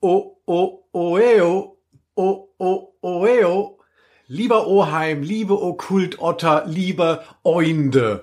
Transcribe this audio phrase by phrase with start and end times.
[0.00, 1.76] O, o, oeo,
[2.14, 3.78] o, o, oeo.
[4.28, 8.20] Lieber Oheim, liebe Okkultotter, liebe Oinde.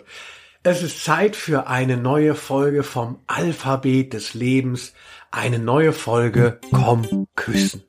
[0.64, 4.94] Es ist Zeit für eine neue Folge vom Alphabet des Lebens.
[5.32, 7.84] Eine neue Folge Komm küssen.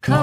[0.00, 0.16] Komm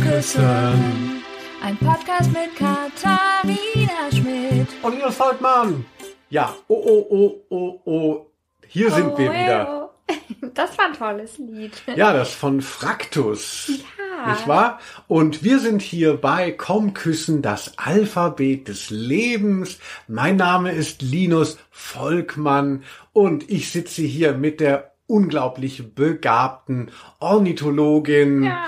[0.00, 1.22] küssen.
[1.62, 4.66] Ein Podcast mit Katharina Schmidt.
[4.82, 5.84] Und Linus Volkmann.
[6.30, 8.27] Ja, oh, oh, oh, oh, oh.
[8.68, 9.84] Hier sind wir wieder.
[10.54, 11.82] Das war ein tolles Lied.
[11.94, 13.70] Ja, das von Fraktus.
[13.98, 14.32] Ja.
[14.32, 14.80] Nicht wahr?
[15.06, 19.78] Und wir sind hier bei Komm küssen, das Alphabet des Lebens.
[20.08, 26.90] Mein Name ist Linus Volkmann und ich sitze hier mit der unglaublich begabten
[27.20, 28.66] Ornithologin Ja.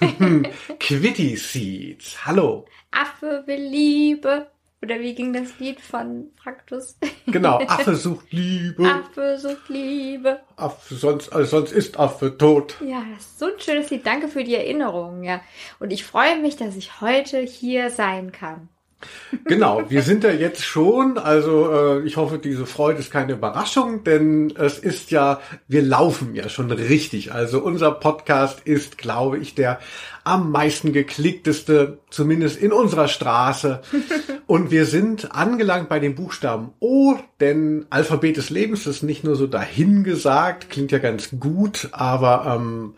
[0.80, 2.24] Quitty Seeds.
[2.24, 2.64] Hallo.
[2.90, 4.46] Affe will Liebe.
[4.82, 6.98] Oder wie ging das Lied von Fraktus?
[7.26, 8.84] Genau, Affe sucht Liebe.
[8.84, 10.40] Affe sucht Liebe.
[10.56, 12.76] Affe, sonst, also sonst ist Affe tot.
[12.84, 14.04] Ja, das ist so ein schönes Lied.
[14.04, 15.40] Danke für die Erinnerung, ja.
[15.78, 18.68] Und ich freue mich, dass ich heute hier sein kann.
[19.44, 24.04] Genau, wir sind ja jetzt schon, also äh, ich hoffe, diese Freude ist keine Überraschung,
[24.04, 27.32] denn es ist ja, wir laufen ja schon richtig.
[27.32, 29.78] Also unser Podcast ist, glaube ich, der
[30.24, 33.80] am meisten geklickteste, zumindest in unserer Straße.
[34.46, 39.36] Und wir sind angelangt bei dem Buchstaben O, denn Alphabet des Lebens ist nicht nur
[39.36, 42.94] so dahingesagt, klingt ja ganz gut, aber ähm,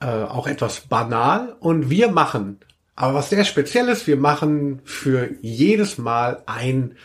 [0.00, 1.56] äh, auch etwas banal.
[1.60, 2.58] Und wir machen
[2.96, 6.96] aber was sehr Spezielles, wir machen für jedes Mal ein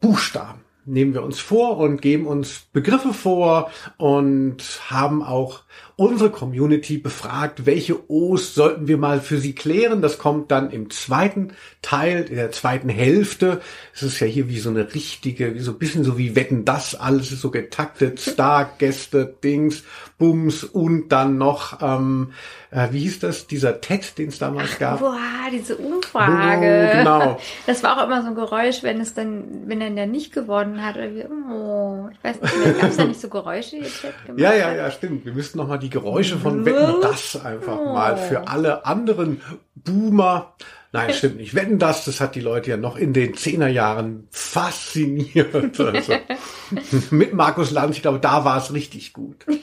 [0.00, 0.64] Buchstaben.
[0.86, 5.62] Nehmen wir uns vor und geben uns Begriffe vor und haben auch
[5.96, 10.02] unsere Community befragt, welche O's sollten wir mal für sie klären.
[10.02, 13.60] Das kommt dann im zweiten Teil, in der zweiten Hälfte.
[13.94, 16.64] Es ist ja hier wie so eine richtige, wie so ein bisschen so wie Wetten
[16.64, 19.84] das, alles ist so getaktet, Stargäste, Dings,
[20.18, 22.32] Bums und dann noch, ähm,
[22.70, 25.00] äh, wie hieß das, dieser TED, den es damals gab.
[25.00, 25.18] Boah,
[25.52, 26.90] diese Umfrage.
[26.92, 27.40] Oh, genau.
[27.66, 30.84] Das war auch immer so ein Geräusch, wenn es dann, wenn er dann nicht gewonnen
[30.84, 30.96] hat.
[30.96, 34.40] Oder wie, oh, ich weiß nicht gab es da nicht so Geräusche, die Chat gemacht
[34.40, 35.24] Ja, ja, ja, stimmt.
[35.24, 39.42] Wir müssten noch mal die Geräusche von Wetten das einfach mal für alle anderen
[39.74, 40.54] Boomer.
[40.92, 41.54] Nein, stimmt nicht.
[41.54, 45.78] Wetten das, das hat die Leute ja noch in den Zehnerjahren fasziniert.
[45.78, 46.14] Also,
[47.10, 49.44] mit Markus Lanz, ich glaube, da war es richtig gut.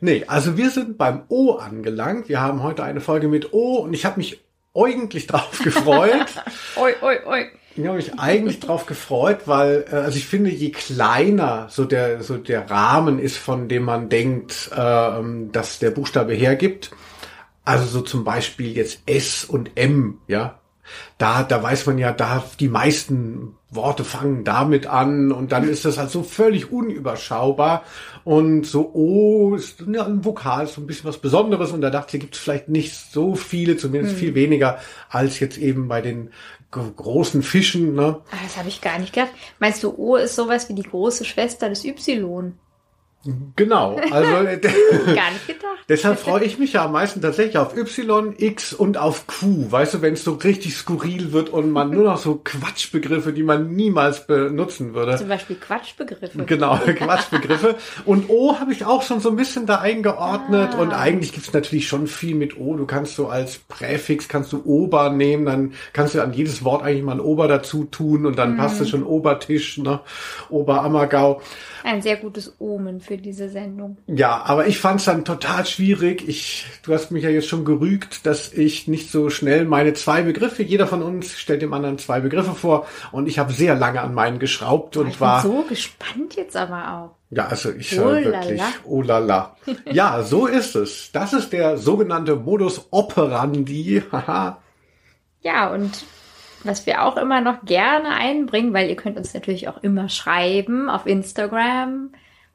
[0.00, 2.28] Nee, also wir sind beim O angelangt.
[2.28, 4.40] Wir haben heute eine Folge mit O und ich habe mich
[4.74, 6.26] eigentlich drauf gefreut.
[6.76, 7.46] Oi, oi, oi.
[7.76, 12.22] Ich habe mich eigentlich drauf gefreut, weil äh, also ich finde, je kleiner so der
[12.22, 15.20] so der Rahmen ist, von dem man denkt, äh,
[15.52, 16.90] dass der Buchstabe hergibt,
[17.64, 20.58] also so zum Beispiel jetzt S und M, ja,
[21.18, 25.84] da da weiß man ja, da die meisten Worte fangen damit an und dann ist
[25.84, 27.84] das halt so völlig unüberschaubar
[28.24, 31.90] und so O ist ja, ein Vokal ist so ein bisschen was Besonderes und da
[31.90, 36.00] dachte ich, gibt es vielleicht nicht so viele, zumindest viel weniger als jetzt eben bei
[36.00, 36.30] den
[36.70, 38.20] großen Fischen, ne?
[38.30, 39.32] Ah, das habe ich gar nicht gedacht.
[39.58, 42.52] Meinst du, O ist sowas wie die große Schwester des Y?
[43.54, 45.84] Genau, also Gar nicht gedacht.
[45.90, 49.70] deshalb freue ich mich ja am meisten tatsächlich auf Y, X und auf Q.
[49.70, 53.42] Weißt du, wenn es so richtig skurril wird und man nur noch so Quatschbegriffe, die
[53.42, 55.16] man niemals benutzen würde.
[55.18, 56.44] Zum Beispiel Quatschbegriffe.
[56.46, 57.76] Genau, Quatschbegriffe.
[58.06, 60.70] Und O habe ich auch schon so ein bisschen da eingeordnet.
[60.72, 60.80] Ah.
[60.80, 62.74] Und eigentlich gibt's natürlich schon viel mit O.
[62.74, 66.82] Du kannst so als Präfix, kannst du Ober nehmen, dann kannst du an jedes Wort
[66.82, 70.00] eigentlich mal ein Ober dazu tun und dann passt es schon Obertisch, ne?
[70.48, 71.42] Oberammergau.
[71.84, 73.96] Ein sehr gutes Omen für diese Sendung.
[74.06, 76.28] Ja, aber ich fand's dann total schwierig.
[76.28, 80.22] Ich, du hast mich ja jetzt schon gerügt, dass ich nicht so schnell meine zwei
[80.22, 84.00] Begriffe, jeder von uns stellt dem anderen zwei Begriffe vor und ich habe sehr lange
[84.00, 86.92] an meinen geschraubt und Ich war bin so gespannt jetzt aber
[87.30, 87.34] auch.
[87.36, 89.56] ja, also ich Oh äh, wirklich oh la la.
[89.90, 91.10] Ja, so ist es.
[91.12, 94.02] Das ist der sogenannte Modus operandi.
[94.12, 94.58] Haha.
[95.42, 96.04] Ja, und
[96.64, 100.88] was wir auch immer noch gerne einbringen, weil ihr könnt uns natürlich auch immer schreiben
[100.88, 102.10] auf Instagram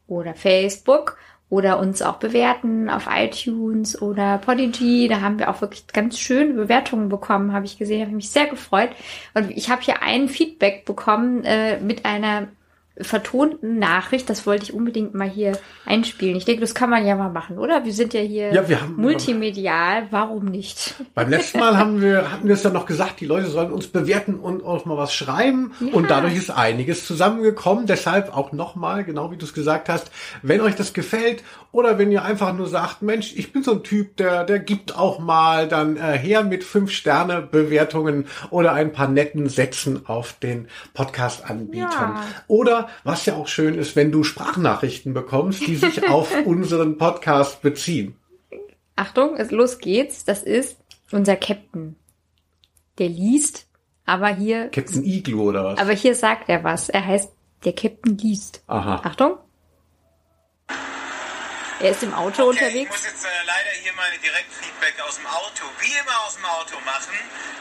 [0.07, 1.17] oder Facebook
[1.49, 5.07] oder uns auch bewerten auf iTunes oder Podigy.
[5.07, 8.29] Da haben wir auch wirklich ganz schöne Bewertungen bekommen, habe ich gesehen, habe ich mich
[8.29, 8.89] sehr gefreut.
[9.33, 12.47] Und ich habe hier ein Feedback bekommen äh, mit einer
[13.01, 14.29] vertonten Nachricht.
[14.29, 16.35] Das wollte ich unbedingt mal hier einspielen.
[16.37, 17.83] Ich denke, das kann man ja mal machen, oder?
[17.85, 20.07] Wir sind ja hier Ja, wir haben- multimedial.
[20.11, 20.95] Warum nicht?
[21.13, 23.87] Beim letzten Mal haben wir, hatten wir es dann noch gesagt, die Leute sollen uns
[23.87, 25.73] bewerten und auch mal was schreiben.
[25.79, 25.93] Ja.
[25.93, 27.85] Und dadurch ist einiges zusammengekommen.
[27.85, 30.09] Deshalb auch nochmal, genau wie du es gesagt hast,
[30.41, 33.83] wenn euch das gefällt oder wenn ihr einfach nur sagt, Mensch, ich bin so ein
[33.83, 38.93] Typ, der, der gibt auch mal dann äh, her mit fünf Sterne Bewertungen oder ein
[38.93, 41.89] paar netten Sätzen auf den Podcast-Anbietern.
[42.15, 42.23] Ja.
[42.47, 46.97] Oder Oder, was ja auch schön ist, wenn du Sprachnachrichten bekommst, die sich auf unseren
[46.97, 48.17] Podcast beziehen.
[48.95, 50.23] Achtung, es, los geht's.
[50.25, 50.77] Das ist
[51.11, 51.95] unser Captain.
[52.97, 53.67] Der liest,
[54.05, 54.69] aber hier.
[54.69, 55.79] Captain Igloo oder was?
[55.79, 56.89] Aber hier sagt er was.
[56.89, 57.31] Er heißt,
[57.65, 58.63] der Captain liest.
[58.67, 59.01] Aha.
[59.03, 59.37] Achtung.
[61.81, 62.91] Er ist im Auto Okay, ich unterwegs.
[62.91, 66.79] muss jetzt äh, leider hier meine Direktfeedback aus dem Auto, wie immer aus dem Auto
[66.85, 67.13] machen.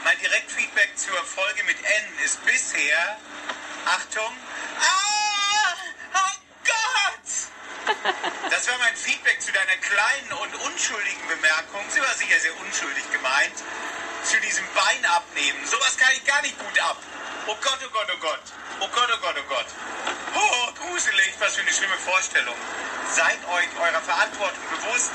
[0.05, 3.19] Mein Direktfeedback zur Folge mit N ist bisher,
[3.85, 4.31] Achtung,
[4.81, 5.73] ah,
[6.13, 6.35] oh
[6.65, 7.27] Gott!
[8.49, 11.83] Das war mein Feedback zu deiner kleinen und unschuldigen Bemerkung.
[11.89, 13.57] Sie war sicher sehr unschuldig gemeint.
[14.23, 15.59] Zu diesem Bein abnehmen.
[15.65, 16.97] Sowas kann ich gar nicht gut ab.
[17.47, 18.41] Oh Gott, oh Gott, oh Gott.
[18.79, 19.65] Oh Gott, oh Gott, oh Gott.
[20.33, 21.33] Oh, gruselig.
[21.39, 22.55] Was für eine schlimme Vorstellung.
[23.11, 25.11] Seid euch eurer Verantwortung bewusst.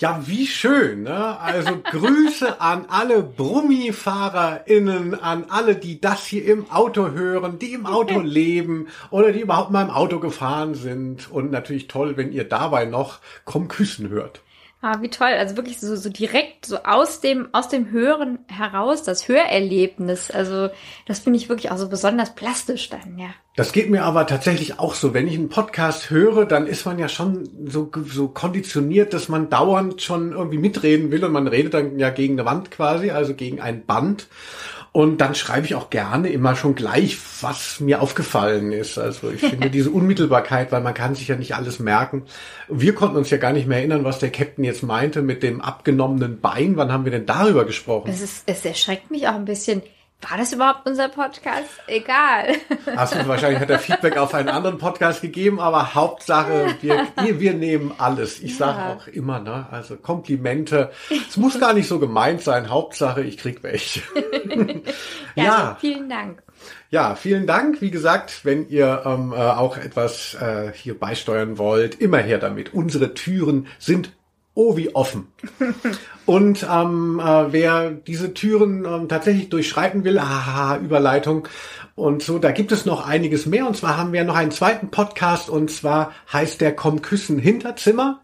[0.00, 1.38] Ja, wie schön, ne?
[1.40, 7.84] Also Grüße an alle BrummifahrerInnen, an alle, die das hier im Auto hören, die im
[7.84, 11.30] Auto leben oder die überhaupt mal im Auto gefahren sind.
[11.30, 14.40] Und natürlich toll, wenn ihr dabei noch Komm küssen hört.
[14.82, 15.28] Ah, wie toll.
[15.28, 20.30] Also wirklich so, so direkt so aus dem, aus dem Hören heraus, das Hörerlebnis.
[20.30, 20.70] Also
[21.06, 23.28] das finde ich wirklich auch so besonders plastisch dann, ja.
[23.56, 25.12] Das geht mir aber tatsächlich auch so.
[25.12, 29.50] Wenn ich einen Podcast höre, dann ist man ja schon so, so konditioniert, dass man
[29.50, 33.34] dauernd schon irgendwie mitreden will und man redet dann ja gegen eine Wand quasi, also
[33.34, 34.28] gegen ein Band.
[34.92, 38.98] Und dann schreibe ich auch gerne immer schon gleich, was mir aufgefallen ist.
[38.98, 42.24] Also ich finde diese Unmittelbarkeit, weil man kann sich ja nicht alles merken.
[42.68, 45.60] Wir konnten uns ja gar nicht mehr erinnern, was der Captain jetzt meinte mit dem
[45.60, 46.76] abgenommenen Bein.
[46.76, 48.10] Wann haben wir denn darüber gesprochen?
[48.10, 49.82] Es, ist, es erschreckt mich auch ein bisschen.
[50.28, 51.70] War das überhaupt unser Podcast?
[51.86, 52.54] Egal.
[52.94, 57.06] Hast du wahrscheinlich hat er Feedback auf einen anderen Podcast gegeben, aber Hauptsache, wir,
[57.40, 58.38] wir nehmen alles.
[58.40, 58.66] Ich Ja.
[58.66, 60.90] sage auch immer, ne, also Komplimente.
[61.28, 62.68] Es muss gar nicht so gemeint sein.
[62.68, 64.02] Hauptsache, ich krieg welche.
[65.36, 65.56] Ja, Ja.
[65.56, 66.42] Also vielen Dank.
[66.90, 67.80] Ja, vielen Dank.
[67.80, 72.74] Wie gesagt, wenn ihr ähm, äh, auch etwas äh, hier beisteuern wollt, immer her damit.
[72.74, 74.12] Unsere Türen sind
[74.54, 75.28] oh wie offen.
[76.26, 81.48] Und ähm, äh, wer diese Türen ähm, tatsächlich durchschreiten will, haha, Überleitung
[81.94, 83.66] und so, da gibt es noch einiges mehr.
[83.66, 88.20] Und zwar haben wir noch einen zweiten Podcast und zwar heißt der Komm Küssen Hinterzimmer.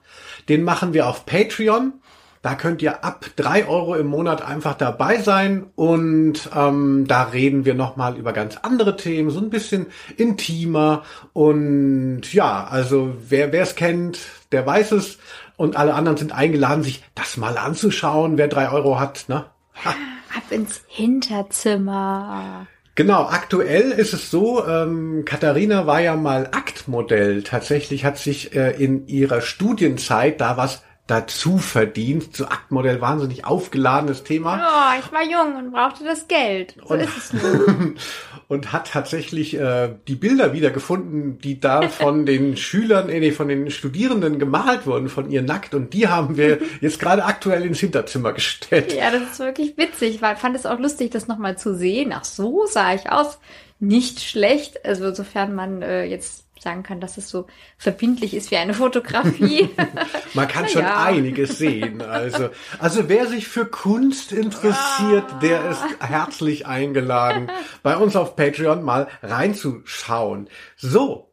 [0.48, 1.94] Den machen wir auf Patreon.
[2.42, 7.64] Da könnt ihr ab drei Euro im Monat einfach dabei sein und ähm, da reden
[7.64, 9.86] wir nochmal über ganz andere Themen, so ein bisschen
[10.16, 11.02] intimer
[11.32, 14.20] und ja, also wer es kennt,
[14.52, 15.18] der weiß es
[15.56, 19.46] und alle anderen sind eingeladen, sich das mal anzuschauen, wer drei Euro hat, ne?
[19.84, 19.90] Ha.
[20.36, 22.66] Ab ins Hinterzimmer.
[22.94, 27.42] Genau, aktuell ist es so, ähm, Katharina war ja mal Aktmodell.
[27.42, 32.34] Tatsächlich hat sich äh, in ihrer Studienzeit da was dazu verdient.
[32.34, 34.60] Zu Aktmodell wahnsinnig aufgeladenes Thema.
[34.66, 36.74] Oh, ich war jung und brauchte das Geld.
[36.78, 37.96] So Und- ist es nun.
[38.48, 43.48] und hat tatsächlich äh, die Bilder wiedergefunden, die da von den Schülern, äh, nee, von
[43.48, 45.74] den Studierenden gemalt wurden, von ihr nackt.
[45.74, 48.92] Und die haben wir jetzt gerade aktuell ins Hinterzimmer gestellt.
[48.94, 50.16] Ja, das ist wirklich witzig.
[50.16, 52.12] Ich war- fand es auch lustig, das nochmal zu sehen.
[52.14, 53.38] Ach, so sah ich aus.
[53.78, 54.84] Nicht schlecht.
[54.86, 57.46] Also sofern man äh, jetzt sagen kann, dass es so
[57.78, 59.70] verbindlich ist wie eine Fotografie.
[60.34, 61.04] Man kann Na schon ja.
[61.04, 62.02] einiges sehen.
[62.02, 67.50] Also, also wer sich für Kunst interessiert, der ist herzlich eingeladen,
[67.82, 70.48] bei uns auf Patreon mal reinzuschauen.
[70.76, 71.30] So,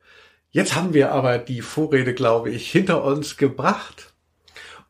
[0.51, 4.13] jetzt haben wir aber die Vorrede, glaube ich, hinter uns gebracht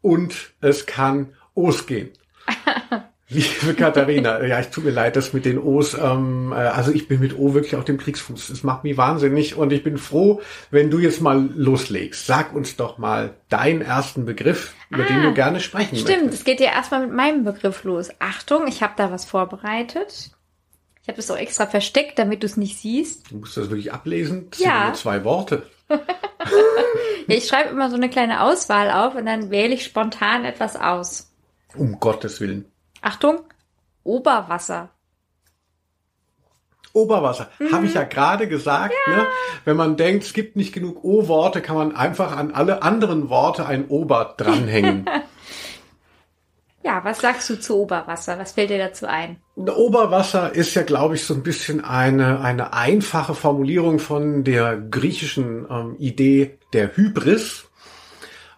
[0.01, 2.12] und es kann losgehen.
[3.33, 7.07] Liebe Katharina, ja, ich tut mir leid, das mit den O's, ähm, äh, also ich
[7.07, 8.47] bin mit O wirklich auf dem Kriegsfuß.
[8.49, 12.25] Das macht mich wahnsinnig und ich bin froh, wenn du jetzt mal loslegst.
[12.25, 16.39] Sag uns doch mal deinen ersten Begriff, über den Ah, du gerne sprechen Stimmt, möchtest.
[16.39, 18.09] es geht ja erstmal mit meinem Begriff los.
[18.19, 20.31] Achtung, ich habe da was vorbereitet.
[21.01, 23.29] Ich habe das auch extra versteckt, damit du es nicht siehst.
[23.31, 24.47] Du musst das wirklich ablesen.
[24.51, 24.71] Das Ja.
[24.71, 25.63] sind nur zwei Worte.
[27.27, 30.75] Ja, ich schreibe immer so eine kleine Auswahl auf und dann wähle ich spontan etwas
[30.75, 31.31] aus.
[31.75, 32.65] Um Gottes Willen.
[33.03, 33.41] Achtung,
[34.03, 34.89] Oberwasser.
[36.93, 37.50] Oberwasser.
[37.72, 37.86] Habe Mhm.
[37.88, 39.25] ich ja gerade gesagt, ne?
[39.65, 43.65] Wenn man denkt, es gibt nicht genug O-Worte, kann man einfach an alle anderen Worte
[43.65, 45.05] ein Ober dranhängen.
[46.86, 48.38] Ja, was sagst du zu Oberwasser?
[48.38, 49.38] Was fällt dir dazu ein?
[49.55, 55.65] Oberwasser ist ja, glaube ich, so ein bisschen eine, eine einfache Formulierung von der griechischen
[55.69, 57.69] ähm, Idee der Hybris.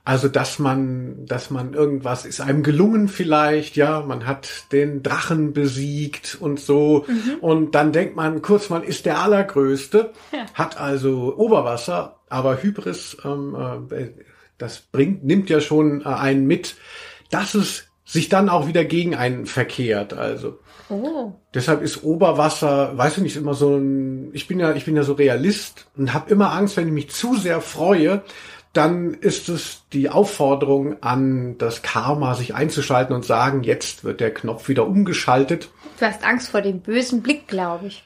[0.06, 5.52] Also, dass man, dass man irgendwas ist einem gelungen vielleicht, ja, man hat den Drachen
[5.52, 7.06] besiegt und so.
[7.42, 10.12] Und dann denkt man kurz, man ist der Allergrößte,
[10.54, 14.10] hat also Oberwasser, aber Hybris, ähm, äh,
[14.60, 16.76] das bringt, nimmt ja schon äh, einen mit,
[17.32, 20.14] dass es sich dann auch wieder gegen einen verkehrt.
[20.14, 21.34] Also Oh.
[21.54, 24.30] deshalb ist Oberwasser, weiß ich nicht, immer so ein.
[24.34, 27.10] Ich bin ja, ich bin ja so Realist und habe immer Angst, wenn ich mich
[27.10, 28.22] zu sehr freue,
[28.78, 34.34] dann ist es die Aufforderung an das Karma, sich einzuschalten und sagen, jetzt wird der
[34.34, 35.70] Knopf wieder umgeschaltet.
[36.00, 38.04] Du hast Angst vor dem bösen Blick, glaube ich.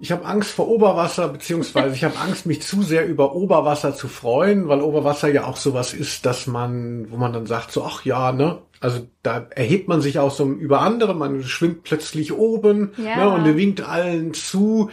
[0.00, 4.08] Ich habe Angst vor Oberwasser, beziehungsweise ich habe Angst, mich zu sehr über Oberwasser zu
[4.08, 8.04] freuen, weil Oberwasser ja auch sowas ist, dass man, wo man dann sagt, so, ach
[8.04, 8.58] ja, ne?
[8.80, 13.16] Also da erhebt man sich auch so über andere, man schwimmt plötzlich oben Ja.
[13.16, 14.90] ne, und winkt allen zu.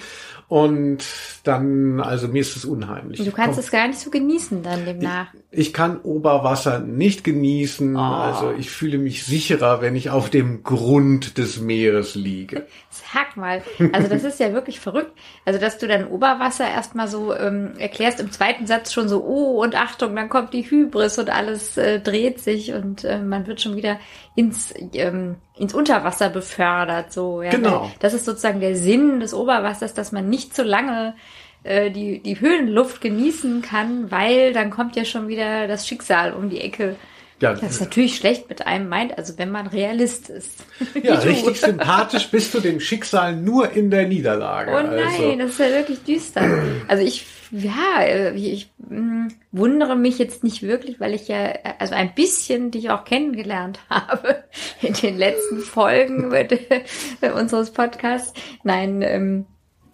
[0.51, 1.05] Und
[1.45, 3.21] dann, also mir ist es unheimlich.
[3.21, 5.27] Und du kannst Komm, es gar nicht so genießen dann demnach.
[5.49, 7.95] ich kann Oberwasser nicht genießen.
[7.95, 12.67] Also ich fühle mich sicherer, wenn ich auf dem Grund des Meeres liege.
[12.93, 15.17] Sag mal, also das ist ja wirklich verrückt.
[15.45, 19.63] Also dass du dann Oberwasser erstmal so ähm, erklärst im zweiten Satz schon so, oh
[19.63, 23.61] und Achtung, dann kommt die Hybris und alles äh, dreht sich und äh, man wird
[23.61, 23.97] schon wieder
[24.35, 27.13] ins ähm, ins Unterwasser befördert.
[27.13, 27.89] So, ja, Genau.
[27.99, 31.15] Das ist sozusagen der Sinn des Oberwassers, dass man nicht so lange
[31.63, 36.49] äh, die, die Höhenluft genießen kann, weil dann kommt ja schon wieder das Schicksal um
[36.49, 36.97] die Ecke.
[37.41, 40.63] Ja, Das ist natürlich schlecht mit einem meint, also wenn man Realist ist.
[41.01, 44.71] ja richtig sympathisch bist du dem Schicksal nur in der Niederlage.
[44.71, 45.35] Oh nein, also.
[45.37, 46.63] das ist ja wirklich düster.
[46.87, 51.73] Also ich, ja, äh, ich mh, wundere mich jetzt nicht wirklich, weil ich ja, äh,
[51.79, 54.43] also ein bisschen dich auch kennengelernt habe
[54.81, 58.33] in den letzten Folgen mit, äh, unseres Podcasts.
[58.63, 59.45] Nein, ähm,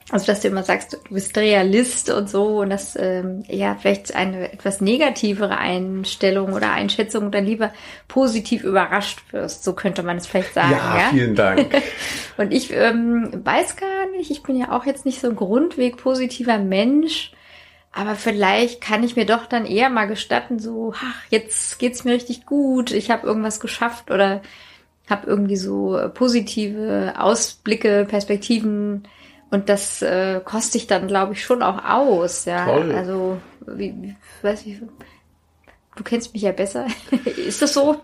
[0.10, 4.16] also dass du immer sagst, du bist Realist und so und dass ähm, ja vielleicht
[4.16, 7.74] eine etwas negativere Einstellung oder Einschätzung dann lieber
[8.08, 9.66] positiv überrascht wirst.
[9.66, 10.72] So könnte man es vielleicht sagen.
[10.72, 11.10] ja, ja?
[11.10, 11.76] vielen Dank.
[12.38, 15.98] Und ich ähm, weiß gar nicht, ich bin ja auch jetzt nicht so ein grundweg
[15.98, 17.32] positiver Mensch,
[17.92, 22.14] aber vielleicht kann ich mir doch dann eher mal gestatten, so, ach, jetzt geht's mir
[22.14, 24.42] richtig gut, ich habe irgendwas geschafft oder
[25.10, 29.08] habe irgendwie so positive Ausblicke, Perspektiven
[29.50, 32.46] und das äh, koste ich dann, glaube ich, schon auch aus.
[32.46, 32.92] Ja, Toll.
[32.92, 34.82] also wie, wie, weiß ich.
[35.96, 36.88] Du kennst mich ja besser.
[37.38, 38.02] Ist das so?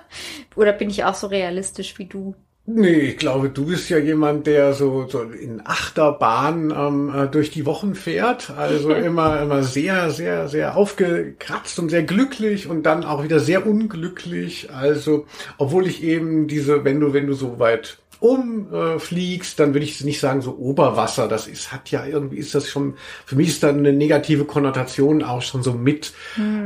[0.56, 2.34] Oder bin ich auch so realistisch wie du?
[2.66, 7.50] Nee, ich glaube, du bist ja jemand, der so, so in Achterbahn ähm, äh, durch
[7.50, 8.50] die Wochen fährt.
[8.56, 13.66] Also immer, immer sehr, sehr, sehr aufgekratzt und sehr glücklich und dann auch wieder sehr
[13.66, 14.72] unglücklich.
[14.72, 15.26] Also,
[15.58, 19.84] obwohl ich eben diese, wenn du, wenn du so weit umfliegst, äh, fliegst, dann würde
[19.84, 21.28] ich nicht sagen so Oberwasser.
[21.28, 22.94] Das ist, hat ja irgendwie ist das schon,
[23.26, 26.12] für mich ist da eine negative Konnotation auch schon so mit.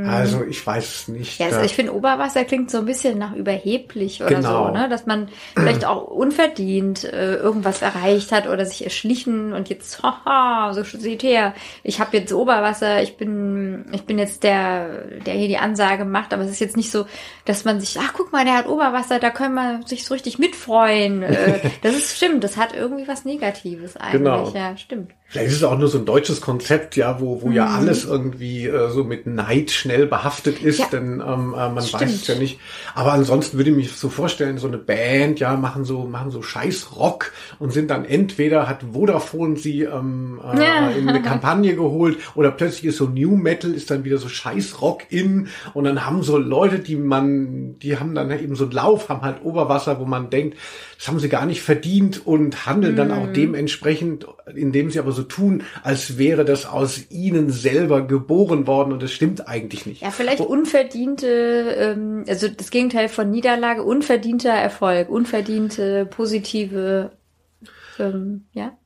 [0.06, 1.40] Also ich weiß es nicht.
[1.40, 4.66] Ja, also ich finde, Oberwasser klingt so ein bisschen nach überheblich oder Genau.
[4.68, 4.88] so, ne?
[4.88, 10.72] Dass man vielleicht auch unverdient äh, irgendwas erreicht hat oder sich erschlichen und jetzt, haha,
[10.72, 15.48] so seht her, ich habe jetzt Oberwasser, ich bin, ich bin jetzt der, der hier
[15.48, 17.06] die Ansage macht, aber es ist jetzt nicht so,
[17.44, 20.38] dass man sich, ach guck mal, der hat Oberwasser, da können wir sich so richtig
[20.38, 21.22] mitfreuen.
[21.22, 21.47] Äh,
[21.82, 24.12] das ist stimmt, das hat irgendwie was Negatives eigentlich.
[24.12, 24.50] Genau.
[24.50, 25.12] Ja, stimmt.
[25.30, 28.66] Vielleicht ist es auch nur so ein deutsches Konzept, ja, wo, wo ja alles irgendwie
[28.66, 30.86] äh, so mit Neid schnell behaftet ist, Ja.
[30.90, 32.02] denn ähm, äh, man Stimmt.
[32.02, 32.58] weiß es ja nicht.
[32.94, 36.40] Aber ansonsten würde ich mich so vorstellen, so eine Band, ja, machen so, machen so
[36.40, 40.88] scheiß Rock und sind dann entweder hat Vodafone sie ähm, äh, Ja.
[40.92, 44.80] in eine Kampagne geholt oder plötzlich ist so New Metal, ist dann wieder so scheiß
[44.80, 48.72] Rock in und dann haben so Leute, die man, die haben dann eben so einen
[48.72, 50.56] Lauf, haben halt Oberwasser, wo man denkt,
[50.96, 53.12] das haben sie gar nicht verdient und handeln dann Mhm.
[53.14, 58.92] auch dementsprechend, indem sie aber so tun, als wäre das aus ihnen selber geboren worden
[58.92, 60.02] und das stimmt eigentlich nicht.
[60.02, 61.26] Ja, vielleicht unverdiente,
[61.78, 67.12] ähm, also das Gegenteil von Niederlage, unverdienter Erfolg, unverdiente, positive,
[67.98, 68.76] ähm, ja.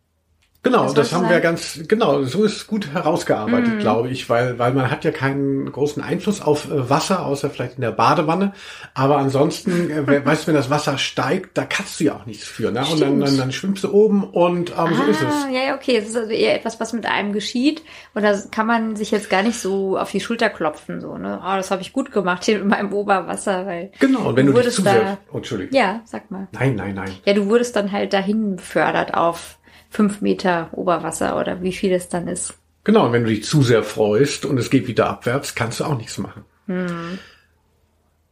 [0.65, 4.73] Genau, Das das, haben wir ganz, genau, so ist gut herausgearbeitet, glaube ich, weil, weil
[4.73, 8.53] man hat ja keinen großen Einfluss auf äh, Wasser, außer vielleicht in der Badewanne.
[8.95, 12.45] Aber ansonsten, äh, weißt du, wenn das Wasser steigt, da kannst du ja auch nichts
[12.45, 12.81] für, ne?
[12.81, 13.27] Und dann, Stimmt.
[13.27, 15.35] dann, dann schwimmst du oben und ähm, so ist es.
[15.35, 15.97] Ah, ja, ja, okay.
[15.97, 17.83] Es ist also eher etwas, was mit einem geschieht.
[18.15, 21.41] Und da kann man sich jetzt gar nicht so auf die Schulter klopfen, so, ne?
[21.45, 23.91] Oh, das habe ich gut gemacht hier mit meinem Oberwasser, weil.
[23.99, 25.77] Genau, und wenn du dich wurdest zu da, sehr, oh, Entschuldigung.
[25.77, 26.47] Ja, sag mal.
[26.53, 27.11] Nein, nein, nein.
[27.25, 29.59] Ja, du wurdest dann halt dahin befördert auf
[29.93, 32.55] fünf Meter Oberwasser oder wie viel es dann ist.
[32.85, 35.85] Genau, und wenn du dich zu sehr freust und es geht wieder abwärts, kannst du
[35.85, 36.45] auch nichts machen.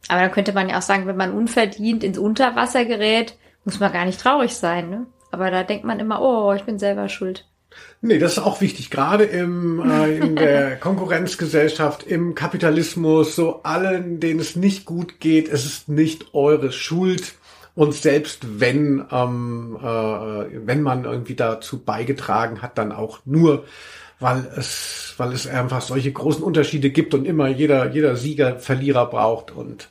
[0.07, 3.93] Aber dann könnte man ja auch sagen, wenn man unverdient ins Unterwasser gerät, muss man
[3.93, 5.05] gar nicht traurig sein, ne?
[5.31, 7.45] Aber da denkt man immer, oh, ich bin selber schuld.
[8.01, 14.19] Nee, das ist auch wichtig, gerade im, äh, in der Konkurrenzgesellschaft, im Kapitalismus, so allen,
[14.19, 17.35] denen es nicht gut geht, es ist nicht eure Schuld.
[17.73, 23.65] Und selbst wenn, ähm, äh, wenn man irgendwie dazu beigetragen hat, dann auch nur,
[24.19, 29.05] weil es, weil es einfach solche großen Unterschiede gibt und immer jeder, jeder Sieger Verlierer
[29.07, 29.89] braucht und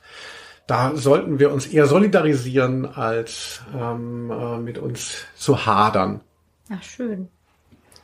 [0.67, 6.21] da sollten wir uns eher solidarisieren, als ähm, äh, mit uns zu hadern.
[6.69, 7.27] Ach, schön.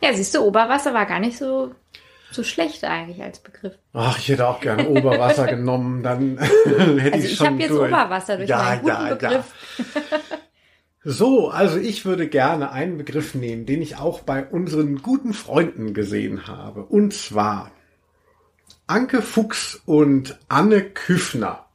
[0.01, 1.71] Ja, siehst du, Oberwasser war gar nicht so,
[2.31, 3.73] so schlecht eigentlich als Begriff.
[3.93, 6.37] Ach, ich hätte auch gerne Oberwasser genommen, dann
[6.99, 7.89] hätte Also ich ich schon habe jetzt durch.
[7.91, 9.13] Oberwasser durch Ja, meinen guten ja, ja.
[9.15, 9.53] Begriff.
[11.03, 15.93] So, also ich würde gerne einen Begriff nehmen, den ich auch bei unseren guten Freunden
[15.93, 16.83] gesehen habe.
[16.83, 17.71] Und zwar
[18.87, 21.66] Anke Fuchs und Anne Küffner.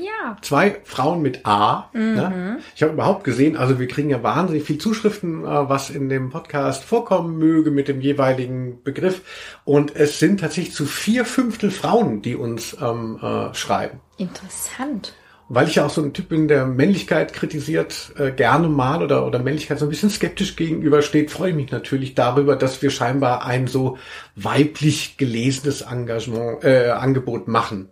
[0.00, 0.36] Ja.
[0.40, 1.90] Zwei Frauen mit A.
[1.92, 2.14] Mhm.
[2.14, 2.58] Ne?
[2.74, 6.30] Ich habe überhaupt gesehen, also wir kriegen ja wahnsinnig viel Zuschriften, äh, was in dem
[6.30, 9.22] Podcast vorkommen möge mit dem jeweiligen Begriff.
[9.64, 14.00] Und es sind tatsächlich zu vier Fünftel Frauen, die uns ähm, äh, schreiben.
[14.16, 15.14] Interessant.
[15.52, 19.26] Weil ich ja auch so ein Typ bin, der Männlichkeit kritisiert, äh, gerne mal oder,
[19.26, 23.44] oder Männlichkeit so ein bisschen skeptisch gegenübersteht, freue ich mich natürlich darüber, dass wir scheinbar
[23.44, 23.98] ein so
[24.36, 27.88] weiblich gelesenes Engagement, äh, Angebot machen.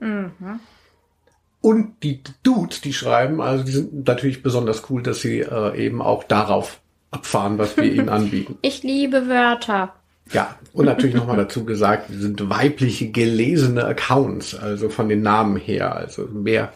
[1.61, 6.00] Und die Dudes, die schreiben, also die sind natürlich besonders cool, dass sie äh, eben
[6.00, 8.59] auch darauf abfahren, was wir ihnen anbieten.
[8.62, 9.95] Ich liebe Wörter.
[10.33, 15.57] Ja, und natürlich nochmal dazu gesagt, wir sind weibliche gelesene Accounts, also von den Namen
[15.57, 16.73] her, also mehr.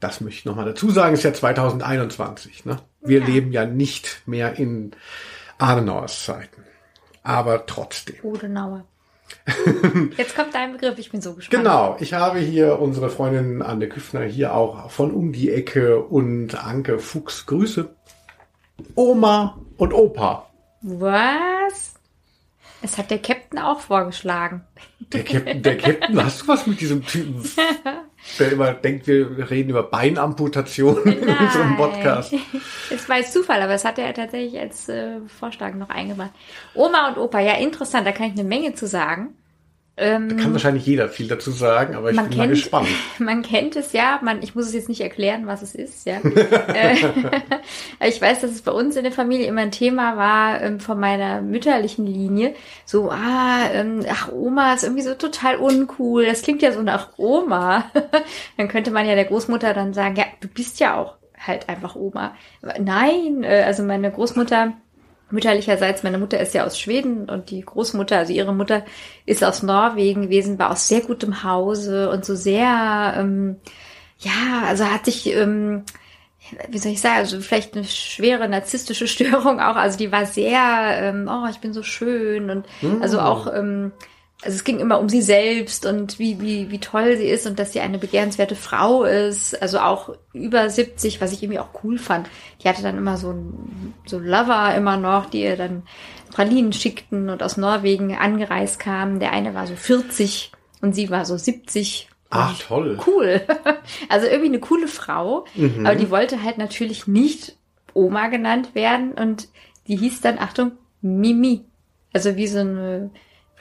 [0.00, 2.64] Das möchte ich nochmal dazu sagen, ist ja 2021.
[2.64, 2.78] Ne?
[3.02, 3.26] Wir Ja.
[3.26, 4.92] leben ja nicht mehr in
[5.58, 6.62] Adenauers Zeiten.
[7.22, 8.16] Aber trotzdem.
[8.22, 8.84] Odenauer.
[10.16, 11.62] Jetzt kommt dein Begriff, ich bin so gespannt.
[11.62, 16.54] Genau, ich habe hier unsere Freundin Anne Küffner hier auch von um die Ecke und
[16.54, 17.88] Anke Fuchs Grüße.
[18.94, 20.46] Oma und Opa.
[20.82, 21.94] Was?
[22.82, 24.64] Es hat der Captain auch vorgeschlagen.
[25.12, 27.42] Der Captain, der Captain, hast du was mit diesem Typen,
[28.38, 32.34] der immer denkt, wir reden über Beinamputation in unserem Podcast?
[32.90, 36.32] Es war jetzt Zufall, aber es hat er tatsächlich als äh, Vorschlag noch eingebracht.
[36.74, 39.34] Oma und Opa, ja, interessant, da kann ich eine Menge zu sagen.
[39.94, 42.88] Ähm, Kann wahrscheinlich jeder viel dazu sagen, aber ich bin mal kennt, gespannt.
[43.18, 46.18] man kennt es ja, man, ich muss es jetzt nicht erklären, was es ist, ja.
[46.72, 46.96] Äh,
[48.08, 50.98] ich weiß, dass es bei uns in der Familie immer ein Thema war ähm, von
[50.98, 52.54] meiner mütterlichen Linie.
[52.86, 56.24] So, ah, ähm, ach, Oma ist irgendwie so total uncool.
[56.24, 57.90] Das klingt ja so nach Oma.
[58.56, 61.94] dann könnte man ja der Großmutter dann sagen, ja, du bist ja auch halt einfach
[61.96, 62.34] Oma.
[62.78, 64.72] Nein, äh, also meine Großmutter
[65.32, 68.84] mütterlicherseits, meine Mutter ist ja aus Schweden und die Großmutter, also ihre Mutter
[69.26, 73.56] ist aus Norwegen gewesen, war aus sehr gutem Hause und so sehr, ähm,
[74.18, 75.84] ja, also hat sich, ähm,
[76.68, 80.60] wie soll ich sagen, also vielleicht eine schwere narzisstische Störung auch, also die war sehr,
[81.00, 82.66] ähm, oh, ich bin so schön und
[83.00, 83.92] also auch, ähm,
[84.44, 87.58] also es ging immer um sie selbst und wie, wie, wie toll sie ist und
[87.58, 89.60] dass sie eine begehrenswerte Frau ist.
[89.62, 92.28] Also auch über 70, was ich irgendwie auch cool fand.
[92.62, 95.84] Die hatte dann immer so ein, so Lover immer noch, die ihr dann
[96.32, 99.20] Pralinen schickten und aus Norwegen angereist kamen.
[99.20, 100.50] Der eine war so 40
[100.80, 102.08] und sie war so 70.
[102.30, 102.98] Ach, toll.
[103.06, 103.42] Cool.
[104.08, 105.44] Also irgendwie eine coole Frau.
[105.84, 107.56] Aber die wollte halt natürlich nicht
[107.94, 109.48] Oma genannt werden und
[109.86, 111.64] die hieß dann, Achtung, Mimi.
[112.12, 113.10] Also wie so eine,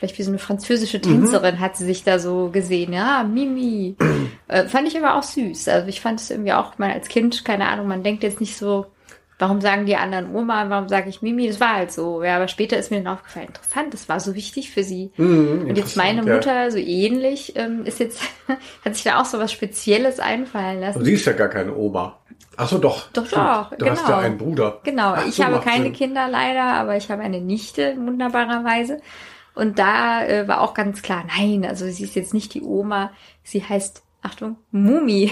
[0.02, 2.92] vielleicht wie so eine französische Tänzerin hat sie sich da so gesehen.
[2.92, 3.96] Ja, Mimi.
[4.48, 5.68] äh, fand ich aber auch süß.
[5.68, 8.58] Also ich fand es irgendwie auch mal als Kind, keine Ahnung, man denkt jetzt nicht
[8.58, 8.88] so,
[9.38, 11.48] warum sagen die anderen Oma, warum sage ich Mimi?
[11.48, 12.24] Das war halt so.
[12.24, 15.12] Ja, aber später ist mir dann aufgefallen, interessant, das war so wichtig für sie.
[15.18, 16.52] Mhm, Und jetzt meine interessant, ja.
[16.54, 18.22] Mutter so ähnlich ähm, ist jetzt
[18.84, 20.98] hat sich da auch so was Spezielles einfallen lassen.
[20.98, 22.18] Und sie ist ja gar keine Oma.
[22.58, 23.10] Ach so, doch.
[23.14, 23.44] Doch, Stimmt.
[23.46, 24.18] doch, Du hast genau.
[24.18, 24.80] ja einen Bruder.
[24.84, 25.94] Genau, Ach ich so, habe keine Sinn.
[25.94, 29.00] Kinder leider, aber ich habe eine Nichte wunderbarerweise.
[29.54, 33.12] Und da äh, war auch ganz klar, nein, also sie ist jetzt nicht die Oma,
[33.44, 35.32] sie heißt, Achtung, Mumi.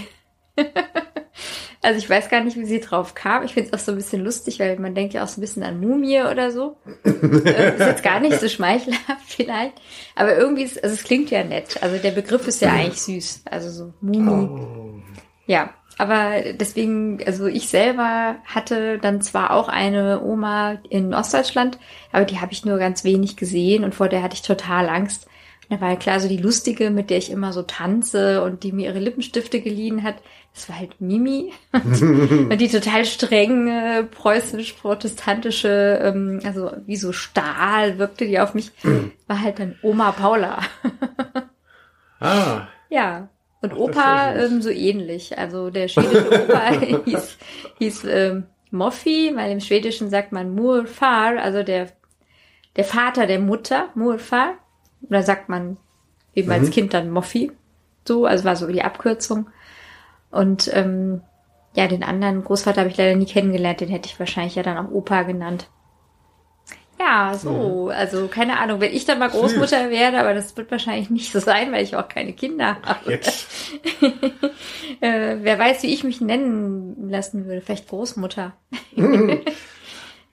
[1.82, 3.44] also ich weiß gar nicht, wie sie drauf kam.
[3.44, 5.42] Ich finde es auch so ein bisschen lustig, weil man denkt ja auch so ein
[5.42, 6.78] bisschen an Mumie oder so.
[7.06, 9.80] äh, ist jetzt gar nicht so schmeichelhaft vielleicht.
[10.16, 11.82] Aber irgendwie, ist, also es klingt ja nett.
[11.82, 13.44] Also der Begriff ist ja eigentlich süß.
[13.46, 14.50] Also so Mumi.
[14.50, 15.02] Oh.
[15.46, 21.78] Ja, aber deswegen, also ich selber hatte dann zwar auch eine Oma in Ostdeutschland,
[22.14, 25.28] aber die habe ich nur ganz wenig gesehen und vor der hatte ich total Angst.
[25.70, 28.64] Und da war ja klar, so die Lustige, mit der ich immer so tanze und
[28.64, 30.16] die mir ihre Lippenstifte geliehen hat,
[30.54, 31.52] das war halt Mimi.
[31.74, 38.72] und die total strenge, preußisch-protestantische, ähm, also wie so Stahl wirkte die auf mich,
[39.28, 40.60] war halt dann Oma Paula.
[42.22, 43.30] Ah, Ja.
[43.62, 45.38] Und Ach, Opa ähm, so ähnlich.
[45.38, 46.72] Also der schwedische Opa
[47.06, 47.38] hieß,
[47.80, 51.88] hieß ähm, Moffi, weil im Schwedischen sagt man Murfar, also der,
[52.76, 54.56] der Vater der Mutter, Murfar.
[55.10, 55.78] Oder sagt man
[56.36, 56.54] eben Mhm.
[56.54, 57.52] als Kind dann Moffi.
[58.08, 59.50] So, also war so die Abkürzung.
[60.32, 61.22] Und ähm,
[61.76, 64.78] ja, den anderen Großvater habe ich leider nie kennengelernt, den hätte ich wahrscheinlich ja dann
[64.78, 65.70] auch Opa genannt.
[67.00, 67.92] Ja, so.
[67.96, 71.40] Also keine Ahnung, wenn ich dann mal Großmutter werde, aber das wird wahrscheinlich nicht so
[71.40, 73.12] sein, weil ich auch keine Kinder habe.
[73.12, 73.48] Jetzt.
[75.00, 77.62] äh, wer weiß, wie ich mich nennen lassen würde.
[77.62, 78.54] Vielleicht Großmutter.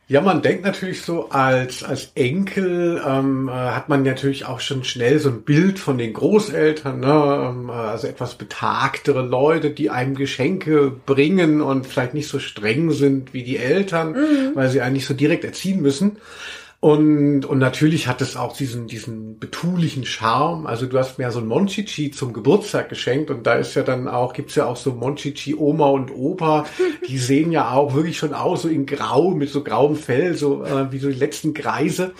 [0.08, 4.84] Ja, man denkt natürlich so, als, als Enkel ähm, äh, hat man natürlich auch schon
[4.84, 7.50] schnell so ein Bild von den Großeltern, ne?
[7.50, 12.92] ähm, äh, also etwas betagtere Leute, die einem Geschenke bringen und vielleicht nicht so streng
[12.92, 14.50] sind wie die Eltern, mhm.
[14.54, 16.18] weil sie eigentlich so direkt erziehen müssen.
[16.86, 20.68] Und, und natürlich hat es auch diesen, diesen betulichen Charme.
[20.68, 23.82] Also du hast mir ja so ein Monchichi zum Geburtstag geschenkt und da ist ja
[23.82, 26.64] dann auch, gibt's ja auch so Monchichi Oma und Opa,
[27.08, 30.62] die sehen ja auch wirklich schon aus, so in Grau, mit so grauem Fell, so
[30.62, 32.12] äh, wie so die letzten Kreise.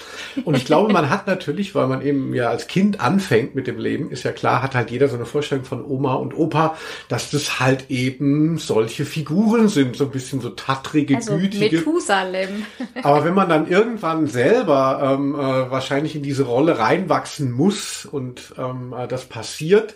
[0.45, 3.79] Und ich glaube, man hat natürlich, weil man eben ja als Kind anfängt mit dem
[3.79, 6.77] Leben, ist ja klar, hat halt jeder so eine Vorstellung von Oma und Opa,
[7.09, 11.77] dass das halt eben solche Figuren sind, so ein bisschen so tattrige, also gütige.
[11.77, 12.67] Methusalem.
[13.05, 18.07] Aber wenn man dann irgendwann selbst selber ähm, äh, wahrscheinlich in diese Rolle reinwachsen muss
[18.07, 19.95] und ähm, äh, das passiert,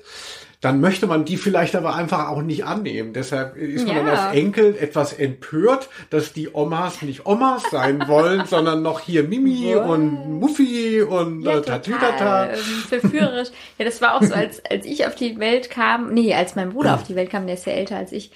[0.61, 3.15] dann möchte man die vielleicht aber einfach auch nicht annehmen.
[3.15, 4.03] Deshalb ist man Ja.
[4.05, 9.23] dann als Enkel etwas empört, dass die Omas nicht Omas sein wollen, sondern noch hier
[9.25, 9.89] Mimi Was?
[9.89, 12.51] und Muffi und Ja, äh, Tatütata.
[12.51, 13.49] ähm, verführerisch.
[13.79, 16.71] Ja, das war auch so, als, als ich auf die Welt kam, nee, als mein
[16.75, 18.31] Bruder auf die Welt kam, der ist ja älter als ich.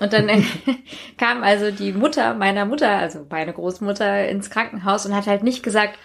[0.00, 0.28] Und dann
[1.18, 5.62] kam also die Mutter meiner Mutter, also meine Großmutter, ins Krankenhaus und hat halt nicht
[5.62, 5.98] gesagt,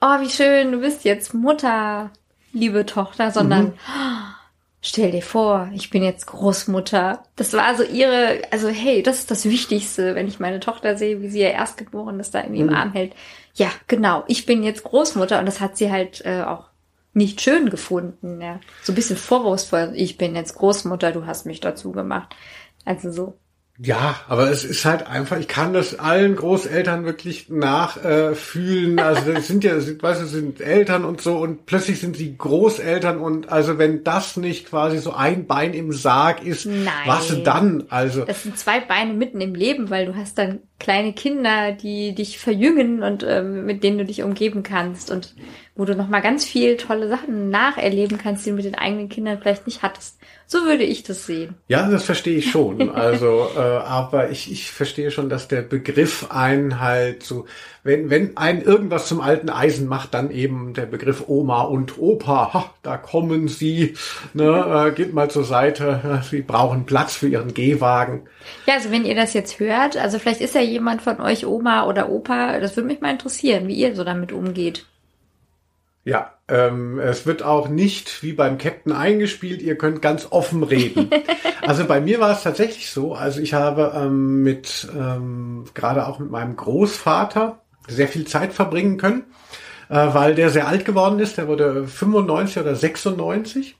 [0.00, 2.10] oh, wie schön, du bist jetzt Mutter,
[2.52, 4.34] liebe Tochter, sondern "Oh,
[4.80, 7.22] stell dir vor, ich bin jetzt Großmutter.
[7.36, 11.22] Das war so ihre, also hey, das ist das Wichtigste, wenn ich meine Tochter sehe,
[11.22, 13.14] wie sie ihr Erstgeborenes da irgendwie im Arm hält.
[13.54, 16.66] Ja, genau, ich bin jetzt Großmutter und das hat sie halt äh, auch
[17.14, 18.40] nicht schön gefunden.
[18.40, 18.60] Ja.
[18.82, 22.34] So ein bisschen vorwurfsvoll, ich bin jetzt Großmutter, du hast mich dazu gemacht.
[22.84, 23.38] Also so.
[23.78, 28.98] Ja, aber es ist halt einfach, ich kann das allen Großeltern wirklich nachfühlen.
[28.98, 32.16] Äh, also das sind ja, sind, weißt du, sind Eltern und so und plötzlich sind
[32.16, 36.86] sie Großeltern und also wenn das nicht quasi so ein Bein im Sarg ist, Nein.
[37.06, 37.86] was dann?
[37.88, 42.14] Also Das sind zwei Beine mitten im Leben, weil du hast dann kleine Kinder, die
[42.14, 45.34] dich verjüngen und ähm, mit denen du dich umgeben kannst und
[45.74, 49.38] wo du nochmal ganz viel tolle Sachen nacherleben kannst, die du mit den eigenen Kindern
[49.40, 50.18] vielleicht nicht hattest.
[50.46, 51.54] So würde ich das sehen.
[51.68, 52.90] Ja, das verstehe ich schon.
[52.90, 57.46] Also, äh, aber ich, ich verstehe schon, dass der Begriff einen halt so,
[57.82, 62.52] wenn, wenn ein irgendwas zum alten Eisen macht, dann eben der Begriff Oma und Opa,
[62.52, 63.94] ha, da kommen sie,
[64.34, 68.28] ne, äh, geht mal zur Seite, sie brauchen Platz für ihren Gehwagen.
[68.66, 71.86] Ja, also wenn ihr das jetzt hört, also vielleicht ist ja jemand von euch Oma
[71.86, 74.84] oder Opa, das würde mich mal interessieren, wie ihr so damit umgeht.
[76.04, 81.08] Ja, ähm, es wird auch nicht wie beim Captain eingespielt, ihr könnt ganz offen reden.
[81.62, 86.18] also bei mir war es tatsächlich so, also ich habe ähm, mit, ähm, gerade auch
[86.18, 89.24] mit meinem Großvater sehr viel Zeit verbringen können,
[89.88, 93.76] äh, weil der sehr alt geworden ist, der wurde 95 oder 96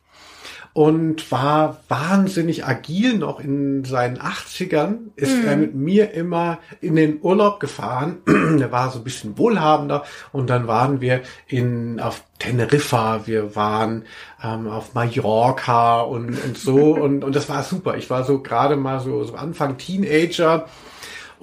[0.74, 7.20] und war wahnsinnig agil noch in seinen 80ern, ist er mit mir immer in den
[7.22, 8.18] Urlaub gefahren.
[8.26, 14.04] er war so ein bisschen wohlhabender und dann waren wir in auf Teneriffa, wir waren
[14.42, 17.96] ähm, auf Mallorca und, und so und, und das war super.
[17.96, 20.66] Ich war so gerade mal so, so Anfang Teenager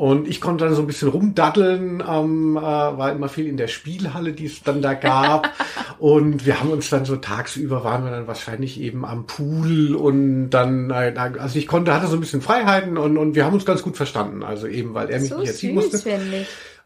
[0.02, 3.68] und ich konnte dann so ein bisschen rumdaddeln, ähm, äh, war immer viel in der
[3.68, 5.48] Spielhalle, die es dann da gab.
[6.00, 10.50] und wir haben uns dann so tagsüber waren wir dann wahrscheinlich eben am Pool und
[10.50, 13.64] dann, äh, also ich konnte, hatte so ein bisschen Freiheiten und, und wir haben uns
[13.64, 14.42] ganz gut verstanden.
[14.42, 16.10] Also eben, weil er mich So nicht erziehen süß, musste.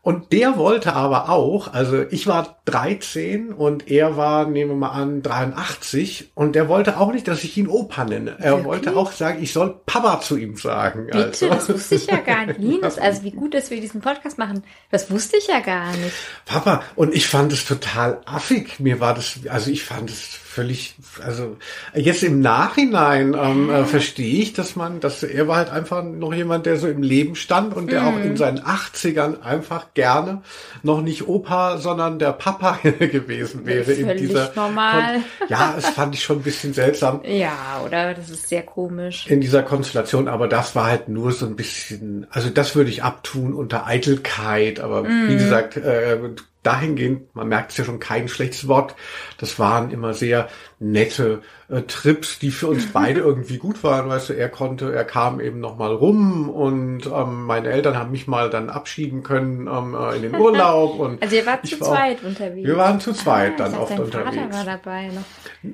[0.06, 4.90] Und der wollte aber auch, also ich war 13 und er war, nehmen wir mal
[4.92, 8.36] an, 83 und der wollte auch nicht, dass ich ihn Opa nenne.
[8.38, 8.66] Er Wirklich?
[8.66, 11.08] wollte auch sagen, ich soll Papa zu ihm sagen.
[11.08, 11.48] Bitte, Also.
[11.50, 12.60] das wusste ich ja gar nicht.
[12.60, 16.14] Linus, also wie gut, dass wir diesen Podcast machen, das wusste ich ja gar nicht.
[16.46, 18.80] Papa, und ich fand es total affig.
[18.80, 21.58] Mir war das, also ich fand es völlig, also
[21.94, 26.34] jetzt im Nachhinein ähm, äh, verstehe ich, dass man, dass er war halt einfach noch
[26.34, 30.42] jemand, der so im Leben stand und der auch in seinen 80ern einfach gerne
[30.82, 34.52] noch nicht Opa, sondern der Papa gewesen wäre in Völlig dieser.
[34.56, 35.16] normal.
[35.40, 38.14] Kon- Ja, es fand ich schon ein bisschen seltsam Ja, oder?
[38.14, 39.28] Das ist sehr komisch.
[39.28, 43.04] in dieser Konstellation, aber das war halt nur so ein bisschen, also das würde ich
[43.04, 45.28] abtun unter Eitelkeit, aber Mhm.
[45.30, 46.18] wie gesagt, äh,
[46.66, 48.96] dahingehend, man merkt es ja schon kein schlechtes Wort,
[49.38, 50.48] das waren immer sehr
[50.80, 55.06] nette äh, Trips, die für uns beide irgendwie gut waren, weißt du, er konnte, er
[55.06, 59.68] kam eben noch mal rum und ähm, meine Eltern haben mich mal dann abschieben können
[59.68, 62.68] ähm, äh, in den Urlaub und Also ihr wart zu war auch- zweit unterwegs.
[62.68, 64.36] Wir waren zu zweit Ah, dann dachte, oft dein unterwegs.
[64.36, 65.24] Vater war dabei noch.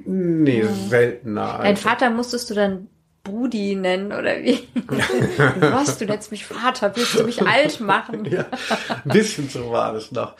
[0.05, 1.57] Nee, seltener.
[1.57, 1.89] Dein also.
[1.89, 2.87] Vater musstest du dann
[3.23, 4.67] Brudi nennen oder wie?
[5.59, 8.25] Was, du nennst mich Vater, willst du mich alt machen?
[8.25, 8.45] Ja,
[9.05, 10.33] ein bisschen so war das noch.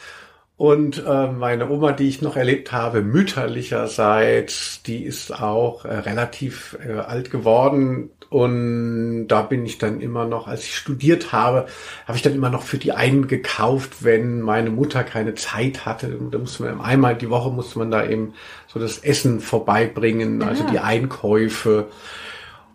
[0.62, 6.78] Und äh, meine Oma, die ich noch erlebt habe, mütterlicherseits, die ist auch äh, relativ
[6.88, 8.12] äh, alt geworden.
[8.30, 11.66] Und da bin ich dann immer noch, als ich studiert habe,
[12.06, 16.16] habe ich dann immer noch für die einen gekauft, wenn meine Mutter keine Zeit hatte.
[16.30, 18.36] Da musste man einmal die Woche musste man da eben
[18.68, 21.88] so das Essen vorbeibringen, also die Einkäufe.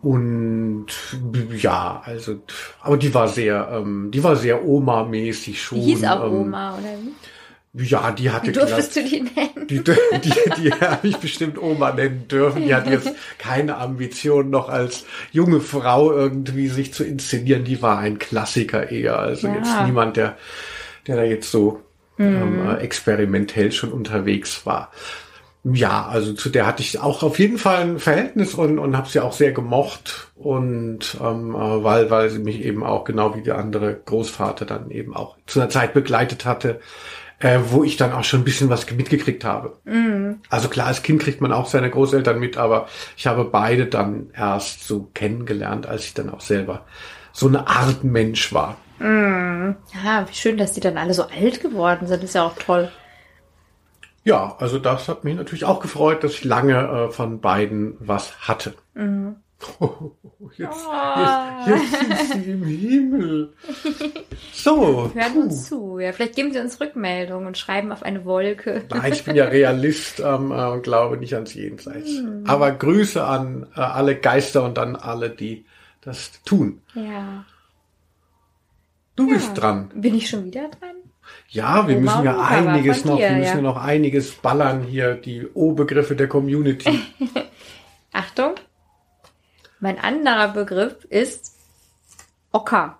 [0.01, 0.87] Und
[1.55, 2.41] ja, also,
[2.81, 5.79] aber die war sehr, ähm, die war sehr Oma-mäßig schon.
[5.79, 7.13] Die hieß auch ähm, Oma, oder wie?
[7.73, 9.67] Ja, die hatte Durftest glatt- du die nennen?
[9.67, 12.63] die, die, die, die habe ich bestimmt Oma nennen dürfen.
[12.63, 17.65] Die hat jetzt keine Ambition, noch als junge Frau irgendwie sich zu inszenieren.
[17.65, 19.19] Die war ein Klassiker eher.
[19.19, 19.55] Also Ja.
[19.55, 20.37] jetzt niemand, der,
[21.05, 21.81] der da jetzt so
[22.17, 24.91] ähm, äh, experimentell schon unterwegs war.
[25.63, 29.09] Ja, also zu der hatte ich auch auf jeden Fall ein Verhältnis und, und habe
[29.09, 33.41] sie auch sehr gemocht und ähm, äh, weil weil sie mich eben auch genau wie
[33.41, 36.79] der andere Großvater dann eben auch zu einer Zeit begleitet hatte,
[37.39, 39.77] äh, wo ich dann auch schon ein bisschen was mitgekriegt habe.
[40.49, 44.31] Also klar, als Kind kriegt man auch seine Großeltern mit, aber ich habe beide dann
[44.33, 46.85] erst so kennengelernt, als ich dann auch selber
[47.31, 48.77] so eine Art Mensch war.
[50.03, 52.23] Ja, wie schön, dass die dann alle so alt geworden sind.
[52.23, 52.91] ist ja auch toll.
[54.23, 58.47] Ja, also das hat mich natürlich auch gefreut, dass ich lange äh, von beiden was
[58.47, 58.73] hatte.
[60.57, 60.87] jetzt,
[61.67, 63.53] jetzt, jetzt sind sie im Himmel.
[64.53, 65.39] So, Hören puh.
[65.41, 65.99] uns zu.
[65.99, 68.83] Ja, vielleicht geben sie uns Rückmeldungen und schreiben auf eine Wolke.
[68.89, 72.09] Nein, ich bin ja Realist ähm, äh, und glaube nicht ans Jenseits.
[72.09, 72.43] Hm.
[72.45, 75.65] Aber Grüße an äh, alle Geister und an alle, die
[76.01, 76.81] das tun.
[76.93, 77.45] Ja.
[79.15, 79.89] Du bist dran.
[79.95, 80.95] Bin ich schon wieder dran?
[81.49, 83.55] Ja, wir Oma müssen ja einiges noch, dir, wir müssen ja.
[83.55, 86.99] ja noch einiges ballern hier, die O-Begriffe der Community.
[88.11, 88.55] Achtung.
[89.79, 91.53] Mein anderer Begriff ist
[92.51, 92.97] Ocker.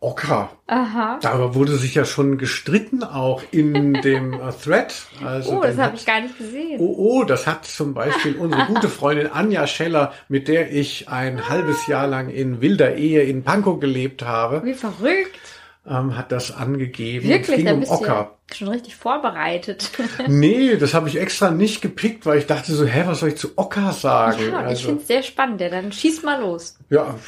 [0.00, 0.50] Ocker.
[0.66, 1.20] Aha.
[1.22, 4.92] Darüber wurde sich ja schon gestritten, auch in dem äh, Thread.
[5.24, 6.80] Also Oh, das habe ich gar nicht gesehen.
[6.80, 11.48] Oh, oh, das hat zum Beispiel unsere gute Freundin Anja Scheller, mit der ich ein
[11.48, 15.38] halbes Jahr lang in wilder Ehe in Pankow gelebt habe, Wie verrückt.
[15.86, 17.28] Ähm, hat das angegeben.
[17.28, 18.38] Wirklich, da um bist du ja Ocker.
[18.54, 19.90] schon richtig vorbereitet.
[20.28, 23.36] Nee, das habe ich extra nicht gepickt, weil ich dachte so, hä, was soll ich
[23.36, 24.40] zu Ocker sagen?
[24.50, 25.60] Ja, ich also, finde es sehr spannend.
[25.60, 26.78] Ja, dann schieß mal los.
[26.90, 27.14] ja.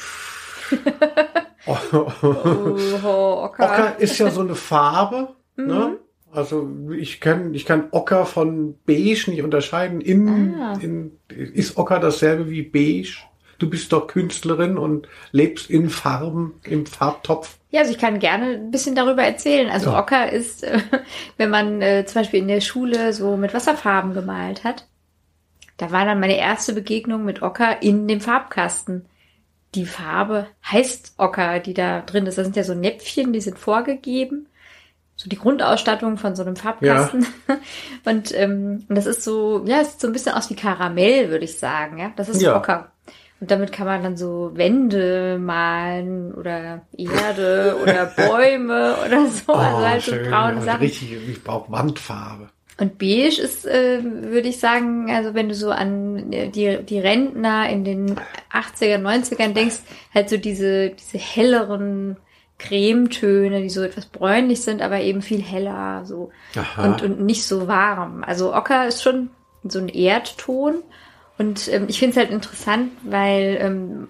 [1.67, 1.73] Oh,
[3.43, 3.63] Ocker.
[3.63, 5.65] Ocker ist ja so eine Farbe, Mhm.
[5.67, 5.97] ne?
[6.31, 10.01] Also ich kann, ich kann Ocker von beige nicht unterscheiden.
[10.01, 10.77] In, Ah.
[10.81, 13.17] in, ist Ocker dasselbe wie beige?
[13.57, 17.57] Du bist doch Künstlerin und lebst in Farben, im Farbtopf.
[17.75, 19.69] Ja, also ich kann gerne ein bisschen darüber erzählen.
[19.69, 19.99] Also Ja.
[19.99, 20.79] Ocker ist, äh,
[21.37, 24.87] wenn man äh, zum Beispiel in der Schule so mit Wasserfarben gemalt hat.
[25.75, 29.07] Da war dann meine erste Begegnung mit Ocker in dem Farbkasten.
[29.75, 32.37] Die Farbe heißt Ocker, die da drin ist.
[32.37, 34.47] Das sind ja so Näpfchen, die sind vorgegeben.
[35.17, 37.27] So die Grundausstattung von so einem Farbkasten.
[38.05, 41.29] Und, ähm, und das ist so, ja, es sieht so ein bisschen aus wie Karamell,
[41.29, 41.97] würde ich sagen.
[41.97, 42.55] Ja, das ist Ja.
[42.55, 42.91] Ocker.
[43.41, 49.53] Und damit kann man dann so Wände malen oder Erde oder Bäume oder so.
[49.53, 50.81] also halt so braune Also Sachen.
[50.81, 52.49] Richtig, ich brauche Wandfarbe.
[52.77, 56.99] Und beige ist, äh, würde ich sagen, also wenn du so an äh, die, die
[56.99, 58.15] Rentner in den
[58.51, 59.79] 80er, 90ern denkst,
[60.13, 62.17] halt so diese, diese helleren
[62.57, 66.31] Cremetöne, die so etwas bräunlich sind, aber eben viel heller, so.
[66.55, 66.85] Aha.
[66.85, 68.23] Und, und nicht so warm.
[68.25, 69.29] Also Ocker ist schon
[69.63, 70.75] so ein Erdton.
[71.37, 74.07] Und ähm, ich finde es halt interessant, weil ähm,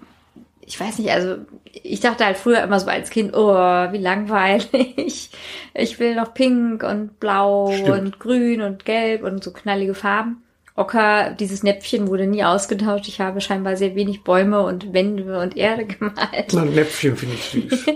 [0.66, 1.36] ich weiß nicht, also
[1.82, 5.30] ich dachte halt früher immer so als Kind, oh, wie langweilig.
[5.78, 7.90] Ich will noch pink und blau Stimmt.
[7.90, 10.42] und grün und gelb und so knallige Farben.
[10.74, 13.08] Ocker, dieses Näpfchen wurde nie ausgetauscht.
[13.08, 16.52] Ich habe scheinbar sehr wenig Bäume und Wände und Erde gemalt.
[16.52, 17.84] Na, ein Näpfchen finde ich süß.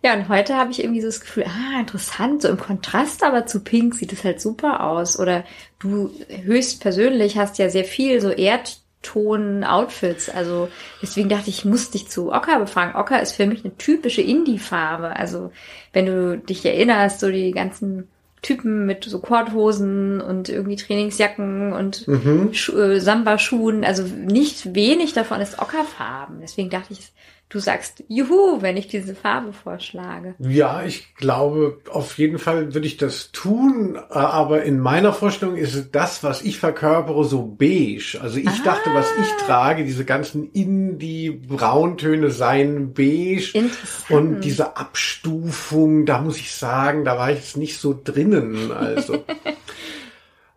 [0.00, 3.46] Ja, und heute habe ich irgendwie so das Gefühl, ah, interessant, so im Kontrast aber
[3.46, 5.18] zu Pink sieht es halt super aus.
[5.18, 5.44] Oder
[5.80, 6.10] du
[6.44, 10.30] höchst persönlich hast ja sehr viel so Erdton-Outfits.
[10.30, 10.68] Also
[11.02, 12.94] deswegen dachte ich, ich muss dich zu Ocker befragen.
[12.94, 15.16] Ocker ist für mich eine typische Indie-Farbe.
[15.16, 15.50] Also
[15.92, 18.06] wenn du dich erinnerst, so die ganzen
[18.40, 22.06] Typen mit so Korthosen und irgendwie Trainingsjacken und
[22.52, 23.84] Schu äh, Samba-Schuhen.
[23.84, 26.38] Also nicht wenig davon ist Ockerfarben.
[26.40, 27.10] Deswegen dachte ich,
[27.48, 30.34] du sagst Juhu, wenn ich diese Farbe vorschlage.
[30.38, 35.56] Ja, ich glaube, auf jeden Fall würde ich das tun, äh, aber in meiner Vorstellung
[35.56, 38.18] ist das, was ich verkörpere, so beige.
[38.20, 43.50] Also ich dachte, was ich trage, diese ganzen Indie-Brauntöne seien beige.
[43.54, 44.10] Interessant.
[44.10, 48.72] Und diese Abstufung, da muss ich sagen, da war ich jetzt nicht so drinnen.
[48.72, 49.24] Also.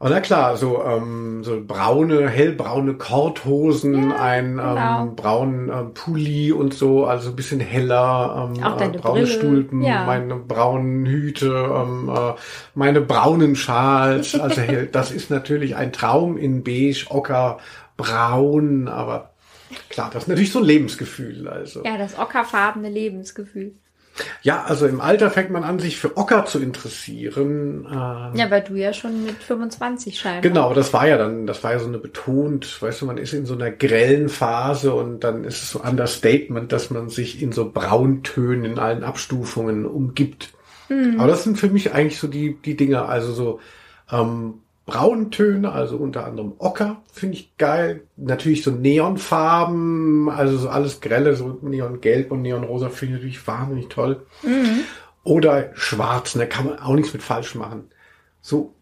[0.03, 5.03] Oh, na klar, so, ähm, so braune, hellbraune Korthosen, Ja, ein genau.
[5.03, 9.21] ähm, braunen ähm, Pulli und so, also ein bisschen heller, ähm, Auch deine äh, braune
[9.21, 10.03] Brille, Stulpen, ja.
[10.05, 12.33] meine braunen Hüte, ähm, äh,
[12.73, 14.39] meine braunen Schals.
[14.39, 17.59] Also hell, das ist natürlich ein Traum in beige, ocker,
[17.95, 19.29] braun, aber
[19.89, 21.47] klar, das ist natürlich so ein Lebensgefühl.
[21.47, 23.75] Also Ja, das ockerfarbene Lebensgefühl.
[24.41, 27.85] Ja, also im Alter fängt man an, sich für Ocker zu interessieren.
[27.85, 30.41] Äh, Ja, weil du ja schon mit 25 scheinbar.
[30.41, 33.33] Genau, das war ja dann, das war ja so eine betont, weißt du, man ist
[33.33, 37.51] in so einer grellen Phase und dann ist es so Understatement, dass man sich in
[37.51, 40.49] so Brauntönen in allen Abstufungen umgibt.
[41.17, 43.59] Aber das sind für mich eigentlich so die, die Dinge, also so
[44.11, 48.01] ähm, Brauntöne, also unter anderem Ocker, finde ich geil.
[48.17, 53.87] Natürlich so Neonfarben, also so alles grelle, so Neongelb und Neonrosa finde ich natürlich wahnsinnig
[53.89, 54.25] toll.
[55.23, 57.85] Oder schwarz, da kann man auch nichts mit falsch machen.
[58.41, 58.73] So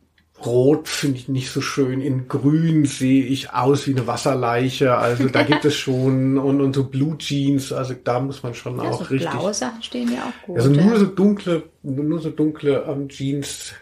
[0.46, 2.02] rot finde ich nicht so schön.
[2.02, 4.96] In grün sehe ich aus wie eine Wasserleiche.
[4.96, 8.78] Also da gibt es schon und, und so Blue Jeans, also da muss man schon
[8.78, 9.30] Ja, auch so richtig.
[9.30, 10.58] blaue Sachen stehen ja auch gut.
[10.58, 10.84] Also ja.
[10.84, 13.74] nur so dunkle, nur so dunkle ähm, Jeans,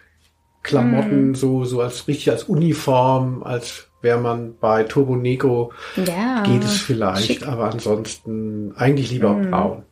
[0.68, 6.64] Klamotten, so, so als richtig als Uniform, als wäre man bei Turbo Neko, ja, geht
[6.64, 7.48] es vielleicht, schick.
[7.48, 9.84] aber ansonsten eigentlich lieber braun.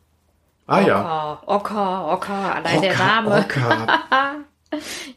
[0.66, 1.40] Ah ja.
[1.46, 3.38] Ocker, Ocker, Ocker, allein der Ocker, Name.
[3.40, 3.86] Ocker.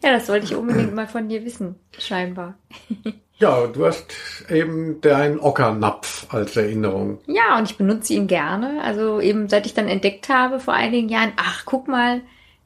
[0.03, 2.53] Ja, das wollte ich unbedingt mal von dir wissen, scheinbar.
[3.39, 4.13] Ja, du hast
[4.49, 7.19] eben deinen Ockernapf als Erinnerung.
[7.25, 8.81] Ja, und ich benutze ihn gerne.
[8.83, 12.19] Also eben seit ich dann entdeckt habe vor einigen Jahren, ach, guck mal,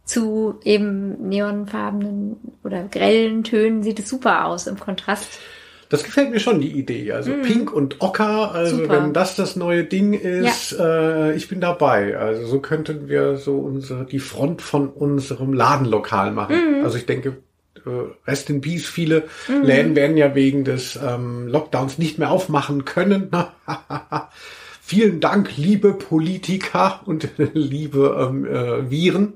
[0.06, 5.40] zu eben neonfarbenen oder grellen Tönen sieht es super aus im Kontrast.
[5.90, 7.12] Das gefällt mir schon, die Idee.
[7.12, 8.78] Also Pink und Ocker, also.
[8.78, 8.90] Super.
[8.90, 12.18] wenn das das neue Ding ist, äh, ich bin dabei.
[12.18, 16.80] Also so könnten wir so unsere, die Front von unserem Ladenlokal machen.
[16.80, 16.84] Mhm.
[16.84, 17.38] Also ich denke,
[17.86, 17.90] äh,
[18.28, 23.30] Rest in Peace, viele Läden werden ja wegen des ähm, Lockdowns nicht mehr aufmachen können.
[24.82, 29.34] Vielen Dank, liebe Politiker und liebe ähm, äh, Viren.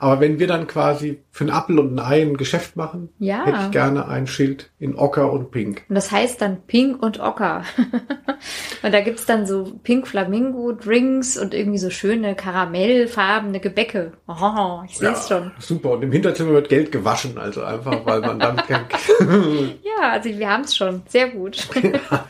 [0.00, 3.44] Aber wenn wir dann quasi für einen Apfel und ein Ei ein Geschäft machen, Ja.
[3.44, 5.84] hätte ich gerne ein Schild in Ocker und Pink.
[5.90, 7.62] Und das heißt dann Pink und Ocker.
[8.82, 14.12] und da gibt's dann so Pink Flamingo Drinks und irgendwie so schöne karamellfarbene Gebäcke.
[14.26, 15.52] Oh, ich sehe es schon.
[15.58, 15.90] Super.
[15.92, 18.86] Und im Hinterzimmer wird Geld gewaschen, also einfach, weil man dann kein,
[20.00, 21.02] Ja, also wir haben's schon.
[21.08, 21.68] Sehr gut.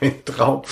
[0.00, 0.62] ein Traum.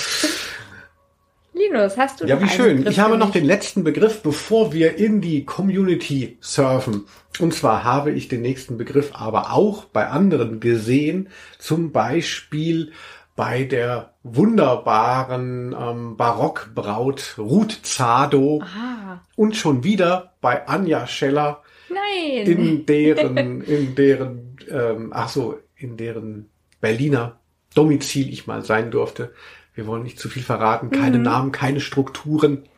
[1.59, 2.79] Linus, hast du Ja, wie schön.
[2.79, 7.07] Begriff Ich habe noch den letzten Begriff, bevor wir in die Community surfen.
[7.41, 11.29] Und zwar habe ich den nächsten Begriff aber auch bei anderen gesehen.
[11.59, 12.93] Zum Beispiel
[13.37, 22.47] bei der wunderbaren ähm, Barockbraut Ruth Zado Ah, und schon wieder bei Anja Scheller nein.
[22.47, 27.39] in deren, in deren, ähm, ach so, in deren Berliner
[27.75, 29.33] Domizil ich mal sein durfte.
[29.79, 32.69] Wir wollen nicht zu viel verraten, keine Namen, keine Strukturen.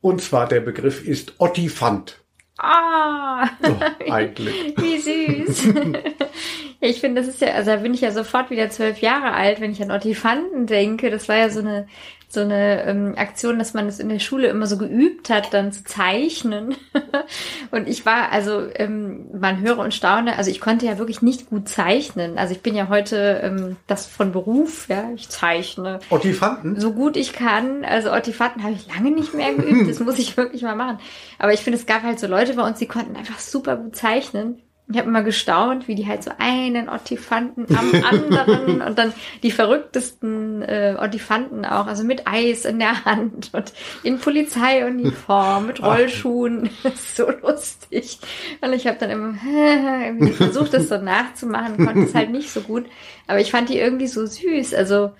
[0.00, 2.24] Und zwar der Begriff ist Ottifant.
[2.58, 4.74] ah, Oh, eigentlich.
[4.78, 5.68] wie süß.
[6.80, 9.60] ich finde, das ist ja, also da bin ich ja sofort wieder zwölf Jahre alt,
[9.60, 11.08] wenn ich an Ottifanten denke.
[11.08, 11.86] Das war ja so eine,
[12.32, 15.72] so eine ähm, Aktion, dass man es in der Schule immer so geübt hat, dann
[15.72, 16.76] zu zeichnen.
[17.72, 21.50] und ich war, also ähm, man höre und staune, also ich konnte ja wirklich nicht
[21.50, 22.38] gut zeichnen.
[22.38, 26.78] Also ich bin ja heute ähm, das von Beruf, ja, ich zeichne Ottifanten?
[26.78, 27.84] so gut ich kann.
[27.84, 29.80] Also Ottifaten habe ich lange nicht mehr geübt.
[29.90, 30.98] Das muss ich wirklich mal machen.
[31.38, 33.96] Aber ich finde, es gab halt so Leute bei uns, die konnten einfach super gut
[33.96, 34.62] zeichnen.
[34.90, 39.52] Ich habe immer gestaunt, wie die halt so einen Ottifanten am anderen und dann die
[39.52, 43.72] verrücktesten äh, Ottifanten auch, also mit Eis in der Hand und
[44.02, 46.70] in Polizeiuniform, mit Rollschuhen.
[47.14, 48.18] So lustig.
[48.60, 49.34] Und ich habe dann immer
[50.32, 52.86] versucht, das so nachzumachen, konnte es halt nicht so gut.
[53.26, 54.74] Aber ich fand die irgendwie so süß.
[54.74, 55.10] Also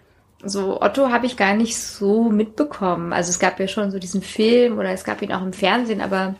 [0.42, 3.12] so Otto habe ich gar nicht so mitbekommen.
[3.12, 6.00] Also es gab ja schon so diesen Film oder es gab ihn auch im Fernsehen,
[6.00, 6.34] aber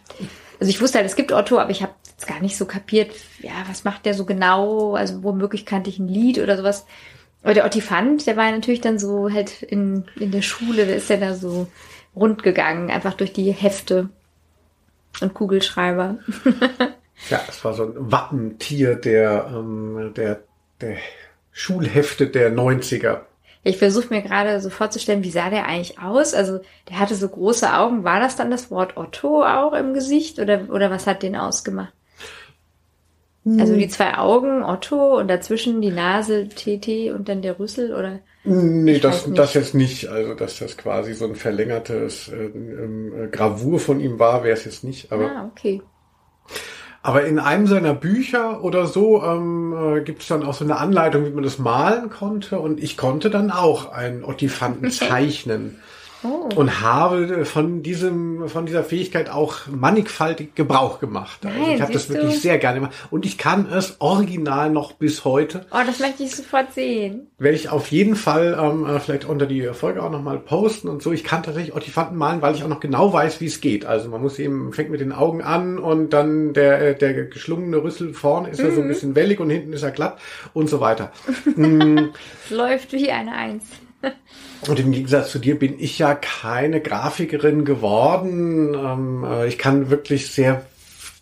[0.59, 3.13] also ich wusste halt, es gibt Otto, aber ich habe jetzt gar nicht so kapiert,
[3.41, 4.95] ja, was macht der so genau?
[4.95, 6.87] Also womöglich kannte ich ein Lied oder sowas.
[7.43, 10.97] Aber der Ottifant, der war ja natürlich dann so halt in, in der Schule, der
[10.97, 11.69] ist ja da so
[12.15, 14.11] rund gegangen, einfach durch die Hefte
[15.21, 16.19] und Kugelschreiber.
[17.29, 20.41] Ja, es war so ein Wappentier der, ähm, der,
[20.81, 20.97] der
[21.53, 23.21] Schulhefte der 90er.
[23.63, 26.33] Ich versuche mir gerade so vorzustellen, wie sah der eigentlich aus?
[26.33, 28.05] Also der hatte so große Augen.
[28.05, 31.93] War das dann das Wort Otto auch im Gesicht oder, oder was hat den ausgemacht?
[33.45, 38.21] Also die zwei Augen, Otto und dazwischen die Nase, TT und dann der Rüssel oder?
[38.43, 40.09] Nee, Ich das, das jetzt nicht.
[40.09, 44.65] Also, dass das quasi so ein verlängertes äh, äh, Gravur von ihm war, wäre es
[44.65, 45.13] jetzt nicht.
[45.13, 45.83] Aber Ah, okay.
[47.03, 50.77] Aber in einem seiner Bücher oder so ähm, äh, gibt es dann auch so eine
[50.77, 52.61] Anleitung, wie man das malen konnte.
[52.61, 55.81] Und ich konnte dann auch einen Ottifanten zeichnen.
[56.23, 56.49] Oh.
[56.55, 61.47] Und habe von diesem, von dieser Fähigkeit auch mannigfaltig Gebrauch gemacht.
[61.47, 62.41] Also Nein, ich habe das wirklich du?
[62.41, 62.95] sehr gerne gemacht.
[63.11, 65.67] Und ich kann es original noch bis heute.
[65.71, 67.29] Oh, das möchte ich sofort sehen.
[67.39, 71.03] Werde ich auf jeden Fall ähm, äh, vielleicht unter die Folge auch nochmal posten und
[71.03, 71.13] so.
[71.13, 73.87] Ich kann tatsächlich Ottifanten malen, weil ich auch noch genau weiß, wie es geht.
[73.87, 77.83] Also man muss eben, fängt mit den Augen an und dann der, äh, der geschlungene
[77.83, 80.19] Rüssel vorne ist ja so ein bisschen wellig und hinten ist er glatt
[80.53, 81.13] und so weiter.
[82.45, 83.65] Es läuft wie eine Eins.
[84.69, 88.75] Und im Gegensatz zu dir bin ich ja keine Grafikerin geworden.
[88.75, 90.65] Ähm, äh, ich kann wirklich sehr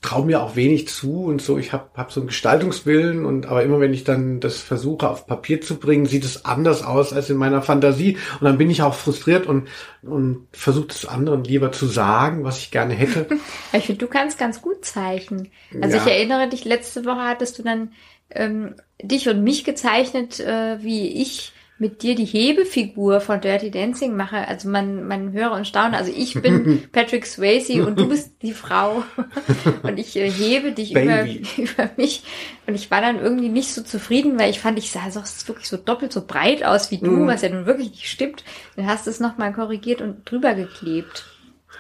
[0.01, 1.59] traue mir auch wenig zu und so.
[1.59, 5.27] Ich habe hab so einen Gestaltungswillen und aber immer wenn ich dann das versuche auf
[5.27, 8.83] Papier zu bringen, sieht es anders aus als in meiner Fantasie und dann bin ich
[8.83, 9.69] auch frustriert und
[10.03, 13.27] und versuche es anderen lieber zu sagen, was ich gerne hätte.
[13.73, 15.51] Ich finde, du kannst ganz gut zeichnen.
[15.81, 16.03] Also Ja.
[16.03, 17.93] ich erinnere dich, letzte Woche hattest du dann
[18.31, 24.17] ähm, dich und mich gezeichnet, äh, wie ich mit dir die Hebefigur von Dirty Dancing
[24.17, 24.37] mache.
[24.49, 25.97] Also man, man höre und staune.
[25.97, 29.05] Also ich bin Patrick Swayze und du bist die Frau.
[29.83, 31.43] Und ich äh, hebe dich über, Baby.
[31.57, 32.23] über mich.
[32.67, 35.69] Und ich war dann irgendwie nicht so zufrieden, weil ich fand, ich sah so, wirklich
[35.69, 37.27] so doppelt so breit aus wie du, Mhm.
[37.29, 38.45] was ja nun wirklich nicht stimmt.
[38.77, 41.25] Dann hast du es nochmal korrigiert und drüber geklebt.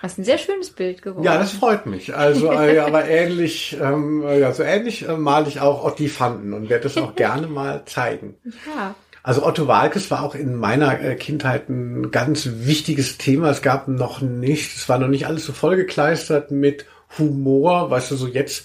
[0.02, 1.24] Ist ein sehr schönes Bild geworden.
[1.24, 2.14] Ja, das freut mich.
[2.14, 6.68] Also, äh, aber ähnlich, ähm, äh, ja, so ähnlich äh, male ich auch Ottifanten und
[6.68, 8.36] werde das auch gerne mal zeigen.
[8.44, 8.94] ja.
[9.28, 13.50] Also Otto Walkes war auch in meiner äh, Kindheit ein ganz wichtiges Thema.
[13.50, 16.86] Es gab noch nicht, es war noch nicht alles so vollgekleistert mit
[17.18, 17.90] Humor.
[17.90, 18.64] Weißt du, so jetzt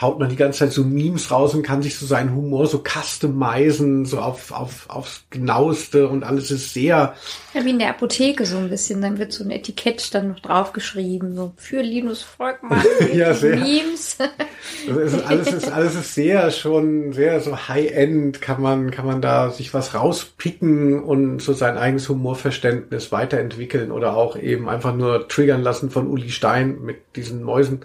[0.00, 2.82] haut man die ganze Zeit so Memes raus und kann sich so seinen Humor so
[2.82, 7.14] customizen, so auf, auf, aufs Genaueste und alles ist sehr,
[7.52, 9.02] Ja, wie in der Apotheke so ein bisschen.
[9.02, 13.56] Dann wird so ein Etikett dann noch draufgeschrieben, so für Linus Volkmann, Ja, sehr.
[13.56, 14.18] Memes.
[14.88, 19.20] also ist alles ist alles ist sehr schon sehr so High-End kann man kann man
[19.20, 25.26] da sich was rauspicken und so sein eigenes Humorverständnis weiterentwickeln oder auch eben einfach nur
[25.26, 27.80] triggern lassen von Uli Stein mit diesen Mäusen.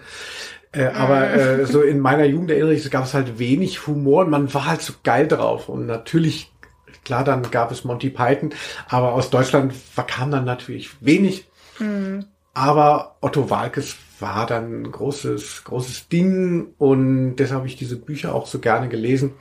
[0.74, 4.26] Äh, aber äh, so in meiner Jugend erinnere ich, es gab es halt wenig Humor
[4.26, 6.52] und man war halt so geil drauf und natürlich
[7.06, 8.54] klar dann gab es Monty Python,
[8.88, 9.74] aber aus Deutschland
[10.08, 11.48] kam dann natürlich wenig.
[12.54, 18.34] Aber Otto Walkes war dann ein großes, großes Ding und deshalb habe ich diese Bücher
[18.34, 19.34] auch so gerne gelesen.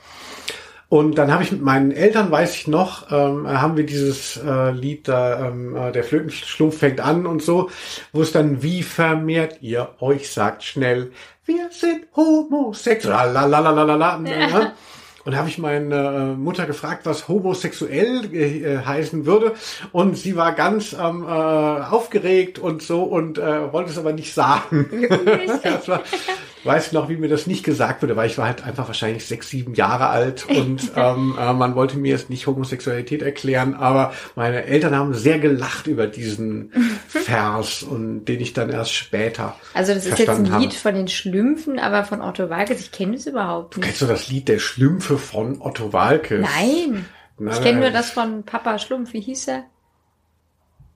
[0.93, 4.73] Und dann habe ich mit meinen Eltern, weiß ich noch, ähm, haben wir dieses äh,
[4.73, 7.71] Lied da, ähm, äh, der Flötenschlumpf fängt an und so,
[8.13, 11.11] wo es dann, wie vermehrt ihr euch, sagt schnell,
[11.47, 14.21] wir sind homosexuell, lalalala.
[14.27, 14.75] Ja.
[15.25, 19.55] Und da habe ich meine äh, Mutter gefragt, was homosexuell äh, heißen würde.
[19.93, 24.35] Und sie war ganz ähm, äh, aufgeregt und so und äh, wollte es aber nicht
[24.35, 24.91] sagen.
[26.65, 29.49] weiß noch, wie mir das nicht gesagt wurde, weil ich war halt einfach wahrscheinlich sechs,
[29.49, 34.65] sieben Jahre alt und ähm, äh, man wollte mir jetzt nicht Homosexualität erklären, aber meine
[34.65, 36.73] Eltern haben sehr gelacht über diesen
[37.09, 40.71] Vers und den ich dann erst später Also das ist jetzt ein Lied habe.
[40.71, 43.87] von den Schlümpfen, aber von Otto Walkes, ich kenne es überhaupt nicht.
[43.87, 46.41] Kennst du das Lied der Schlümpfe von Otto Walkes?
[46.41, 47.07] Nein.
[47.39, 47.95] Nein, Ich kenne nur nein.
[47.95, 49.65] das von Papa Schlumpf, wie hieß er?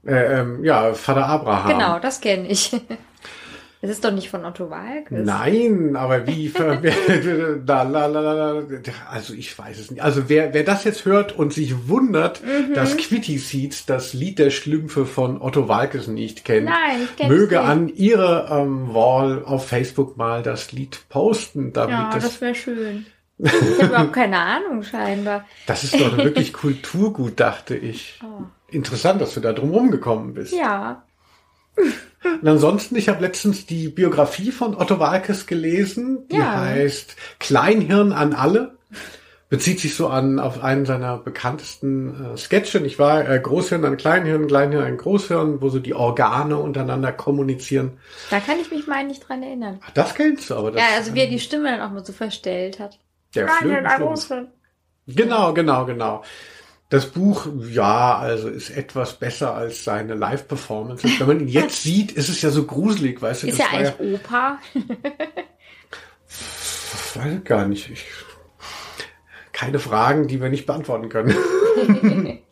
[0.06, 1.68] Äh, ähm, ja, Vater Abraham.
[1.70, 2.70] Genau, das kenne ich.
[3.86, 5.24] Das ist doch nicht von Otto Walkes.
[5.24, 6.76] Nein, aber wie ver
[7.64, 8.62] da, la, la, la, la,
[9.10, 10.02] also ich weiß es nicht.
[10.02, 12.74] Also wer, wer das jetzt hört und sich wundert, Mhm.
[12.74, 17.56] dass Quitty Seeds das Lied der Schlümpfe von Otto Walkes nicht kennt, Nein, ich möge
[17.56, 17.64] nicht.
[17.68, 22.54] an ihre ähm, Wall auf Facebook mal das Lied posten, damit Ja, das, das wäre
[22.54, 23.06] schön.
[23.38, 25.44] Ich habe überhaupt keine Ahnung scheinbar.
[25.66, 28.18] das ist doch wirklich Kulturgut, dachte ich.
[28.68, 30.54] Interessant, dass du da drum rumgekommen bist.
[30.54, 30.58] Oh.
[30.58, 31.02] Ja.
[32.40, 36.26] Und ansonsten, ich habe letztens die Biografie von Otto Walkes gelesen.
[36.30, 36.60] Die Ja.
[36.60, 38.76] heißt Kleinhirn an alle.
[39.48, 42.78] Bezieht sich so an auf einen seiner bekanntesten äh, Sketche.
[42.80, 47.98] Ich war äh, Großhirn an Kleinhirn, Kleinhirn an Großhirn, wo so die Organe untereinander kommunizieren.
[48.30, 49.78] Da kann ich mich mal nicht dran erinnern.
[49.86, 52.04] Ach, das kennst du, aber das Ja, also wie er die Stimme dann auch mal
[52.04, 52.98] so verstellt hat.
[53.36, 54.32] der Flötenschlumpf.
[55.06, 56.24] Genau, genau, genau.
[56.88, 61.18] Das Buch, ja, also ist etwas besser als seine Live-Performances.
[61.18, 63.48] Wenn man ihn jetzt sieht, ist es ja so gruselig, weißt du?
[63.48, 64.58] Ist das er war eigentlich Opa?
[66.28, 67.90] Ich weiß gar nicht.
[67.90, 68.06] Ich,
[69.52, 71.34] keine Fragen, die wir nicht beantworten können.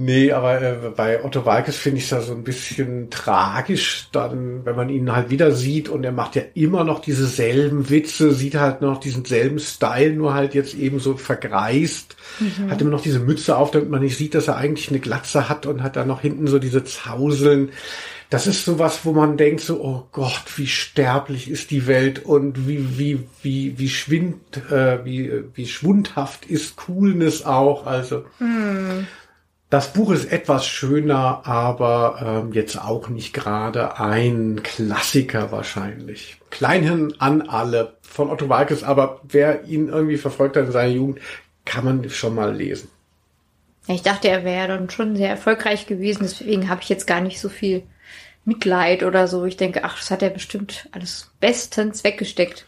[0.00, 4.64] Nee, aber äh, bei Otto Walkes finde ich es ja so ein bisschen tragisch, dann,
[4.64, 8.32] wenn man ihn halt wieder sieht und er macht ja immer noch diese selben Witze,
[8.32, 12.70] sieht halt noch diesen selben Style, nur halt jetzt eben so vergreist, mhm.
[12.70, 15.48] hat immer noch diese Mütze auf, damit man nicht sieht, dass er eigentlich eine Glatze
[15.48, 17.70] hat und hat dann noch hinten so diese Zauseln
[18.30, 22.68] das ist sowas, wo man denkt so, oh Gott, wie sterblich ist die Welt und
[22.68, 27.86] wie, wie, wie, wie schwind, äh, wie, wie schwundhaft ist Coolness auch.
[27.86, 29.06] Also, hm.
[29.70, 36.38] Das Buch ist etwas schöner, aber ähm, jetzt auch nicht gerade ein Klassiker wahrscheinlich.
[36.50, 41.20] Kleinhirn an alle von Otto Walkes, aber wer ihn irgendwie verfolgt hat in seiner Jugend,
[41.66, 42.88] kann man schon mal lesen.
[43.86, 47.40] Ich dachte, er wäre dann schon sehr erfolgreich gewesen, deswegen habe ich jetzt gar nicht
[47.40, 47.82] so viel
[48.44, 49.44] Mitleid oder so.
[49.44, 52.66] Ich denke, ach, das hat er bestimmt alles bestens weggesteckt.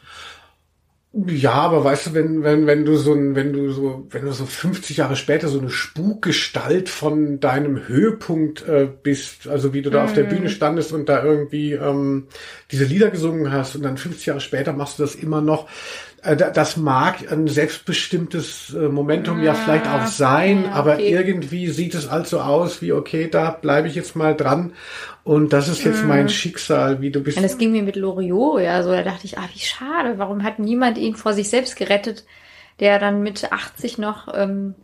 [1.13, 4.33] Ja, aber weißt du, wenn, wenn, wenn du so ein, wenn du so, wenn du
[4.33, 9.91] so 50 Jahre später so eine Spukgestalt von deinem Höhepunkt äh, bist, also wie du
[9.91, 10.05] da mm.
[10.05, 10.29] auf der mhm.
[10.29, 12.29] Bühne standest und da irgendwie ähm,
[12.71, 15.69] diese Lieder gesungen hast und dann 50 Jahre später machst du das immer noch,
[16.23, 21.95] das mag ein selbstbestimmtes äh, Momentum ja, ja vielleicht auch sein, ja, aber irgendwie sieht
[21.95, 24.73] es also aus wie, okay, da bleibe ich jetzt mal dran
[25.25, 26.09] und das ist jetzt mm.
[26.09, 27.39] mein Schicksal, wie du bist.
[27.39, 30.43] Und das ging mir mit Loriot, ja, so, da dachte ich, ah, wie schade, warum
[30.43, 32.25] hat niemand ihn vor sich selbst gerettet,
[32.81, 34.75] der dann mit 80 noch ähm,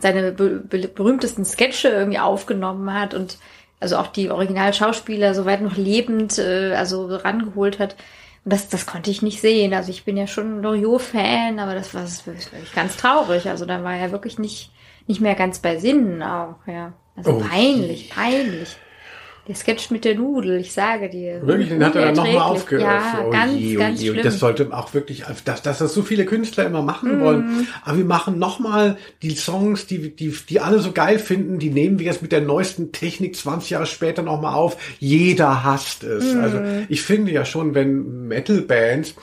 [0.00, 3.38] seine be be berühmtesten Sketche irgendwie aufgenommen hat und
[3.80, 7.96] also auch die Originalschauspieler soweit noch lebend, äh, also rangeholt hat.
[8.44, 9.72] Und das, das konnte ich nicht sehen.
[9.72, 12.34] Also ich bin ja schon Loriot-Fan, aber das war, das war
[12.74, 13.48] ganz traurig.
[13.48, 14.70] Also da war er wirklich nicht,
[15.06, 16.92] nicht mehr ganz bei Sinnen auch, ja.
[17.16, 17.40] Also oh.
[17.40, 18.76] peinlich, peinlich.
[19.46, 21.46] Der Sketch mit der Nudel, ich sage dir.
[21.46, 22.82] Wirklich, den hat er dann nochmal aufgehört.
[22.82, 24.14] Ja, oh ganz, je, ganz je.
[24.22, 27.20] Das sollte auch wirklich, dass, dass das so viele Künstler immer machen mm.
[27.20, 27.68] wollen.
[27.84, 31.98] Aber wir machen nochmal die Songs, die, die, die alle so geil finden, die nehmen
[31.98, 34.78] wir jetzt mit der neuesten Technik 20 Jahre später nochmal auf.
[34.98, 36.32] Jeder hasst es.
[36.32, 36.40] Mm.
[36.40, 39.14] Also ich finde ja schon, wenn Metal-Bands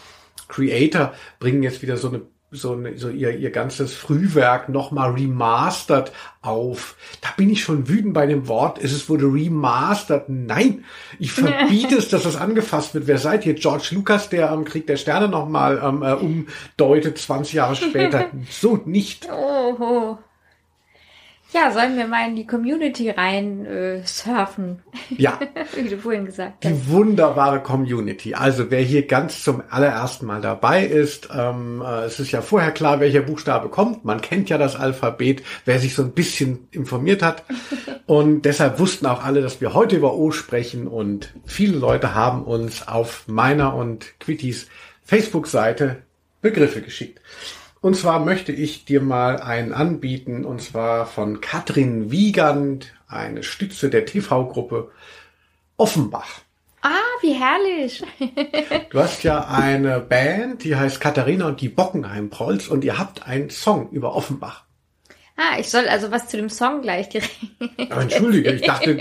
[0.49, 2.22] Creator bringen jetzt wieder so eine
[2.52, 6.97] so, so ihr, ihr ganzes Frühwerk nochmal remastered auf.
[7.22, 8.78] Da bin ich schon wütend bei dem Wort.
[8.84, 10.26] Es ist wurde remastered.
[10.28, 10.84] Nein,
[11.18, 13.08] ich verbiete es, dass das angefasst wird.
[13.08, 13.54] Wer seid ihr?
[13.54, 18.30] George Lucas, der am Krieg der Sterne nochmal ähm, äh, umdeutet, 20 Jahre später.
[18.49, 19.30] so nicht.
[19.32, 20.18] Oh,
[21.54, 24.82] ja, sollen wir mal in die Community rein äh, surfen?
[25.10, 25.39] Ja.
[25.76, 26.72] Wie du vorhin gesagt hast.
[26.72, 28.34] Die wunderbare Community.
[28.34, 32.72] Also wer hier ganz zum allerersten Mal dabei ist, ähm, äh, es ist ja vorher
[32.72, 34.06] klar, welcher Buchstabe kommt.
[34.06, 37.43] Man kennt ja das Alphabet, wer sich so ein bisschen informiert hat.
[38.06, 42.43] und deshalb wussten auch alle, dass wir heute über O sprechen und viele Leute haben
[42.43, 44.68] uns auf meiner und Quittys
[45.04, 46.04] Facebook-Seite
[46.41, 47.20] Begriffe geschickt.
[47.82, 53.89] Und zwar möchte ich dir mal einen anbieten, und zwar von Katrin Wiegand, eine Stütze
[53.89, 54.91] der TV-Gruppe
[55.77, 56.41] Offenbach.
[56.84, 56.89] Ah,
[57.21, 58.03] wie herrlich.
[58.91, 63.49] du hast ja eine Band, die heißt Katharina und die Bockenheim-Prolls und ihr habt einen
[63.49, 64.63] Song über Offenbach.
[65.44, 67.36] Ah, ich soll also was zu dem Song gleich direkt.
[67.89, 68.96] Aber entschuldige, ich dachte.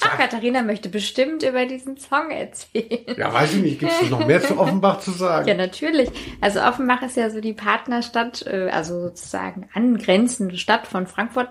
[0.00, 3.16] Ach, Katharina möchte bestimmt über diesen Song erzählen.
[3.16, 3.80] Ja, weiß ich nicht.
[3.80, 5.48] Gibt es noch mehr zu Offenbach zu sagen?
[5.48, 6.08] Ja, natürlich.
[6.40, 11.48] Also Offenbach ist ja so die Partnerstadt, äh, also sozusagen angrenzende Stadt von Frankfurt.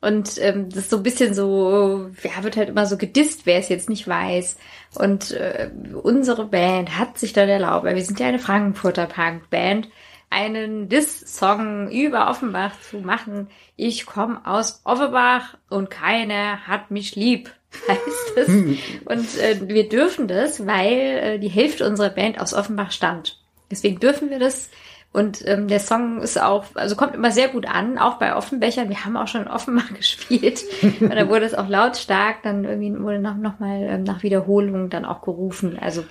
[0.00, 3.58] Und ähm, das ist so ein bisschen so, ja, wird halt immer so gedisst, wer
[3.58, 4.58] es jetzt nicht weiß.
[4.94, 9.88] Und äh, unsere Band hat sich dann erlaubt, weil wir sind ja eine Frankfurter Punk-Band,
[10.36, 13.48] einen Diss-Song über Offenbach zu machen.
[13.74, 17.50] Ich komme aus Offenbach und keiner hat mich lieb,
[17.88, 18.48] heißt es.
[19.06, 23.40] und äh, wir dürfen das, weil äh, die Hälfte unserer Band aus Offenbach stammt.
[23.70, 24.68] Deswegen dürfen wir das.
[25.10, 28.90] Und ähm, der Song ist auch, also kommt immer sehr gut an, auch bei Offenbechern.
[28.90, 30.62] Wir haben auch schon Offenbach gespielt.
[30.82, 34.90] und da wurde es auch lautstark, dann irgendwie wurde noch, noch mal ähm, nach Wiederholung
[34.90, 35.78] dann auch gerufen.
[35.80, 36.04] Also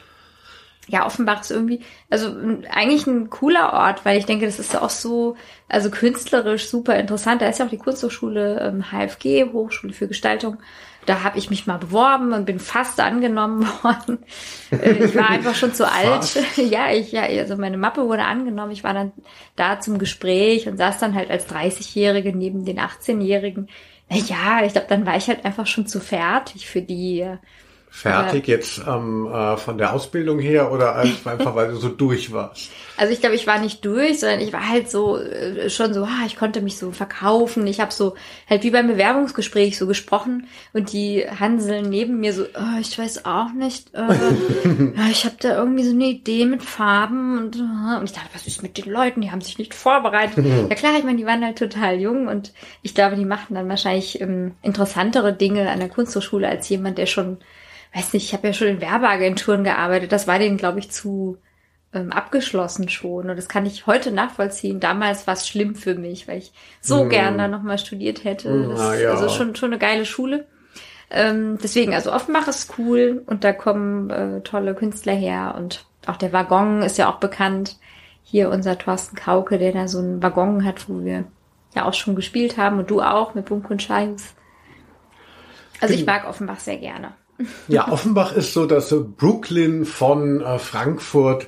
[0.88, 2.36] ja, Offenbach ist irgendwie, also
[2.70, 5.36] eigentlich ein cooler Ort, weil ich denke, das ist auch so,
[5.68, 7.42] also künstlerisch super interessant.
[7.42, 10.58] Da ist ja auch die Kunsthochschule ähm, HFG, Hochschule für Gestaltung.
[11.06, 14.20] Da habe ich mich mal beworben und bin fast angenommen worden.
[14.72, 16.38] Äh, ich war einfach schon zu alt.
[16.58, 18.72] ja, ich, ja, also meine Mappe wurde angenommen.
[18.72, 19.12] Ich war dann
[19.56, 23.70] da zum Gespräch und saß dann halt als 30-Jährige neben den 18-Jährigen.
[24.10, 27.26] Na ja, ich glaube, dann war ich halt einfach schon zu fertig für die
[27.96, 32.70] fertig jetzt ähm, äh, von der Ausbildung her oder einfach weil du so durch warst?
[32.98, 36.04] Also ich glaube, ich war nicht durch, sondern ich war halt so äh, schon so,
[36.04, 37.68] ah, ich konnte mich so verkaufen.
[37.68, 38.16] Ich habe so
[38.50, 43.26] halt wie beim Bewerbungsgespräch so gesprochen und die Hanseln neben mir so, oh, ich weiß
[43.26, 43.98] auch nicht, äh,
[44.98, 48.30] ja, ich habe da irgendwie so eine Idee mit Farben und, äh, und ich dachte,
[48.34, 49.22] was ist mit den Leuten?
[49.22, 50.46] Die haben sich nicht vorbereitet.
[50.70, 53.70] ja klar, ich meine, die waren halt total jung und ich glaube, die machten dann
[53.70, 57.38] wahrscheinlich ähm, interessantere Dinge an der Kunsthochschule als jemand, der schon,
[57.96, 60.12] weiß nicht, ich habe ja schon in Werbeagenturen gearbeitet.
[60.12, 61.38] Das war denen, glaube ich, zu
[61.94, 63.30] ähm, abgeschlossen schon.
[63.30, 64.80] Und das kann ich heute nachvollziehen.
[64.80, 67.10] Damals war es schlimm für mich, weil ich so mm.
[67.10, 68.50] gern da nochmal studiert hätte.
[68.50, 69.12] Mm, das, ja.
[69.12, 70.46] Also schon, schon eine geile Schule.
[71.10, 76.18] Ähm, deswegen, also Offenbach ist cool und da kommen äh, tolle Künstler her und auch
[76.18, 77.78] der Waggon ist ja auch bekannt.
[78.24, 81.26] Hier unser Thorsten Kauke, der da so einen Waggon hat, wo wir
[81.76, 84.34] ja auch schon gespielt haben und du auch mit Bunko und Scheius.
[85.80, 87.14] Also ich mag Offenbach sehr gerne.
[87.68, 91.48] Ja, Offenbach ist so das Brooklyn von äh, Frankfurt.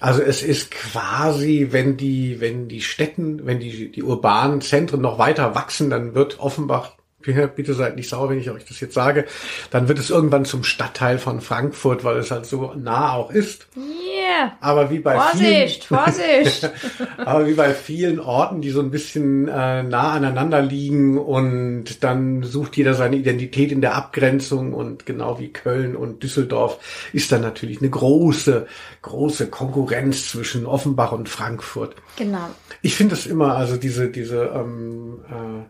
[0.00, 5.18] Also es ist quasi, wenn die, wenn die Städten, wenn die, die urbanen Zentren noch
[5.18, 6.92] weiter wachsen, dann wird Offenbach
[7.24, 9.26] bitte seid nicht sauer, wenn ich euch das jetzt sage,
[9.70, 13.66] dann wird es irgendwann zum Stadtteil von Frankfurt, weil es halt so nah auch ist.
[13.76, 14.52] Yeah.
[14.60, 16.70] Aber wie bei Vorsicht, vielen, Vorsicht.
[17.18, 22.42] aber wie bei vielen Orten, die so ein bisschen äh, nah aneinander liegen und dann
[22.42, 26.78] sucht jeder seine Identität in der Abgrenzung und genau wie Köln und Düsseldorf
[27.12, 28.66] ist dann natürlich eine große,
[29.02, 31.96] große Konkurrenz zwischen Offenbach und Frankfurt.
[32.16, 32.48] Genau.
[32.82, 35.64] Ich finde es immer, also diese, diese ähm, äh,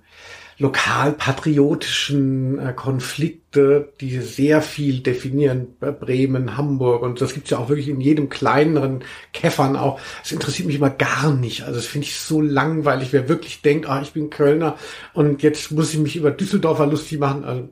[0.59, 7.89] lokalpatriotischen äh, Konflikte, die sehr viel definieren, Bremen, Hamburg und das gibt's ja auch wirklich
[7.89, 10.01] in jedem kleineren Käffern auch.
[10.23, 11.63] Das interessiert mich immer gar nicht.
[11.63, 14.77] Also das finde ich so langweilig, wer wirklich denkt, ah, ich bin Kölner
[15.13, 17.45] und jetzt muss ich mich über Düsseldorfer lustig machen.
[17.45, 17.69] Also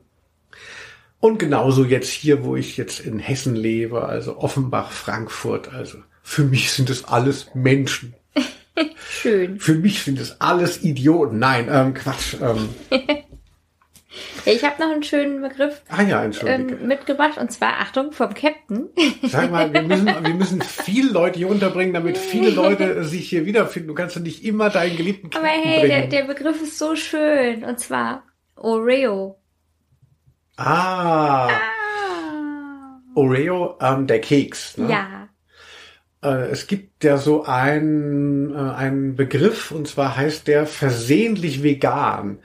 [1.20, 6.42] und genauso jetzt hier, wo ich jetzt in Hessen lebe, also Offenbach, Frankfurt, also für
[6.42, 8.14] mich sind es alles Menschen.
[9.08, 9.60] Schön.
[9.60, 11.38] Für mich sind es alles Idioten.
[11.38, 12.36] Nein, ähm, Quatsch.
[12.40, 12.68] Ähm.
[14.44, 18.88] ich habe noch einen schönen Begriff ah, ja, ähm, mitgebracht und zwar Achtung vom Captain.
[19.22, 23.46] Sag mal, wir müssen, wir müssen viele Leute hier unterbringen, damit viele Leute sich hier
[23.46, 23.88] wiederfinden.
[23.88, 26.96] Du kannst doch nicht immer deinen geliebten Captain Aber hey, der, der, Begriff ist so
[26.96, 28.24] schön und zwar
[28.56, 29.38] Oreo.
[30.56, 31.48] Ah.
[31.48, 31.82] ah.
[33.14, 34.78] Oreo, ähm, der Keks.
[34.78, 34.90] Ne?
[34.90, 35.21] Ja.
[36.22, 42.38] Äh, es gibt ja so einen, äh, einen Begriff, und zwar heißt der versehentlich vegan.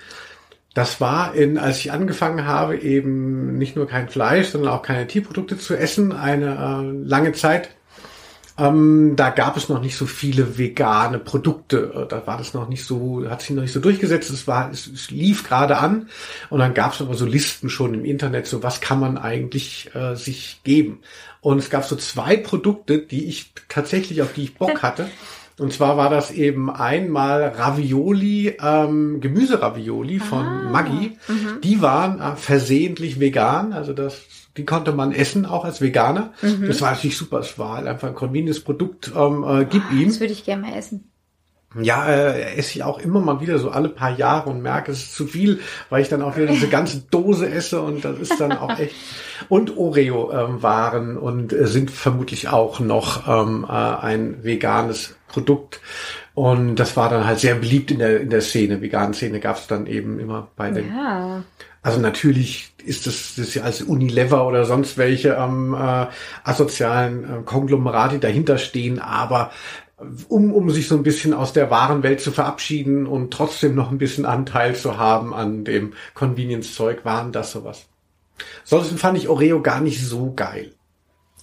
[0.74, 5.08] Das war in, als ich angefangen habe, eben nicht nur kein Fleisch, sondern auch keine
[5.08, 7.70] Tierprodukte zu essen, eine äh, lange Zeit
[8.60, 11.94] ähm, da gab es noch nicht so viele vegane Produkte.
[11.94, 14.32] Äh, da war das noch nicht so, hat sich noch nicht so durchgesetzt.
[14.32, 16.10] Es war, es, es lief gerade an.
[16.50, 19.92] Und dann gab es aber so Listen schon im Internet, so was kann man eigentlich
[19.94, 21.00] äh, sich geben.
[21.48, 25.10] Und es gab so zwei Produkte, die ich tatsächlich, auf die ich Bock hatte.
[25.58, 31.18] Und zwar war das eben einmal Ravioli, ähm, Gemüseravioli von ah, Maggi.
[31.26, 31.62] Mhm.
[31.64, 34.24] Die waren äh, versehentlich vegan, also das
[34.58, 36.34] die konnte man essen, auch als Veganer.
[36.42, 36.68] Mhm.
[36.68, 37.40] Das war natürlich super.
[37.40, 39.14] Es war halt einfach ein convenience Produkt.
[39.16, 40.10] Ähm, äh, gib oh, ihm.
[40.10, 41.10] Das würde ich gerne mal essen.
[41.76, 45.04] Ja, äh, esse ich auch immer mal wieder so alle paar Jahre und merke, es
[45.04, 45.60] ist zu viel,
[45.90, 48.96] weil ich dann auch wieder diese ganze Dose esse und das ist dann auch echt.
[49.50, 55.82] Und Oreo ähm, waren und äh, sind vermutlich auch noch ähm, äh, ein veganes Produkt.
[56.34, 58.82] Und das war dann halt sehr beliebt in der in der Szene.
[58.82, 60.88] Veganen Szene gab es dann eben immer bei den.
[60.88, 61.44] Ja.
[61.82, 66.08] Also natürlich ist das, das ja als Unilever oder sonst welche ähm, äh,
[66.44, 69.52] asozialen äh, Konglomerate dahinter stehen, aber
[70.28, 73.92] um, um sich so ein bisschen aus der wahren Welt zu verabschieden und trotzdem noch
[73.92, 77.86] ein bisschen Anteil zu haben an dem Convenience-Zeug, waren das sowas.
[78.64, 80.72] Sonst fand ich Oreo gar nicht so geil.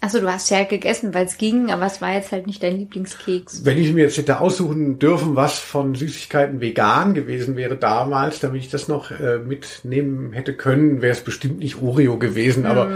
[0.00, 2.62] Achso, du hast ja halt gegessen, weil es ging, aber es war jetzt halt nicht
[2.62, 3.64] dein Lieblingskeks.
[3.64, 8.60] Wenn ich mir jetzt hätte aussuchen dürfen, was von Süßigkeiten vegan gewesen wäre damals, damit
[8.60, 12.68] ich das noch äh, mitnehmen hätte können, wäre es bestimmt nicht Oreo gewesen, mhm.
[12.68, 12.90] aber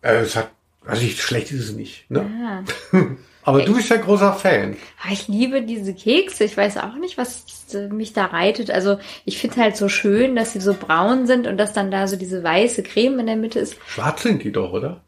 [0.00, 0.50] äh, es hat,
[0.86, 2.10] also ich, schlecht ist es nicht.
[2.10, 2.64] Ne?
[2.92, 3.00] Ja.
[3.46, 4.76] aber du bist ja großer Fan.
[5.10, 6.44] Ich liebe diese Kekse.
[6.44, 7.44] Ich weiß auch nicht, was
[7.90, 8.70] mich da reitet.
[8.70, 12.06] Also ich finde halt so schön, dass sie so braun sind und dass dann da
[12.06, 13.76] so diese weiße Creme in der Mitte ist.
[13.86, 15.00] Schwarz sind die doch, oder?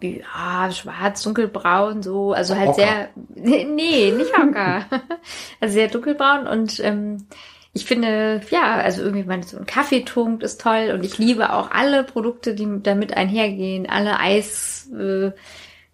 [0.00, 2.80] ja, schwarz, dunkelbraun, so, also halt Hocker.
[2.80, 3.08] sehr,
[3.66, 4.84] nee, nicht Hocker.
[5.60, 7.26] also sehr dunkelbraun und ähm,
[7.74, 11.70] ich finde, ja, also irgendwie mein, so ein Kaffeetrunk ist toll und ich liebe auch
[11.70, 15.30] alle Produkte, die damit einhergehen, alle Eis, äh,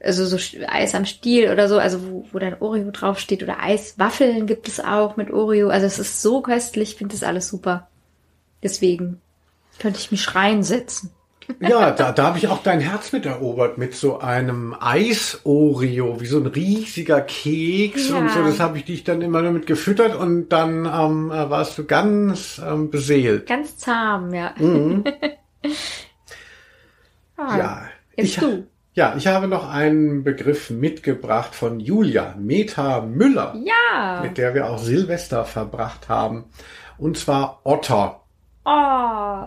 [0.04, 0.36] also so
[0.68, 4.80] Eis am Stiel oder so, also wo, wo dann Oreo draufsteht oder Eiswaffeln gibt es
[4.80, 5.68] auch mit Oreo.
[5.68, 7.88] Also es ist so köstlich, ich finde das alles super.
[8.62, 9.20] Deswegen
[9.78, 11.10] könnte ich mich reinsetzen.
[11.60, 16.26] Ja, da, da habe ich auch dein Herz mit erobert mit so einem Eis-Oreo, wie
[16.26, 18.16] so ein riesiger Keks Ja.
[18.16, 18.42] und so.
[18.42, 22.60] Das habe ich dich dann immer damit gefüttert und dann ähm, äh, warst du ganz
[22.66, 23.46] ähm, beseelt.
[23.46, 24.54] Ganz zahm, ja.
[27.36, 27.82] ah, Ja,
[28.16, 28.66] Jetzt ich, du.
[28.94, 34.20] Ja, ich habe noch einen Begriff mitgebracht von Julia, Meta Müller, Ja.
[34.22, 36.44] mit der wir auch Silvester verbracht haben.
[36.96, 38.20] Und zwar Otter.
[38.64, 38.70] Oh.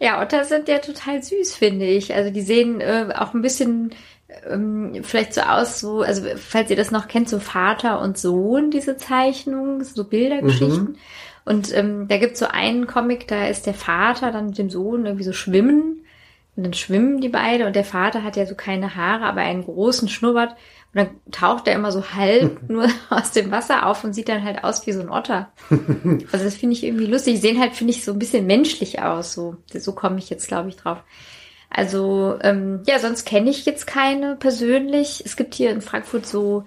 [0.00, 2.14] ja, Otter sind ja total süß, finde ich.
[2.14, 3.94] Also die sehen äh, auch ein bisschen
[4.48, 8.70] ähm, vielleicht so aus, so, also falls ihr das noch kennt, so Vater und Sohn,
[8.70, 10.96] diese Zeichnungen, so Bildergeschichten.
[11.44, 15.04] Und ähm, da gibt's so einen Comic, da ist der Vater dann mit dem Sohn
[15.04, 16.03] irgendwie so schwimmen.
[16.56, 19.64] Und dann schwimmen die beide und der Vater hat ja so keine Haare, aber einen
[19.64, 20.52] großen Schnurrbart.
[20.94, 24.44] Und dann taucht er immer so halb nur aus dem Wasser auf und sieht dann
[24.44, 25.52] halt aus wie so ein Otter.
[26.32, 27.34] Also das finde ich irgendwie lustig.
[27.34, 29.32] Die sehen halt, finde ich, so ein bisschen menschlich aus.
[29.32, 30.98] So, so komme ich jetzt, glaube ich, drauf.
[31.70, 35.24] Also, ähm, ja, sonst kenne ich jetzt keine persönlich.
[35.26, 36.64] Es gibt hier in Frankfurt so,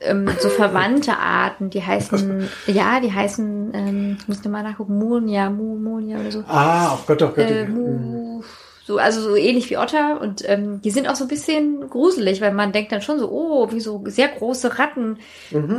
[0.00, 5.48] ähm, so verwandte Arten, die heißen, ja, die heißen, ähm, ich muss mal nachgucken, Monia,
[5.48, 6.44] Mu, Monia oder so.
[6.48, 7.38] Ah, oh Gott, oh Gott.
[7.38, 8.42] Äh, Mu,
[8.88, 12.40] so, also so ähnlich wie Otter und ähm, die sind auch so ein bisschen gruselig,
[12.40, 15.18] weil man denkt dann schon so, oh, wie so sehr große Ratten.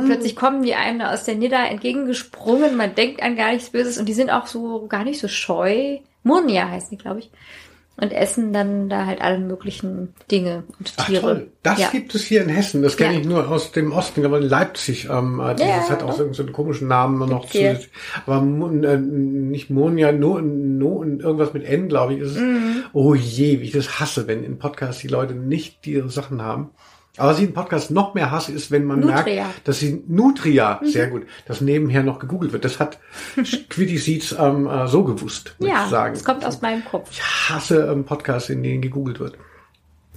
[0.06, 4.08] Plötzlich kommen die einem aus der Nidda entgegengesprungen, man denkt an gar nichts Böses und
[4.08, 5.98] die sind auch so gar nicht so scheu.
[6.22, 7.32] Murnia heißen die, glaube ich.
[8.00, 11.20] Und essen dann da halt alle möglichen Dinge und Ach Tiere.
[11.20, 11.88] toll, das ja.
[11.90, 12.82] gibt es hier in Hessen.
[12.82, 13.20] Das kenne Ja.
[13.20, 15.08] ich nur aus dem Osten, aber in Leipzig.
[15.10, 16.32] Ähm, äh, dieses Ja, hat auch doch.
[16.34, 17.90] so einen komischen Namen noch zusätzlich.
[18.26, 22.38] Aber äh, nicht Monia, nur no, irgendwas mit N, glaube ich, ist es.
[22.40, 22.84] Mhm.
[22.94, 26.70] Oh je, wie ich das hasse, wenn in Podcasts die Leute nicht diese Sachen haben.
[27.20, 29.44] Aber was ich in Podcasts noch mehr hasse, ist, wenn man Nutria.
[29.44, 30.86] merkt, dass sie Nutria, Mhm.
[30.88, 32.64] sehr gut, dass nebenher noch gegoogelt wird.
[32.64, 32.98] Das hat
[33.68, 36.14] Quitty Seeds ähm, äh, so gewusst, muss Ja, ich sagen.
[36.14, 37.10] es kommt aus meinem Kopf.
[37.12, 39.34] Ich hasse ähm, Podcasts, in denen gegoogelt wird.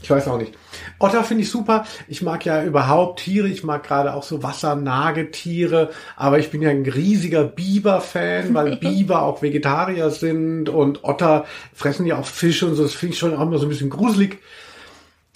[0.02, 0.54] Ich weiß auch nicht.
[1.00, 1.86] Otter finde ich super.
[2.10, 3.48] Ich mag ja überhaupt Tiere.
[3.48, 5.92] Ich mag gerade auch so Wassernagetiere.
[6.18, 12.06] Aber ich bin ja ein riesiger Biber-Fan, weil Biber auch Vegetarier sind und Otter fressen
[12.06, 12.84] ja auch Fische und so.
[12.84, 14.40] Das finde ich schon auch immer so ein bisschen gruselig.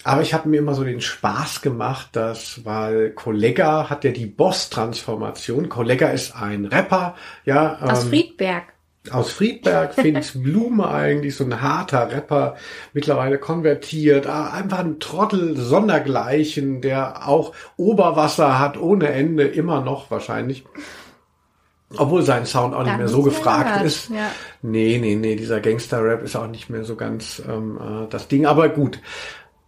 [0.08, 4.24] Aber ich habe mir immer so den Spaß gemacht, dass, weil Kollega hat ja die
[4.24, 5.68] Boss-Transformation.
[5.68, 7.76] Kollega ist ein Rapper, ja.
[7.82, 8.64] Aus ähm, Friedberg.
[9.10, 12.56] aus Friedberg, Felix Blume eigentlich, so ein harter Rapper,
[12.94, 20.10] mittlerweile konvertiert, ah, einfach ein Trottel sondergleichen, der auch Oberwasser hat ohne Ende, immer noch
[20.10, 20.64] wahrscheinlich.
[21.98, 24.08] Obwohl sein Sound auch nicht Lange mehr so nicht gefragt gehört, ist.
[24.08, 24.30] ja.
[24.62, 28.46] Nee, nee, nee, dieser Gangster-Rap ist auch nicht mehr so ganz ähm, äh, das Ding,
[28.46, 29.00] aber gut.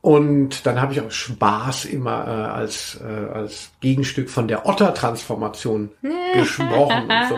[0.02, 5.90] Und dann habe ich auch Spaß immer äh, als, äh, als Gegenstück von der Otter-Transformation
[6.34, 7.02] gesprochen.
[7.02, 7.36] Und so.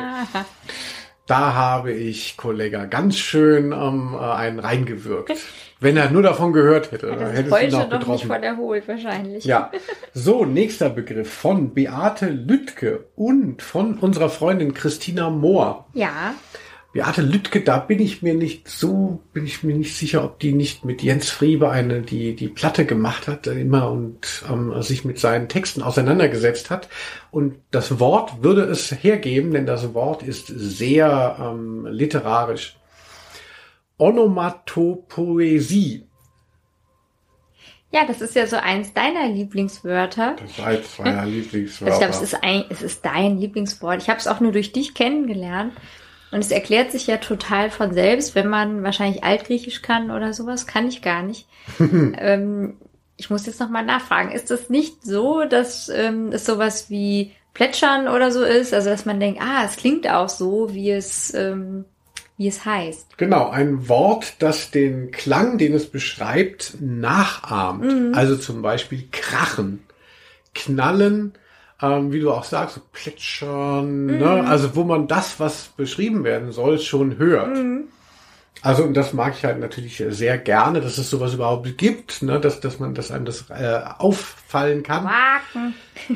[1.26, 5.32] Da habe ich, Kollega, ganz schön ähm, äh, einen reingewirkt.
[5.80, 8.44] Wenn er nur davon gehört hätte, dann Das hätte es ihn auch noch nicht voll
[8.44, 9.44] erholt, wahrscheinlich.
[9.44, 9.72] Ja,
[10.14, 15.86] so, nächster Begriff von Beate Lüttke und von unserer Freundin Christina Mohr.
[15.94, 16.34] Ja,
[16.92, 20.52] Beate Lüttke, da bin ich mir nicht so, bin ich mir nicht sicher, ob die
[20.52, 25.06] nicht mit Jens Friebe eine, die, die Platte gemacht hat, äh, immer und ähm, sich
[25.06, 26.90] mit seinen Texten auseinandergesetzt hat.
[27.30, 32.76] Und das Wort würde es hergeben, denn das Wort ist sehr ähm, literarisch.
[33.96, 36.04] Onomatopoesie.
[37.90, 40.36] ja, das ist ja so eins deiner Lieblingswörter.
[40.38, 41.94] Das war jetzt meiner Lieblingswörter.
[41.94, 44.02] Also ich glaube, es ist ein, es ist dein Lieblingswort.
[44.02, 45.72] Ich habe es auch nur durch dich kennengelernt.
[46.32, 50.66] Und es erklärt sich ja total von selbst, wenn man wahrscheinlich Altgriechisch kann oder sowas.
[50.66, 51.46] Kann ich gar nicht.
[51.78, 52.78] ähm,
[53.18, 54.32] ich muss jetzt nochmal nachfragen.
[54.32, 58.72] Ist es nicht so, dass ähm, es sowas wie Plätschern oder so ist?
[58.72, 61.84] Also dass man denkt, ah, es klingt auch so, wie es, ähm,
[62.38, 63.18] wie es heißt.
[63.18, 68.16] Genau, ein Wort, das den Klang, den es beschreibt, nachahmt.
[68.16, 69.84] Also zum Beispiel krachen,
[70.54, 71.34] knallen,
[71.82, 74.44] ähm, wie du auch sagst, so plätschern, ne?
[74.46, 77.58] also wo man das, was beschrieben werden soll, schon hört.
[78.62, 82.38] Also und das mag ich halt natürlich sehr gerne, dass es sowas überhaupt gibt, ne?
[82.38, 85.08] dass, dass man, dass einem das äh, auffallen kann.
[85.08, 85.74] Quaken.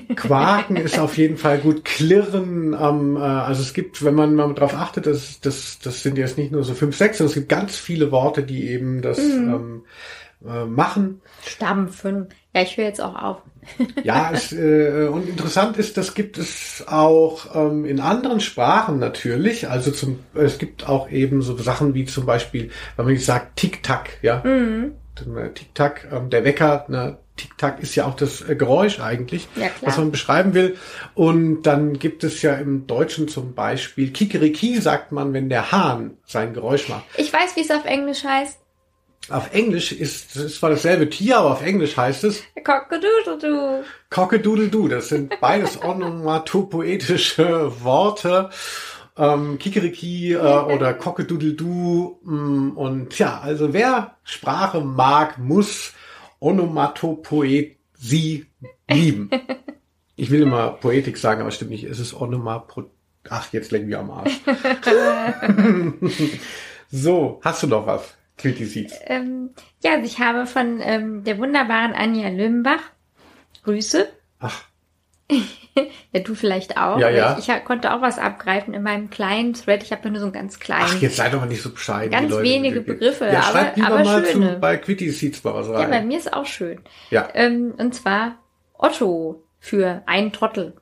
[0.15, 1.85] Quaken ist auf jeden Fall gut.
[1.85, 6.17] Klirren, ähm, äh, also es gibt, wenn man mal darauf achtet, das, das, das sind
[6.19, 9.19] jetzt nicht nur so fünf, sechs, sondern es gibt ganz viele Worte, die eben das
[9.19, 9.83] ähm,
[10.47, 11.21] äh, machen.
[11.45, 12.29] Stampfen.
[12.55, 13.43] Ja, ich höre jetzt auch auf.
[14.03, 19.69] Ja, es, äh, und interessant ist, das gibt es auch ähm, in anderen Sprachen natürlich.
[19.69, 23.57] Also zum, es gibt auch eben so Sachen wie zum Beispiel, wenn man jetzt sagt
[23.57, 24.43] Tick-Tack, ja.
[24.45, 24.93] Mhm.
[25.19, 29.69] Äh, Tick-Tack, ähm, der Wecker, ne, Tick-Tack ist ja auch das äh, Geräusch eigentlich, Ja,
[29.83, 30.77] was man beschreiben will.
[31.15, 36.17] Und dann gibt es ja im Deutschen zum Beispiel Kikeriki, sagt man, wenn der Hahn
[36.25, 37.05] sein Geräusch macht.
[37.17, 38.59] Ich weiß, wie es auf Englisch heißt.
[39.29, 43.83] Auf Englisch ist es zwar dasselbe Tier, aber auf Englisch heißt es Cockadoodle-doo.
[44.11, 44.89] Cockadoodle-doo.
[44.89, 48.51] Das sind beides onomatopoetische Worte.
[49.19, 52.21] Ähm, Kikeriki äh, oder Cockadoodle-doo.
[52.23, 55.93] mm, Und ja, also wer Sprache mag, muss
[56.41, 58.47] Onomatopoesie
[58.89, 59.31] lieben.
[60.19, 61.85] Ich will immer Poetik sagen, aber stimmt nicht.
[61.85, 62.85] Es ist Onomapro...
[63.29, 64.33] Ach, jetzt lenken wir am Arsch.
[66.91, 68.16] so, hast du noch was?
[68.37, 68.93] Kritisiert.
[69.07, 69.51] Ähm,
[69.83, 72.83] ja, also ich habe von ähm, der wunderbaren Anja Lümbach
[73.65, 74.09] Grüße.
[74.41, 74.65] Ach,
[76.13, 76.99] Ja, du vielleicht auch.
[76.99, 77.37] Ja, ja.
[77.39, 79.83] Ich, ich konnte auch was abgreifen in meinem kleinen Thread.
[79.83, 80.85] Ich habe nur so einen ganz kleinen.
[80.87, 82.11] ach, jetzt sei doch mal nicht so bescheiden.
[82.13, 82.45] Ganz Leute.
[82.45, 84.55] wenige Begriffe, ja, aber- aber mal schöne.
[84.55, 86.09] zu, bei Quitty Seeds mal was ja, bei rein.
[86.09, 86.81] mir ist auch schön.
[87.11, 87.29] Ja.
[87.35, 88.37] Ähm, und zwar
[88.73, 90.77] Otto für einen Trottel.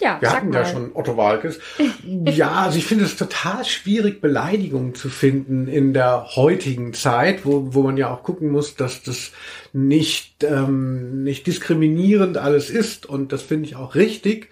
[0.00, 0.56] Ja, wir hatten mal.
[0.56, 1.58] ja schon Otto Walkes.
[2.24, 7.74] ja, also ich finde es total schwierig, Beleidigungen zu finden in der heutigen Zeit, wo,
[7.74, 9.32] wo man ja auch gucken muss, dass das
[9.72, 13.06] nicht, ähm, nicht diskriminierend alles ist.
[13.06, 14.48] Und das finde ich auch richtig.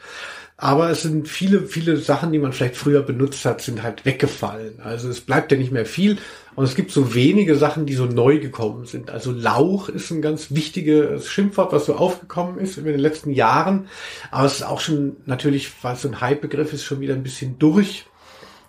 [0.60, 4.80] Aber es sind viele, viele Sachen, die man vielleicht früher benutzt hat, sind halt weggefallen.
[4.82, 6.18] Also es bleibt ja nicht mehr viel.
[6.58, 9.10] Und es gibt so wenige Sachen, die so neu gekommen sind.
[9.10, 13.86] Also Lauch ist ein ganz wichtiges Schimpfwort, was so aufgekommen ist in den letzten Jahren.
[14.32, 17.22] Aber es ist auch schon natürlich, weil es so ein Hype-Begriff ist, schon wieder ein
[17.22, 18.06] bisschen durch.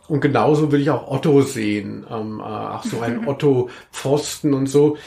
[0.07, 2.05] Und genauso will ich auch Otto sehen.
[2.11, 4.97] Ähm, äh, auch so ein Otto Pfosten und so.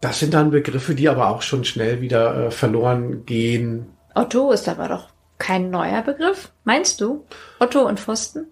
[0.00, 3.88] Das sind dann Begriffe, die aber auch schon schnell wieder äh, verloren gehen.
[4.14, 6.50] Otto ist aber doch kein neuer Begriff.
[6.64, 7.26] Meinst du?
[7.60, 8.46] Otto und Pfosten?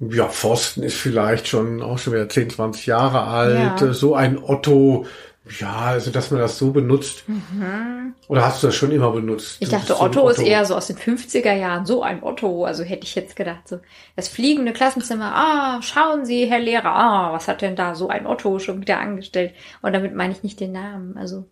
[0.00, 3.80] Ja, Pfosten ist vielleicht schon auch schon wieder 10, 20 Jahre alt.
[3.80, 3.92] Ja.
[3.92, 5.06] So ein Otto,
[5.60, 7.24] ja, also dass man das so benutzt.
[8.28, 9.60] Oder hast du das schon immer benutzt?
[9.60, 9.66] Mhm.
[9.66, 11.84] Ich dachte, so Otto, ist eher so aus den 50er Jahren.
[11.84, 12.64] So ein Otto.
[12.64, 13.80] Also hätte ich jetzt gedacht, so
[14.16, 15.32] das fliegende Klassenzimmer.
[15.34, 16.94] Ah, schauen Sie, Herr Lehrer.
[16.94, 19.52] Ah, was hat denn da so ein Otto schon wieder angestellt?
[19.82, 21.16] Und damit meine ich nicht den Namen.
[21.16, 21.44] Also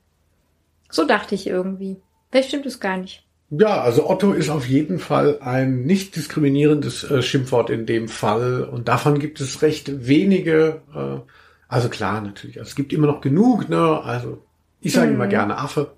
[0.91, 2.01] so dachte ich irgendwie.
[2.31, 3.25] Vielleicht stimmt es gar nicht.
[3.55, 8.65] Ja, also Otto ist auf jeden Fall ein nicht diskriminierendes äh, Schimpfwort in dem Fall.
[8.65, 10.81] Und davon gibt es recht wenige.
[10.95, 11.21] Äh,
[11.69, 12.59] also klar, natürlich.
[12.59, 14.01] Also es gibt immer noch genug, ne?
[14.03, 14.43] Also
[14.81, 15.15] ich sage Mhm.
[15.17, 15.93] immer gerne Affe.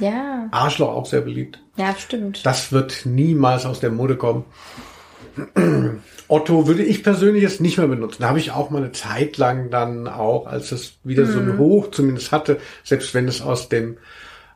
[0.00, 1.60] Ja, Arschloch auch sehr beliebt.
[1.76, 2.46] ja, stimmt.
[2.46, 4.44] Das wird niemals aus der Mode kommen.
[6.28, 8.22] Otto würde ich persönlich jetzt nicht mehr benutzen.
[8.22, 11.58] Da habe ich auch mal eine Zeit lang dann auch, als es wieder so ein
[11.58, 13.98] Hoch zumindest hatte, selbst wenn es aus dem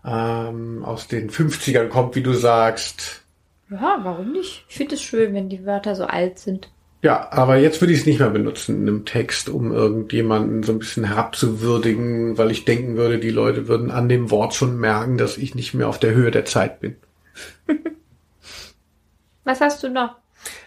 [0.07, 3.23] ähm, aus den 50ern kommt, wie du sagst.
[3.71, 4.65] Ja, warum nicht?
[4.69, 6.71] Ich finde es schön, wenn die Wörter so alt sind.
[7.03, 10.73] Ja, aber jetzt würde ich es nicht mehr benutzen in einem Text, um irgendjemanden so
[10.73, 15.19] ein bisschen herabzuwürdigen, weil ich denken würde, die Leute würden an dem Wort schon merken,
[15.19, 16.97] dass ich nicht mehr auf der Höhe der Zeit bin.
[19.45, 20.17] Was hast du noch?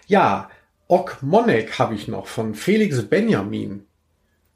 [0.08, 0.50] Ja,
[0.88, 3.86] Okmonek habe ich noch von Felix Benjamin.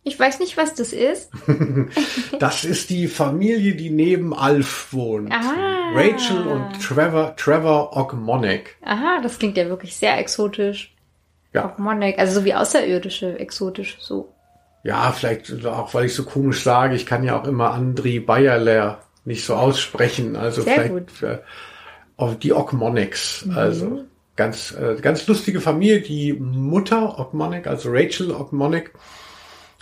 [0.05, 1.31] Ich weiß nicht, was das ist.
[2.39, 5.31] Das ist die Familie, die neben Alf wohnt.
[5.31, 5.91] Ah.
[5.93, 8.75] Rachel und Trevor, Trevor Okmonek.
[8.83, 10.93] Aha, das klingt ja wirklich sehr exotisch.
[11.53, 11.73] Ja.
[11.77, 14.33] Monek, also so wie Außerirdische, exotisch, so.
[14.83, 19.03] Ja, vielleicht auch, weil ich so komisch sage, ich kann ja auch immer Andri Bayerler
[19.23, 20.35] nicht so aussprechen.
[20.35, 23.47] Also Sehr vielleicht äh, die Okmoneks.
[23.55, 24.03] Also
[24.35, 26.01] ganz, äh, ganz lustige Familie.
[26.01, 28.91] Die Mutter Okmonek, also Rachel Okmonek,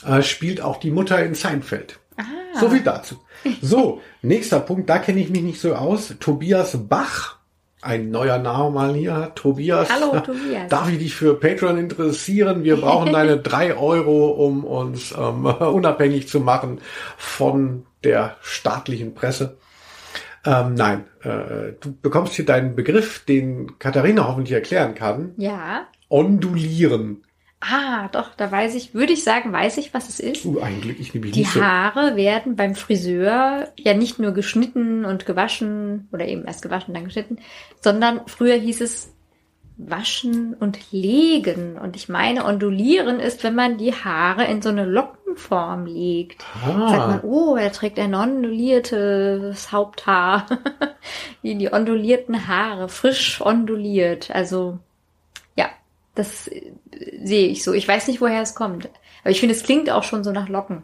[0.05, 1.99] äh, spielt auch die Mutter in Seinfeld.
[2.17, 2.23] Ah.
[2.59, 3.15] So viel dazu.
[3.61, 6.13] So, nächster Punkt, da kenne ich mich nicht so aus.
[6.19, 7.37] Tobias Bach,
[7.81, 9.31] ein neuer Name mal hier.
[9.33, 9.89] Tobias.
[9.91, 10.69] Hallo, Tobias.
[10.69, 12.63] Darf ich dich für Patreon interessieren?
[12.63, 16.79] Wir brauchen deine drei Euro, um uns ähm, unabhängig zu machen
[17.17, 19.57] von der staatlichen Presse.
[20.45, 25.33] Ähm, nein, äh, du bekommst hier deinen Begriff, den Katharina hoffentlich erklären kann.
[25.37, 25.87] Ja.
[26.09, 27.23] Ondulieren.
[27.62, 30.45] Ah, doch, da weiß ich, würde ich sagen, weiß ich, was es ist.
[30.45, 31.62] Uh, eigentlich ich nämlich Die nicht so.
[31.62, 37.05] Haare werden beim Friseur ja nicht nur geschnitten und gewaschen oder eben erst gewaschen, dann
[37.05, 37.38] geschnitten,
[37.80, 39.14] sondern früher hieß es
[39.78, 41.78] waschen und legen.
[41.78, 46.43] Und ich meine, ondulieren ist, wenn man die Haare in so eine Lockenform legt.
[46.66, 50.45] Sagt man, Ah, oh, er trägt ein onduliertes Haupthaar.
[51.43, 54.32] die, die ondulierten Haare, frisch onduliert.
[54.32, 54.80] Also,
[56.22, 56.72] das äh,
[57.24, 57.74] sehe ich so.
[57.74, 58.89] Ich weiß nicht, woher es kommt.
[59.22, 60.84] Aber ich finde, es klingt auch schon so nach Locken.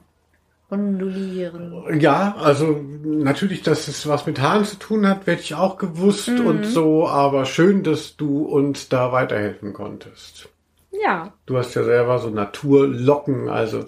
[0.70, 2.00] Ondulieren.
[2.02, 6.28] ja, also natürlich, dass es was mit Haaren zu tun hat, werde ich auch gewusst
[6.28, 6.46] Mhm.
[6.46, 10.50] und so, aber schön, dass du uns da weiterhelfen konntest.
[10.92, 13.86] Ja, Du hast ja selber so Naturlocken, also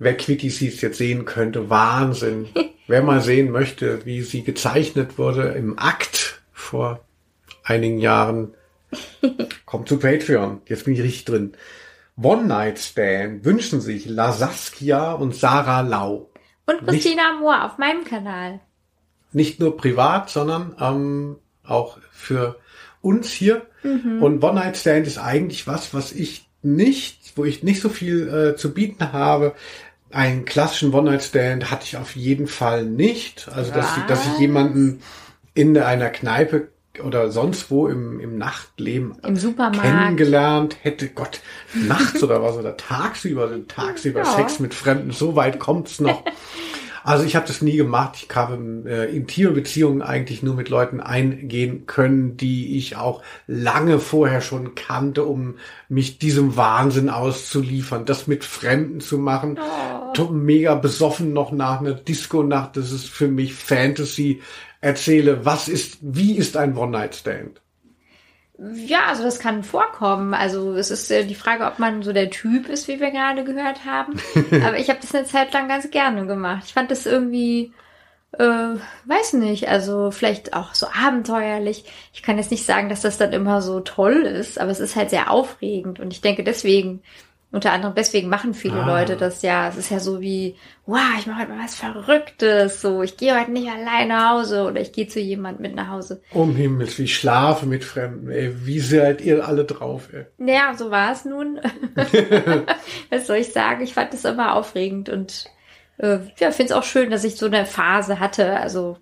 [0.00, 2.48] wer Quickie Seeds jetzt sehen könnte, Wahnsinn.
[2.88, 7.00] wer mal sehen möchte, wie sie gezeichnet wurde im Akt vor
[7.62, 8.54] einigen Jahren,
[9.66, 10.62] kommt zu Patreon.
[10.66, 11.52] Jetzt bin ich richtig drin.
[12.20, 16.30] One Night Stand wünschen sich La Saskia und Sarah Lau.
[16.66, 18.60] Und Christina Moore auf meinem Kanal.
[19.32, 22.58] Nicht nur privat, sondern ähm, auch für
[23.00, 23.66] uns hier.
[23.84, 28.28] Und One Night Stand ist eigentlich was, was ich nicht, wo ich nicht so viel
[28.28, 29.54] äh, zu bieten habe.
[30.10, 33.48] Einen klassischen One Night Stand hatte ich auf jeden Fall nicht.
[33.54, 35.00] Also dass, ich- dass ich jemanden
[35.54, 36.68] in einer Kneipe
[37.04, 39.82] oder sonst wo im, im Nachtleben Im Supermarkt.
[39.82, 41.08] kennengelernt hätte.
[41.08, 41.40] Gott,
[41.74, 44.24] nachts oder was oder tagsüber, tagsüber Ja.
[44.36, 46.24] Sex mit Fremden, so weit kommt's noch.
[47.04, 48.26] Also ich habe das nie gemacht.
[48.28, 53.98] Ich habe äh, intime Beziehungen eigentlich nur mit Leuten eingehen können, die ich auch lange
[53.98, 55.54] vorher schon kannte, um
[55.88, 59.58] mich diesem Wahnsinn auszuliefern, das mit Fremden zu machen.
[60.12, 62.76] To- Mega besoffen noch nach einer Disco-Nacht.
[62.76, 64.42] Das ist für mich Fantasy.
[64.80, 67.60] Erzähle, was ist, wie ist ein One-Night-Stand?
[68.58, 70.34] Ja, also das kann vorkommen.
[70.34, 73.44] Also es ist äh, die Frage, ob man so der Typ ist, wie wir gerade
[73.44, 74.14] gehört haben.
[74.50, 76.64] Aber ich habe das eine Zeit lang ganz gerne gemacht.
[76.66, 77.72] Ich fand das irgendwie,
[78.32, 78.42] äh,
[79.04, 81.84] weiß nicht, also vielleicht auch so abenteuerlich.
[82.12, 84.96] Ich kann jetzt nicht sagen, dass das dann immer so toll ist, aber es ist
[84.96, 86.00] halt sehr aufregend.
[86.00, 87.02] Und ich denke deswegen,
[87.50, 88.86] unter anderem deswegen machen viele Ah.
[88.86, 89.68] Leute das ja.
[89.68, 92.82] Es ist ja so wie, wow, ich mache heute mal was Verrücktes.
[92.82, 95.88] So, ich gehe heute nicht allein nach Hause oder ich gehe zu jemand mit nach
[95.88, 96.20] Hause.
[96.32, 98.54] Um Himmels, wie ich schlafe mit Fremden, ey.
[98.66, 100.26] Wie seid ihr alle drauf, ey?
[100.46, 101.58] Ja, so war es nun.
[103.10, 103.82] Was soll ich sagen?
[103.82, 105.46] Ich fand das immer aufregend und
[105.96, 108.58] äh, ja, finde es auch schön, dass ich so eine Phase hatte.
[108.60, 108.98] Also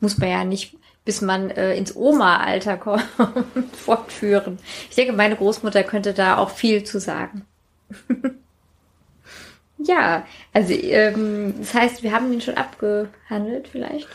[0.00, 3.06] muss man ja nicht, bis man äh, ins Oma-Alter kommt,
[3.72, 4.58] fortführen.
[4.88, 7.44] Ich denke, meine Großmutter könnte da auch viel zu sagen.
[9.78, 14.08] ja, also ähm, das heißt, wir haben den schon abgehandelt vielleicht.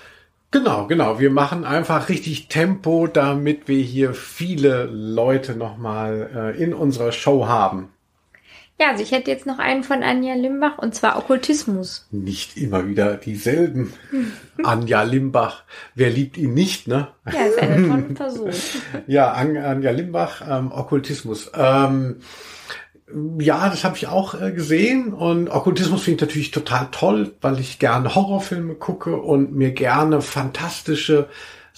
[0.52, 1.20] Genau, genau.
[1.20, 7.46] Wir machen einfach richtig Tempo, damit wir hier viele Leute nochmal äh, in unserer Show
[7.46, 7.90] haben.
[8.80, 12.08] Ja, also ich hätte jetzt noch einen von Anja Limbach und zwar Okkultismus.
[12.12, 13.94] Nicht immer wieder dieselben.
[14.64, 15.64] Anja Limbach.
[15.96, 17.10] Wer liebt ihn nicht, ne?
[17.32, 18.52] Ja, ist eine tolle Person.
[19.06, 21.52] Ja, An Anja Limbach, ähm, Okkultismus.
[21.54, 22.22] Ähm,
[23.40, 27.60] ja, das habe ich auch äh, gesehen und Okkultismus finde ich natürlich total toll, weil
[27.60, 31.28] ich gerne Horrorfilme gucke und mir gerne fantastische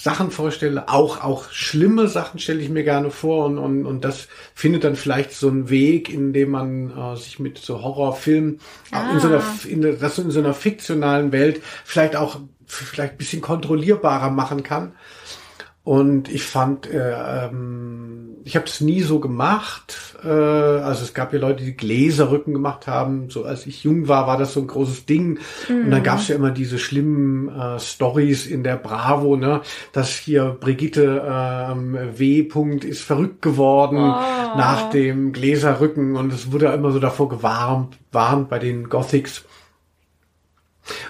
[0.04, 0.90] Sachen vorstelle.
[0.90, 4.96] Auch auch schlimme Sachen stelle ich mir gerne vor und und, und das findet dann
[4.96, 8.60] vielleicht so einen Weg, in dem man äh, sich mit so Horrorfilmen
[8.92, 13.14] auch in so einer in, der- das in so einer fiktionalen Welt vielleicht auch vielleicht
[13.14, 14.94] ein bisschen kontrollierbarer machen kann.
[15.84, 20.16] Und ich fand, äh, ähm, ich habe es nie so gemacht.
[20.24, 23.32] Äh, also es gab ja Leute, die Gläserrücken gemacht haben.
[23.32, 25.40] So als ich jung war, war das so ein großes Ding.
[25.70, 29.62] Und dann gab es ja immer diese schlimmen äh, Stories in der Bravo, ne,
[29.92, 32.42] dass hier Brigitte ähm, W.
[32.44, 38.50] -Punkt ist verrückt geworden nach dem Gläserrücken und es wurde immer so davor gewarnt, warnt
[38.50, 39.46] bei den Gothics.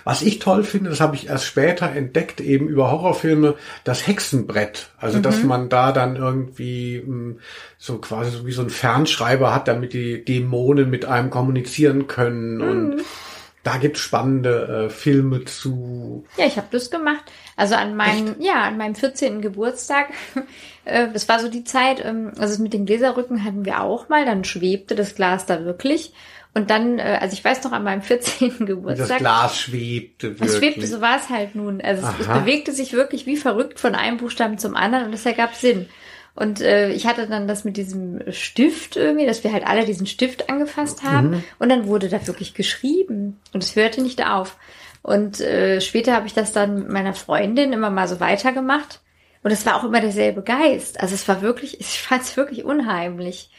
[0.03, 4.89] Was ich toll finde, das habe ich erst später entdeckt, eben über Horrorfilme, das Hexenbrett.
[4.97, 7.35] Also, dass man da dann irgendwie mh,
[7.77, 12.61] so quasi so wie so ein Fernschreiber hat, damit die Dämonen mit einem kommunizieren können.
[12.61, 13.03] Und
[13.63, 16.25] da gibt es spannende äh, Filme zu.
[16.37, 17.23] Ja, ich habe das gemacht.
[17.55, 19.41] Also an meinem, ja, an meinem 14.
[19.41, 20.07] Geburtstag.
[20.85, 24.25] äh, das war so die Zeit, ähm, also mit den Gläserrücken hatten wir auch mal,
[24.25, 26.13] dann schwebte das Glas da wirklich.
[26.53, 28.49] Und dann, äh, also ich weiß noch, an meinem 14.
[28.59, 29.19] Das Geburtstag.
[29.19, 30.49] Glas schwebte wirklich.
[30.49, 31.79] Es schwebte, so war es halt nun.
[31.81, 35.25] Also es, es bewegte sich wirklich wie verrückt von einem Buchstaben zum anderen und das
[35.25, 35.87] ergab Sinn.
[36.35, 40.07] Und äh, ich hatte dann das mit diesem Stift irgendwie, dass wir halt alle diesen
[40.07, 41.43] Stift angefasst haben Mhm.
[41.59, 44.57] und dann wurde da wirklich geschrieben und es hörte nicht auf.
[45.01, 49.01] Und äh, später habe ich das dann mit meiner Freundin immer mal so weitergemacht
[49.43, 50.99] und es war auch immer derselbe Geist.
[51.01, 53.49] Also es war wirklich, ich fand es wirklich unheimlich.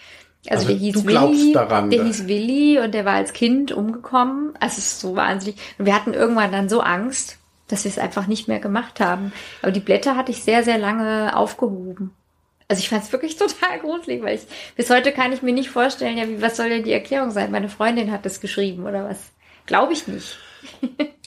[0.48, 3.32] Also, Also der hieß du glaubst Willi, daran, der hieß Willi und der war als
[3.32, 4.54] Kind umgekommen.
[4.58, 5.60] Also es ist so wahnsinnig.
[5.78, 7.38] Und wir hatten irgendwann dann so Angst,
[7.68, 9.32] dass wir es einfach nicht mehr gemacht haben.
[9.62, 12.12] Aber die Blätter hatte ich sehr, sehr lange aufgehoben.
[12.68, 14.42] Also ich fand es wirklich total gruselig, weil ich
[14.76, 17.50] bis heute kann ich mir nicht vorstellen, ja, wie, was soll denn die Erklärung sein?
[17.52, 19.30] Meine Freundin hat das geschrieben oder was?
[19.66, 20.38] Glaube ich nicht.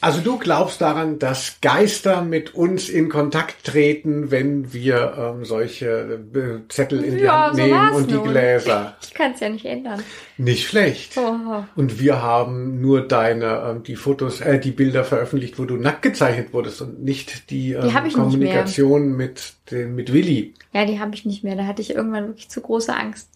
[0.01, 6.19] Also du glaubst daran, dass Geister mit uns in Kontakt treten, wenn wir ähm, solche
[6.35, 8.27] äh, Zettel in die Ja, Hand so nehmen war's und die nun.
[8.27, 8.95] Gläser.
[9.01, 10.03] Ich kann es ja nicht ändern.
[10.37, 11.17] Nicht schlecht.
[11.17, 11.63] Oh.
[11.75, 16.03] Und wir haben nur deine, ähm, die Fotos, äh, die Bilder veröffentlicht, wo du nackt
[16.03, 20.53] gezeichnet wurdest und nicht die, ähm, nicht Kommunikation mit, den, mit Willi.
[20.71, 21.55] Ja, die habe ich nicht mehr.
[21.55, 23.29] Da hatte ich irgendwann wirklich zu große Angst.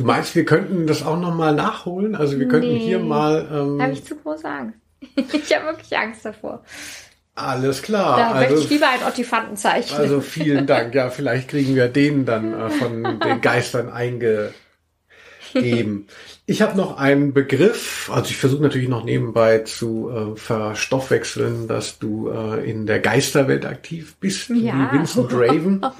[0.00, 2.14] Du meinst, wir könnten das auch nochmal nachholen?
[2.14, 2.78] Also wir könnten Nee.
[2.78, 4.78] hier mal, Da habe ähm, ich zu große Angst.
[5.16, 6.62] ich habe wirklich Angst davor.
[7.34, 8.16] alles klar.
[8.16, 10.00] Da möchte also, ich lieber einen Ottifanten zeichnen.
[10.00, 10.94] also vielen Dank.
[10.94, 14.54] Ja, vielleicht kriegen wir den dann äh, von den Geistern einge,
[15.54, 16.06] Eben.
[16.46, 21.98] Ich habe noch einen Begriff, also ich versuche natürlich noch nebenbei zu äh, verstoffwechseln, dass
[21.98, 24.90] du äh, in der Geisterwelt aktiv bist, Ja.
[24.92, 25.84] wie Vincent Draven.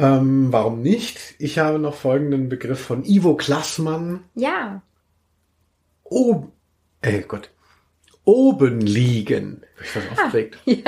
[0.00, 1.34] ähm, warum nicht?
[1.38, 4.24] Ich habe noch folgenden Begriff von Ivo Klassmann.
[4.34, 4.80] Ja.
[6.04, 6.52] Oben,
[7.02, 7.50] äh Gott,
[8.24, 9.62] oben liegen.
[9.82, 10.58] Ich was aufgeregt.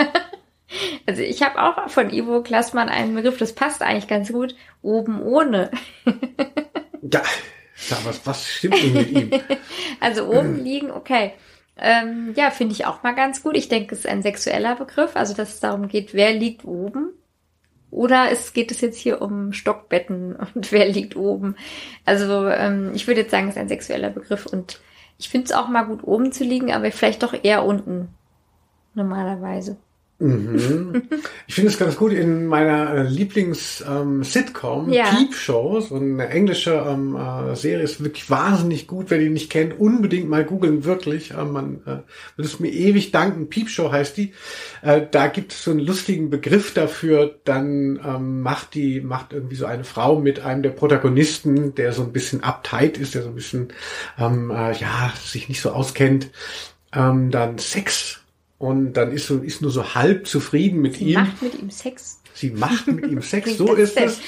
[1.05, 4.55] Also ich habe auch von Ivo Klassmann einen Begriff, das passt eigentlich ganz gut.
[4.81, 5.71] Oben ohne.
[7.03, 7.21] Ja,
[7.91, 9.31] ja was, was stimmt denn mit ihm?
[10.01, 11.33] Also oben liegen, okay.
[11.77, 13.57] Ähm, ja, finde ich auch mal ganz gut.
[13.57, 17.11] Ich denke, es ist ein sexueller Begriff, also dass es darum geht, wer liegt oben.
[17.93, 21.55] Oder es geht es jetzt hier um Stockbetten und wer liegt oben.
[22.05, 24.81] Also ähm, ich würde jetzt sagen, es ist ein sexueller Begriff und
[25.19, 28.09] ich finde es auch mal gut, oben zu liegen, aber vielleicht doch eher unten.
[28.95, 29.77] Normalerweise.
[30.19, 31.03] Mhm.
[31.49, 35.07] Ich finde es ganz gut in meiner äh, Lieblings-Sitcom, Ja.
[35.07, 39.07] Peep Show, so eine englische ähm, äh, Serie, ist wirklich wahnsinnig gut.
[39.11, 41.33] Wer die nicht kennt, unbedingt mal googeln, wirklich.
[41.33, 41.99] Äh, man äh,
[42.37, 43.49] wird es mir ewig danken.
[43.49, 44.33] Peep Show heißt die.
[44.83, 47.41] Äh, da gibt es so einen lustigen Begriff dafür.
[47.45, 52.03] Dann ähm, macht die, macht irgendwie so eine Frau mit einem der Protagonisten, der so
[52.03, 53.73] ein bisschen uptight ist, der so ein bisschen,
[54.19, 56.31] ähm, äh, ja, sich nicht so auskennt,
[56.95, 58.22] ähm, dann Sex.
[58.63, 61.15] Und dann ist so, ist nur so halb zufrieden mit Sie ihm.
[61.15, 62.21] macht mit ihm Sex.
[62.33, 64.21] Sie macht mit ihm Sex, so ist es.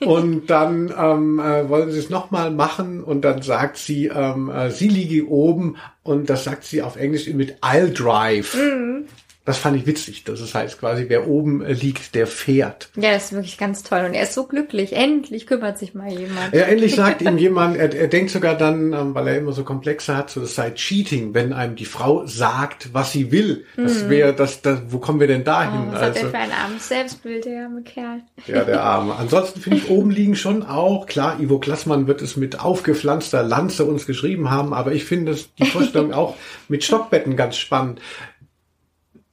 [0.00, 4.72] Und dann ähm, äh, wollen sie es nochmal machen und dann sagt sie, ähm, äh,
[4.72, 8.56] sie liege oben und das sagt sie auf Englisch mit I'll drive.
[8.56, 9.04] Mhm.
[9.48, 10.24] Das fand ich witzig.
[10.24, 12.90] Das ist heißt quasi, wer oben äh, liegt, der fährt.
[12.96, 14.04] Ja, das ist wirklich ganz toll.
[14.04, 14.92] Und er ist so glücklich.
[14.92, 16.52] Endlich kümmert sich mal jemand.
[16.52, 19.64] Ja, endlich sagt ihm jemand, er, er denkt sogar dann, ähm, weil er immer so
[19.64, 23.64] Komplexe hat, so das sei Cheating, wenn einem die Frau sagt, was sie will.
[23.74, 25.80] Das wäre, das, das, wo kommen wir denn dahin?
[25.80, 25.88] Mhm.
[25.88, 28.20] Oh, was hat er für ein armes Selbstbild, der arme Kerl.
[28.46, 29.16] Ja, der Arme.
[29.16, 33.86] Ansonsten finde ich oben liegen schon auch, klar, Ivo Klassmann wird es mit aufgepflanzter Lanze
[33.86, 36.34] uns geschrieben haben, aber ich finde es die Vorstellung auch
[36.68, 38.02] mit Stockbetten ganz spannend.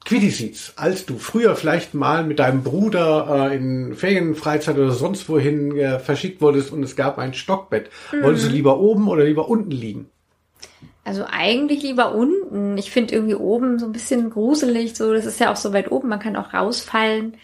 [0.06, 5.76] Quittiseeds, als du früher vielleicht mal mit deinem Bruder äh, in Ferienfreizeit oder sonst wohin
[5.78, 7.90] äh, verschickt wurdest und es gab ein Stockbett,
[8.22, 10.10] wolltest du lieber oben oder lieber unten liegen?
[11.04, 12.78] Also eigentlich lieber unten.
[12.78, 14.96] Ich finde irgendwie oben so ein bisschen gruselig.
[14.96, 16.10] So, das ist ja auch so weit oben.
[16.10, 17.36] Man kann auch rausfallen.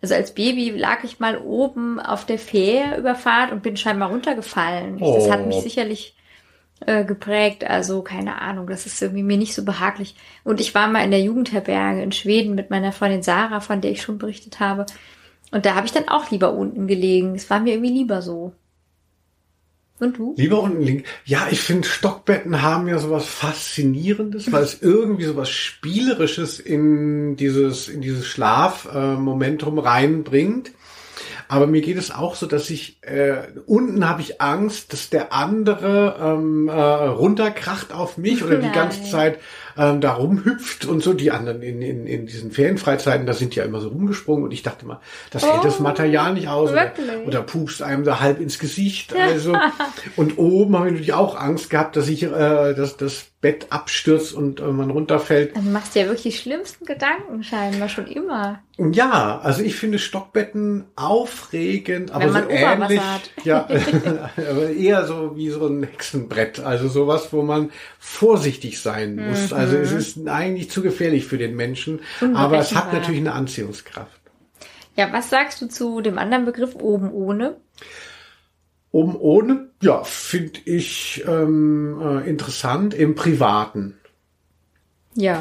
[0.00, 4.98] Also als Baby lag ich mal oben auf der Fährüberfahrt und bin scheinbar runtergefallen.
[4.98, 5.60] Das hat mich Oh.
[5.60, 6.14] sicherlich
[6.86, 7.64] äh, geprägt.
[7.64, 10.14] Also keine Ahnung, das ist irgendwie mir nicht so behaglich.
[10.44, 13.90] Und ich war mal in der Jugendherberge in Schweden mit meiner Freundin Sarah, von der
[13.90, 14.86] ich schon berichtet habe.
[15.50, 17.34] Und da habe ich dann auch lieber unten gelegen.
[17.34, 18.52] Es war mir irgendwie lieber so.
[19.98, 20.34] Und du?
[20.38, 21.04] Lieber unten liegen.
[21.26, 27.88] Ja, ich finde Stockbetten haben ja sowas Faszinierendes, weil es irgendwie sowas Spielerisches in dieses,
[27.88, 30.72] in dieses Schlafmomentum reinbringt.
[31.50, 35.32] Aber mir geht es auch so, dass ich äh, unten habe ich Angst, dass der
[35.32, 38.72] andere ähm, äh, runterkracht auf mich oder die Nein.
[38.72, 39.40] ganze Zeit
[39.80, 41.14] ähm, da rumhüpft und so.
[41.14, 44.52] Die anderen in, in, in diesen Ferienfreizeiten, da sind die ja immer so rumgesprungen und
[44.52, 45.00] ich dachte mal,
[45.30, 46.92] das hält das Oh, Material nicht aus oder,
[47.26, 49.14] oder pupst einem da halb ins Gesicht.
[49.16, 49.56] Also
[50.16, 54.34] und oben habe ich natürlich auch Angst gehabt, dass ich äh, dass das Bett abstürzt
[54.34, 55.56] und äh, man runterfällt.
[55.56, 58.60] Also machst dir ja wirklich die schlimmsten Gedanken scheinbar schon immer.
[58.76, 63.00] Ja, also ich finde Stockbetten aufregend, aber so ähnlich,
[63.44, 63.66] ja,
[64.36, 69.52] aber eher so wie so ein Hexenbrett, also sowas, wo man vorsichtig sein muss.
[69.52, 72.00] Also es ist eigentlich zu gefährlich für den Menschen,
[72.34, 74.20] aber es hat natürlich eine Anziehungskraft.
[74.96, 77.56] Ja, was sagst du zu dem anderen Begriff oben ohne?
[78.90, 83.94] Um ohne, ja, finde ich ähm, äh, interessant im Privaten.
[85.14, 85.38] Ja.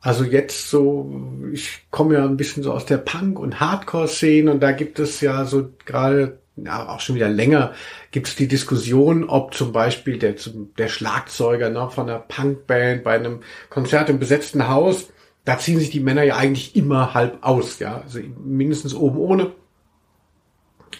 [0.00, 1.10] Also jetzt so,
[1.52, 5.20] ich komme ja ein bisschen so aus der Punk- und Hardcore-Szene und da gibt es
[5.20, 7.72] ja so gerade, ja auch schon wieder länger,
[8.10, 10.34] gibt es die Diskussion, ob zum Beispiel der,
[10.78, 13.40] der Schlagzeuger ne, von einer Punkband bei einem
[13.70, 15.08] Konzert im besetzten Haus,
[15.44, 19.52] da ziehen sich die Männer ja eigentlich immer halb aus, ja, also mindestens oben ohne.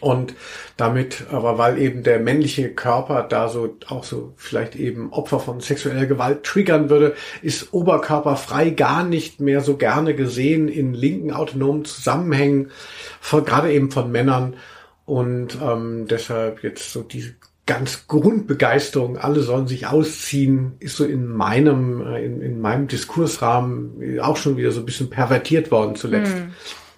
[0.01, 0.35] Und
[0.77, 5.61] damit, aber weil eben der männliche Körper da so auch so vielleicht eben Opfer von
[5.61, 11.85] sexueller Gewalt triggern würde, ist oberkörperfrei gar nicht mehr so gerne gesehen in linken autonomen
[11.85, 12.73] Zusammenhängen,
[13.21, 14.57] von, gerade eben von Männern.
[15.05, 17.35] Und ähm, deshalb jetzt so diese
[17.67, 24.19] ganz Grundbegeisterung, alle sollen sich ausziehen, ist so in meinem, äh, in, in meinem Diskursrahmen
[24.21, 26.35] auch schon wieder so ein bisschen pervertiert worden zuletzt.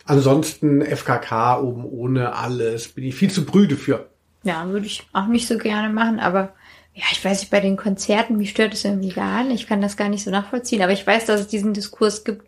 [0.07, 4.09] Ansonsten FKK oben ohne alles, bin ich viel zu brüde für.
[4.43, 6.53] Ja, würde ich auch nicht so gerne machen, aber
[6.95, 9.63] ja, ich weiß nicht, bei den Konzerten, mich stört es irgendwie gar nicht.
[9.63, 12.47] Ich kann das gar nicht so nachvollziehen, aber ich weiß, dass es diesen Diskurs gibt.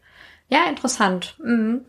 [0.48, 1.36] Ja, interessant.
[1.42, 1.80] Mhm.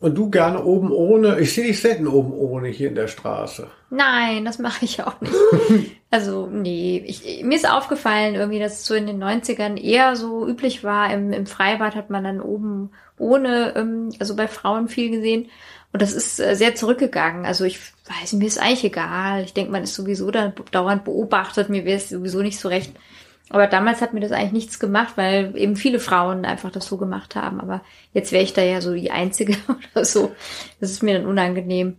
[0.00, 1.40] Und du gerne oben ohne.
[1.40, 3.66] Ich sehe dich selten oben ohne hier in der Straße.
[3.90, 5.34] Nein, das mache ich auch nicht.
[6.10, 7.02] also, nee.
[7.04, 11.12] Ich, mir ist aufgefallen irgendwie, dass es so in den 90ern eher so üblich war.
[11.12, 15.48] Im, im Freibad hat man dann oben ohne, ähm, also bei Frauen viel gesehen.
[15.92, 17.44] Und das ist äh, sehr zurückgegangen.
[17.44, 19.42] Also ich weiß, mir ist eigentlich egal.
[19.42, 21.70] Ich denke, man ist sowieso dann dauernd beobachtet.
[21.70, 22.92] Mir wäre es sowieso nicht so recht.
[23.50, 26.96] Aber damals hat mir das eigentlich nichts gemacht, weil eben viele Frauen einfach das so
[26.96, 27.60] gemacht haben.
[27.60, 29.56] Aber jetzt wäre ich da ja so die Einzige
[29.94, 30.34] oder so.
[30.80, 31.96] Das ist mir dann unangenehm.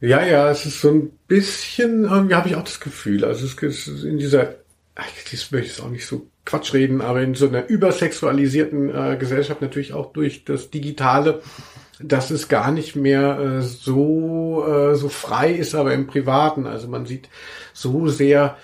[0.00, 3.54] Ja, ja, es ist so ein bisschen, irgendwie habe ich auch das Gefühl, also es
[3.54, 4.56] ist in dieser,
[4.94, 9.62] das möchte ich auch nicht so Quatsch reden, aber in so einer übersexualisierten äh, Gesellschaft
[9.62, 11.42] natürlich auch durch das Digitale
[11.98, 16.66] dass es gar nicht mehr äh, so äh, so frei ist, aber im Privaten.
[16.66, 17.28] Also man sieht
[17.72, 18.56] so sehr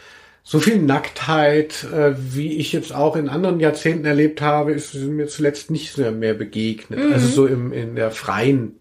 [0.44, 5.28] so viel Nacktheit, äh, wie ich jetzt auch in anderen Jahrzehnten erlebt habe, ist mir
[5.28, 6.98] zuletzt nicht mehr begegnet.
[6.98, 7.12] Mhm.
[7.12, 8.80] Also so im in der freien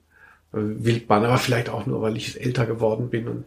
[0.54, 3.46] äh, Wildbahn, aber vielleicht auch nur, weil ich älter geworden bin und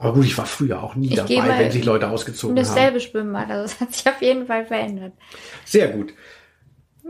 [0.00, 2.64] aber gut, ich war früher auch nie ich dabei, wenn sich Leute ausgezogen haben.
[2.64, 5.12] Dasselbe Schwimmbad, also das hat sich auf jeden Fall verändert.
[5.64, 6.14] Sehr gut.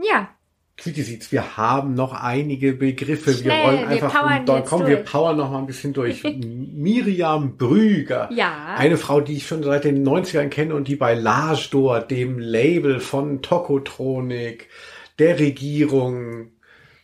[0.01, 0.29] Ja.
[0.79, 3.33] Quittisitz, wir haben noch einige Begriffe.
[3.33, 4.89] Schnell, wir wollen einfach wir powern von, komm, durch.
[4.89, 6.23] wir powern noch mal ein bisschen durch.
[6.73, 8.29] Miriam Brüger.
[8.31, 8.75] Ja.
[8.77, 12.99] Eine Frau, die ich schon seit den 90ern kenne und die bei Lagedor, dem Label
[12.99, 14.67] von Tokotronik,
[15.19, 16.51] der Regierung,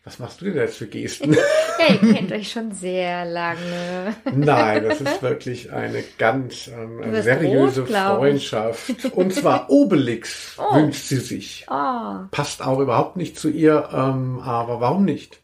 [0.05, 1.33] was machst du denn jetzt für Gesten?
[1.79, 4.15] ja, ihr kennt euch schon sehr lange.
[4.35, 9.11] Nein, das ist wirklich eine ganz ähm, seriöse rot, Freundschaft.
[9.13, 10.75] Und zwar Obelix oh.
[10.75, 11.65] wünscht sie sich.
[11.71, 12.25] Oh.
[12.29, 15.41] Passt auch überhaupt nicht zu ihr, ähm, aber warum nicht?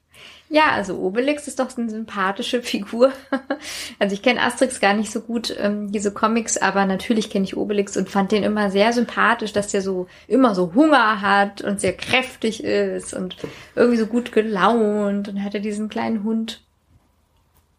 [0.53, 3.14] Ja, also Obelix ist doch eine sympathische Figur.
[3.99, 7.56] Also ich kenne Asterix gar nicht so gut, ähm, diese Comics, aber natürlich kenne ich
[7.56, 11.80] Obelix und fand den immer sehr sympathisch, dass der so immer so Hunger hat und
[11.80, 13.38] sehr kräftig ist und
[13.76, 16.61] irgendwie so gut gelaunt und hatte diesen kleinen Hund.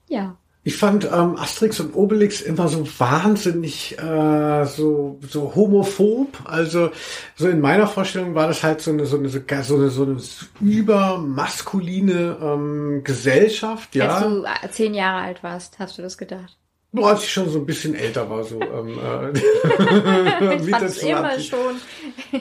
[0.08, 0.38] Ja.
[0.64, 6.38] Ich fand ähm, Asterix und Obelix immer so wahnsinnig äh, so so homophob.
[6.44, 6.92] Also
[7.34, 9.40] so in meiner Vorstellung war das halt so eine so eine so
[9.74, 10.16] eine, so eine
[10.60, 13.94] übermaskuline ähm, Gesellschaft.
[13.96, 14.14] Ja.
[14.14, 16.56] Als du äh, zehn Jahre alt warst, hast du das gedacht?
[16.94, 21.40] Nur als ich schon so ein bisschen älter war, so ähm, äh, ich fand's immer
[21.40, 21.76] schon.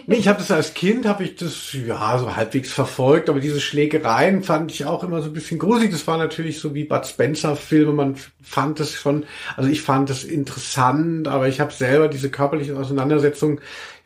[0.07, 3.61] nee, ich habe das als Kind, habe ich das ja so halbwegs verfolgt, aber diese
[3.61, 5.91] Schlägereien fand ich auch immer so ein bisschen gruselig.
[5.91, 9.25] Das war natürlich so wie Bud Spencer Filme, man fand es schon,
[9.55, 13.61] also ich fand es interessant, aber ich habe selber diese körperliche Auseinandersetzung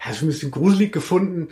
[0.05, 1.47] ja so ein bisschen gruselig gefunden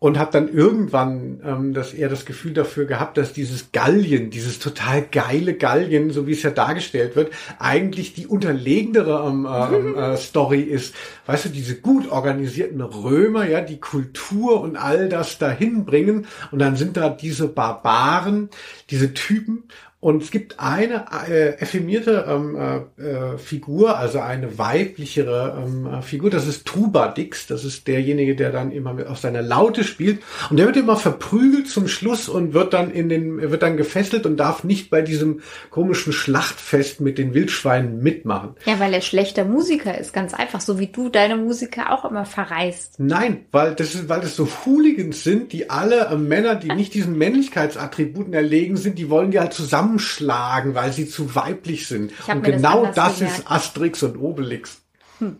[0.00, 4.58] und habe dann irgendwann ähm, das eher das Gefühl dafür gehabt, dass dieses Gallien, dieses
[4.58, 10.16] total geile Gallien, so wie es ja dargestellt wird, eigentlich die unterlegendere ähm, ähm, äh,
[10.16, 10.94] Story ist.
[11.26, 16.60] Weißt du, diese gut organisierten Römer, ja, die Kultur und all das dahin bringen und
[16.60, 18.48] dann sind da diese Barbaren,
[18.88, 19.64] diese Typen
[20.02, 26.00] und es gibt eine äh, effemierte ähm, äh, äh, Figur, also eine weiblichere ähm, äh,
[26.00, 30.22] Figur, das ist Trubadix, das ist derjenige, der dann immer mit auf seiner Laute spielt.
[30.48, 34.24] Und der wird immer verprügelt zum Schluss und wird dann in den, wird dann gefesselt
[34.24, 38.54] und darf nicht bei diesem komischen Schlachtfest mit den Wildschweinen mitmachen.
[38.64, 42.24] Ja, weil er schlechter Musiker ist, ganz einfach, so wie du deine Musiker auch immer
[42.24, 42.94] verreist.
[42.96, 46.94] Nein, weil das ist, weil das so Hooligans sind, die alle äh, Männer, die nicht
[46.94, 52.12] diesen Männlichkeitsattributen erlegen sind, die wollen die halt zusammen zusammenschlagen, weil sie zu weiblich sind.
[52.28, 54.82] Und genau das, das ist Asterix und Obelix.
[55.18, 55.36] Hm.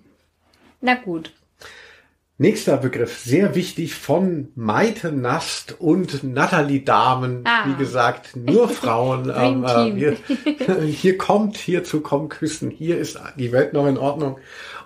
[0.80, 1.32] Na gut.
[2.38, 7.44] Nächster Begriff, sehr wichtig von Maite Nast und Nathalie Dahmen.
[7.44, 7.66] Ah.
[7.66, 9.30] Wie gesagt, nur Frauen.
[9.34, 10.16] ähm, äh, hier,
[10.86, 12.70] hier kommt, hierzu kommen Küssen.
[12.70, 14.38] Hier ist die Welt noch in Ordnung.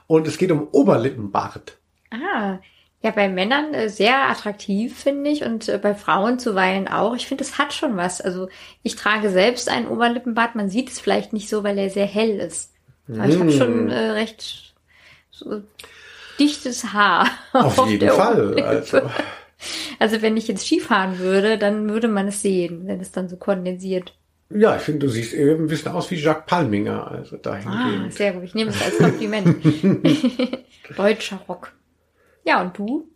[0.09, 1.79] Und es geht um Oberlippenbart.
[2.11, 2.59] Ah,
[3.05, 7.15] ja, bei Männern äh, sehr attraktiv, finde ich, und äh, bei Frauen zuweilen auch.
[7.15, 8.23] Ich finde, es hat schon was.
[8.23, 8.49] Also
[8.83, 10.55] ich trage selbst einen Oberlippenbart.
[10.55, 12.73] Man sieht es vielleicht nicht so, weil er sehr hell ist.
[13.07, 13.31] Aber mm.
[13.31, 14.75] ich habe schon äh, recht
[15.31, 15.61] so
[16.41, 17.29] dichtes Haar.
[17.53, 18.59] Auf, auf jeden Fall.
[18.63, 19.03] Also.
[19.99, 23.37] also wenn ich jetzt Skifahren würde, dann würde man es sehen, wenn es dann so
[23.37, 24.15] kondensiert.
[24.49, 28.07] Ja, ich finde, du siehst eben ein bisschen aus wie Jacques Palminger, also dahingehend.
[28.07, 28.45] Ah, sehr gut.
[28.45, 29.63] Ich nehme es als Kompliment.
[30.97, 31.74] Deutscher Rock.
[32.45, 33.09] Ja, und du?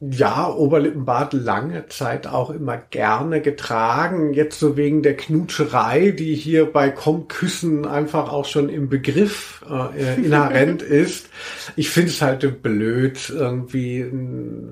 [0.00, 4.34] Ja, Oberlippenbart lange Zeit auch immer gerne getragen.
[4.34, 10.16] Jetzt so wegen der Knutscherei, die hier bei Komm-Küssen einfach auch schon im Begriff äh,
[10.16, 11.30] inhärent ist.
[11.76, 14.04] Ich finde es halt blöd irgendwie,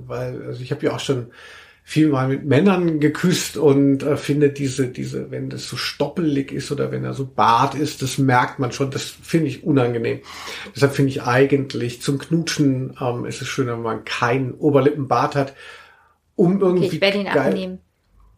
[0.06, 1.28] weil also ich habe ja auch schon
[1.84, 6.70] viel mal mit Männern geküsst und äh, finde diese, diese, wenn das so stoppelig ist
[6.70, 10.20] oder wenn er so bart ist, das merkt man schon, das finde ich unangenehm.
[10.74, 15.54] Deshalb finde ich eigentlich zum Knutschen ähm, ist es schön, wenn man keinen Oberlippenbart hat,
[16.36, 16.86] um irgendwie.
[16.86, 17.78] Okay, ich werde ihn geil, abnehmen.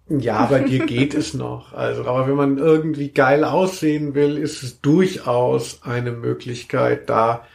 [0.08, 1.74] Ja, bei dir geht es noch.
[1.74, 7.08] Also, aber wenn man irgendwie geil aussehen will, ist es durchaus eine Möglichkeit.
[7.08, 7.46] Da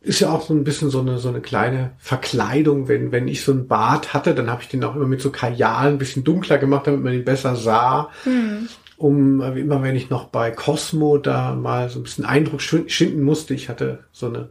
[0.00, 2.88] ist ja auch so ein bisschen so eine so eine kleine Verkleidung.
[2.88, 5.30] Wenn wenn ich so einen Bart hatte, dann habe ich den auch immer mit so
[5.30, 8.10] Kajal ein bisschen dunkler gemacht, damit man ihn besser sah.
[8.24, 8.68] Hm.
[8.96, 13.54] Um immer wenn ich noch bei Cosmo da mal so ein bisschen Eindruck schinden musste,
[13.54, 14.50] ich hatte so eine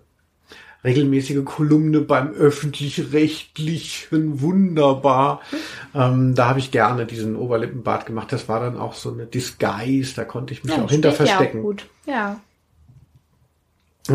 [0.86, 5.42] regelmäßige Kolumne beim öffentlich-rechtlichen, wunderbar.
[5.94, 8.32] Ähm, da habe ich gerne diesen Oberlippenbart gemacht.
[8.32, 11.28] Das war dann auch so eine Disguise, da konnte ich mich Ja, auch hinter steht
[11.28, 11.62] ja auch verstecken.
[11.62, 11.88] gut.
[12.06, 12.40] Ja.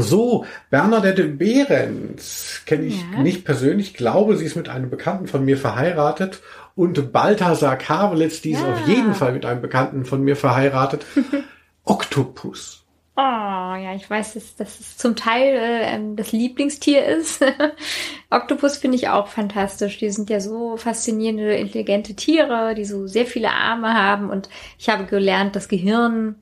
[0.01, 3.23] So, Bernadette Behrens kenne ich Ja.
[3.23, 6.41] nicht persönlich, glaube, sie ist mit einem Bekannten von mir verheiratet.
[6.75, 8.73] Und Balthasar Kavelitz, die ist Ja.
[8.73, 11.05] auf jeden Fall mit einem Bekannten von mir verheiratet.
[11.85, 12.79] Oktopus.
[13.15, 17.45] Oh, ja, ich weiß, dass, dass es zum Teil äh, ähm, das Lieblingstier ist.
[18.31, 19.99] Oktopus finde ich auch fantastisch.
[19.99, 24.31] Die sind ja so faszinierende, intelligente Tiere, die so sehr viele Arme haben.
[24.31, 24.49] Und
[24.79, 26.37] ich habe gelernt, das Gehirn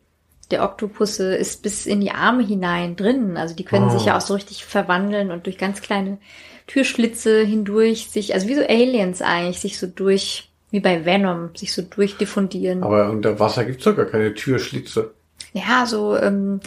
[0.50, 3.36] der Oktopusse ist bis in die Arme hinein drin.
[3.36, 3.90] Also die können Oh.
[3.90, 6.18] sich ja auch so richtig verwandeln und durch ganz kleine
[6.66, 11.72] Türschlitze hindurch sich, also wie so Aliens eigentlich, sich so durch, wie bei Venom, sich
[11.72, 12.82] so durchdiffundieren.
[12.82, 15.12] Aber unter Wasser gibt's doch gar keine Türschlitze.
[15.52, 16.60] Ja, so, ähm,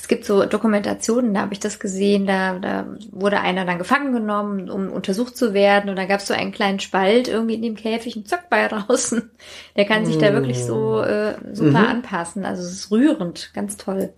[0.00, 4.14] es gibt so Dokumentationen, da habe ich das gesehen, da, da wurde einer dann gefangen
[4.14, 7.62] genommen, um untersucht zu werden und da gab es so einen kleinen Spalt irgendwie in
[7.62, 9.30] dem Käfig und zack, bei draußen.
[9.76, 12.46] Der kann sich da wirklich so äh, super anpassen.
[12.46, 14.14] Also es ist rührend, ganz toll.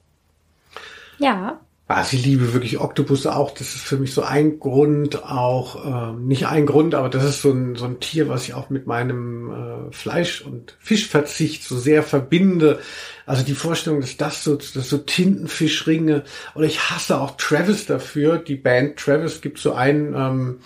[1.18, 1.60] Ja,
[1.94, 3.50] Also ich liebe wirklich Oktopus auch.
[3.50, 7.42] Das ist für mich so ein Grund auch, ähm, nicht ein Grund, aber das ist
[7.42, 11.76] so ein, so ein Tier, was ich auch mit meinem äh, Fleisch- und Fischverzicht so
[11.76, 12.80] sehr verbinde.
[13.26, 16.24] Also die Vorstellung, dass das so, dass so Tintenfischringe
[16.54, 18.38] oder ich hasse auch Travis dafür.
[18.38, 20.58] Die Band Travis gibt so ein ähm,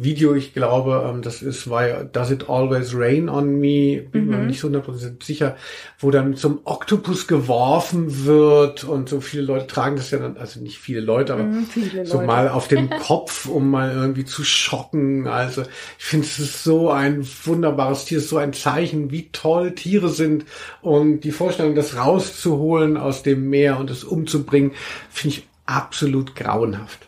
[0.00, 4.00] Video, ich glaube, ähm, das ist Why Does It Always Rain on Me?
[4.00, 5.56] Bin mir nicht so 100% sicher,
[5.98, 10.60] wo dann zum Oktopus geworfen wird und so viele Leute tragen das ja dann, also
[10.60, 12.26] nicht viele Leute, aber Mhm, viele so Leute.
[12.26, 15.26] mal auf den Kopf, um mal irgendwie zu schocken.
[15.26, 15.62] Also
[15.98, 20.44] ich finde, es ist so ein wunderbares Tier, so ein Zeichen, wie toll Tiere sind
[20.80, 24.72] und die Vorstellung, das rauszuholen aus dem Meer und es umzubringen,
[25.10, 27.07] finde ich absolut grauenhaft.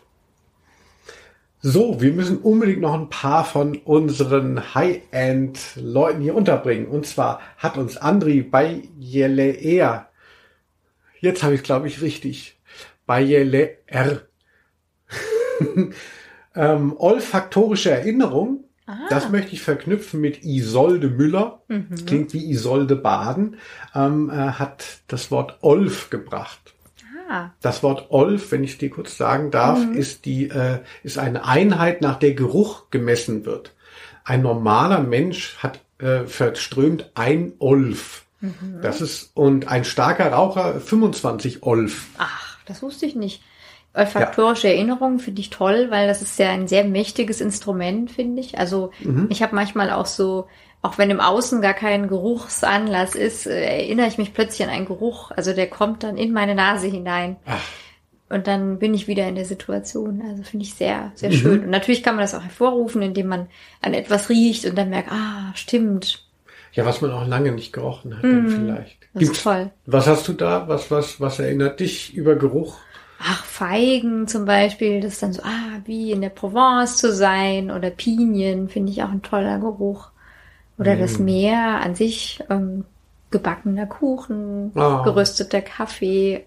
[1.63, 6.87] So, wir müssen unbedingt noch ein paar von unseren High-End-Leuten hier unterbringen.
[6.87, 10.09] Und zwar hat uns Andri bei Jeleer,
[11.19, 12.59] jetzt habe ich glaube ich richtig,
[13.05, 14.21] bei Jeleer,
[16.55, 18.63] ähm, olfaktorische Erinnerung.
[19.09, 21.61] Das möchte ich verknüpfen mit Isolde Müller.
[21.91, 23.57] Das klingt wie Isolde Baden.
[23.95, 26.73] Ähm, äh, hat das Wort Olf gebracht.
[27.31, 31.45] Ah, Das Wort Olf, wenn ich dir kurz sagen darf, ist die äh, ist eine
[31.45, 33.73] Einheit, nach der Geruch gemessen wird.
[34.23, 38.25] Ein normaler Mensch hat äh, verströmt ein Olf.
[38.81, 42.07] Das ist und ein starker Raucher 25 Olf.
[42.17, 43.43] ach, das wusste ich nicht.
[43.93, 48.57] Olfaktorische Erinnerungen finde ich toll, weil das ist ja ein sehr mächtiges Instrument, finde ich.
[48.57, 48.91] Also
[49.29, 50.47] ich habe manchmal auch so,
[50.81, 54.85] auch wenn im Außen gar kein Geruchsanlass ist, äh, erinnere ich mich plötzlich an einen
[54.87, 55.31] Geruch.
[55.31, 57.37] Also der kommt dann in meine Nase hinein.
[57.45, 57.61] Ach.
[58.29, 60.23] Und dann bin ich wieder in der Situation.
[60.27, 61.63] Also finde ich sehr, sehr schön.
[61.65, 63.47] Und natürlich kann man das auch hervorrufen, indem man
[63.81, 66.25] an etwas riecht und dann merkt, ah, stimmt.
[66.71, 68.97] Ja, was man auch lange nicht gerochen hat, dann vielleicht.
[69.13, 69.71] Das ist toll.
[69.85, 70.69] Was hast du da?
[70.69, 72.77] Was was was erinnert dich über Geruch?
[73.19, 77.69] Ach, Feigen zum Beispiel, das ist dann so, ah, wie in der Provence zu sein
[77.69, 80.09] oder Pinien, finde ich auch ein toller Geruch.
[80.81, 82.85] Oder das Meer an sich, ähm,
[83.29, 85.03] gebackener Kuchen, Ah.
[85.03, 86.45] gerösteter Kaffee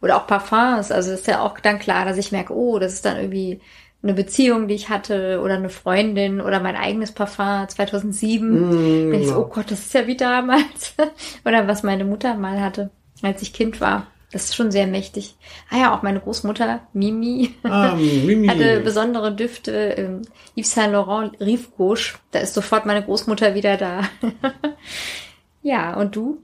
[0.00, 0.90] oder auch Parfums.
[0.90, 3.60] Also ist ja auch dann klar, dass ich merke, oh, das ist dann irgendwie
[4.02, 9.10] eine Beziehung, die ich hatte oder eine Freundin oder mein eigenes Parfum 2007.
[9.10, 10.94] Bin ich so, oh Gott, das ist ja wie damals.
[11.44, 12.90] oder was meine Mutter mal hatte,
[13.22, 14.06] als ich Kind war.
[14.32, 15.36] Das ist schon sehr mächtig.
[15.70, 18.48] Ah ja, auch meine Großmutter, Mimi, Ah, Mimi.
[18.48, 19.72] hatte besondere Düfte.
[19.96, 20.22] Ähm,
[20.56, 22.14] Yves Saint Laurent Rive Gauche.
[22.30, 24.00] Da ist sofort meine Großmutter wieder da.
[25.62, 26.42] ja, und du?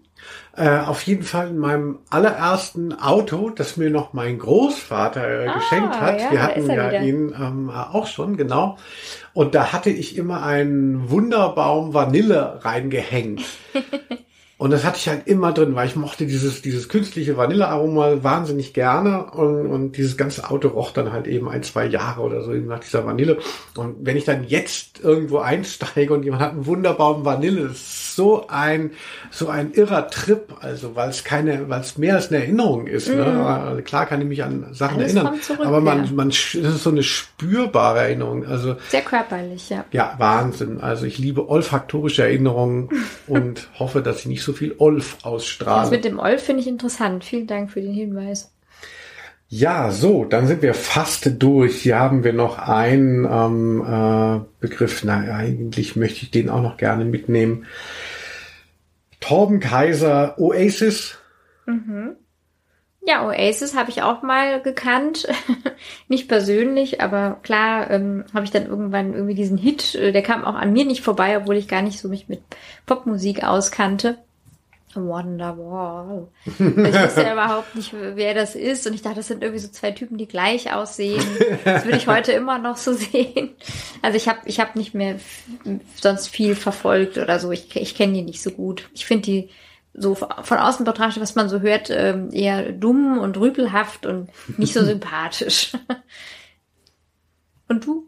[0.54, 6.00] Äh, auf jeden Fall in meinem allerersten Auto, das mir noch mein Großvater äh, geschenkt
[6.00, 6.14] hat.
[6.20, 7.02] Ah, ja, Wir hatten ja wieder.
[7.02, 8.76] ihn ähm, auch schon, genau.
[9.32, 13.42] Und da hatte ich immer einen Wunderbaum Vanille reingehängt.
[14.58, 18.74] Und das hatte ich halt immer drin, weil ich mochte dieses, dieses künstliche Vanillearoma wahnsinnig
[18.74, 22.52] gerne und, und dieses ganze Auto roch dann halt eben ein, zwei Jahre oder so
[22.52, 23.38] eben nach dieser Vanille.
[23.76, 28.16] Und wenn ich dann jetzt irgendwo einsteige und jemand hat einen wunderbaren Vanille, das ist
[28.16, 28.90] so ein,
[29.30, 33.08] so ein irrer Trip, also weil es keine, weil es mehr als eine Erinnerung ist.
[33.08, 33.24] Ne?
[33.24, 35.04] Also klar kann ich mich an Sachen Mhm.
[35.04, 36.12] Alles erinnern, zurück, aber man, ja.
[36.12, 38.46] man, das ist so eine spürbare Erinnerung.
[38.46, 39.84] Also Sehr körperlich, ja.
[39.92, 40.80] ja, Wahnsinn.
[40.80, 42.88] Also ich liebe olfaktorische Erinnerungen
[43.26, 45.90] und hoffe, dass ich nicht so viel Olf Das ausstrahle.
[45.90, 47.24] mit dem Olf finde ich interessant.
[47.24, 48.52] Vielen Dank für den Hinweis.
[49.50, 51.80] Ja, so, dann sind wir fast durch.
[51.80, 55.04] Hier haben wir noch einen ähm, äh, Begriff.
[55.04, 57.64] Na, eigentlich möchte ich den auch noch gerne mitnehmen.
[59.20, 61.18] Torben Kaiser, Oasis.
[63.06, 65.26] Ja, Oasis habe ich auch mal gekannt.
[66.08, 70.44] nicht persönlich, aber klar ähm, habe ich dann irgendwann irgendwie diesen Hit, äh, der kam
[70.44, 72.42] auch an mir nicht vorbei, obwohl ich gar nicht so mich mit
[72.84, 74.18] Popmusik auskannte.
[74.94, 76.28] Wonderwall.
[76.46, 78.86] Ich wusste ja überhaupt nicht, wer das ist.
[78.86, 81.22] Und ich dachte, das sind irgendwie so zwei Typen, die gleich aussehen.
[81.64, 83.50] Das würde ich heute immer noch so sehen.
[84.02, 85.16] Also ich habe ich hab nicht mehr
[85.94, 87.52] sonst viel verfolgt oder so.
[87.52, 88.88] Ich, ich kenne die nicht so gut.
[88.94, 89.50] Ich finde die
[89.94, 94.74] so von außen betrachtet, was man so hört, ähm, eher dumm und rüpelhaft und nicht
[94.74, 95.72] so sympathisch.
[97.68, 98.04] Und du?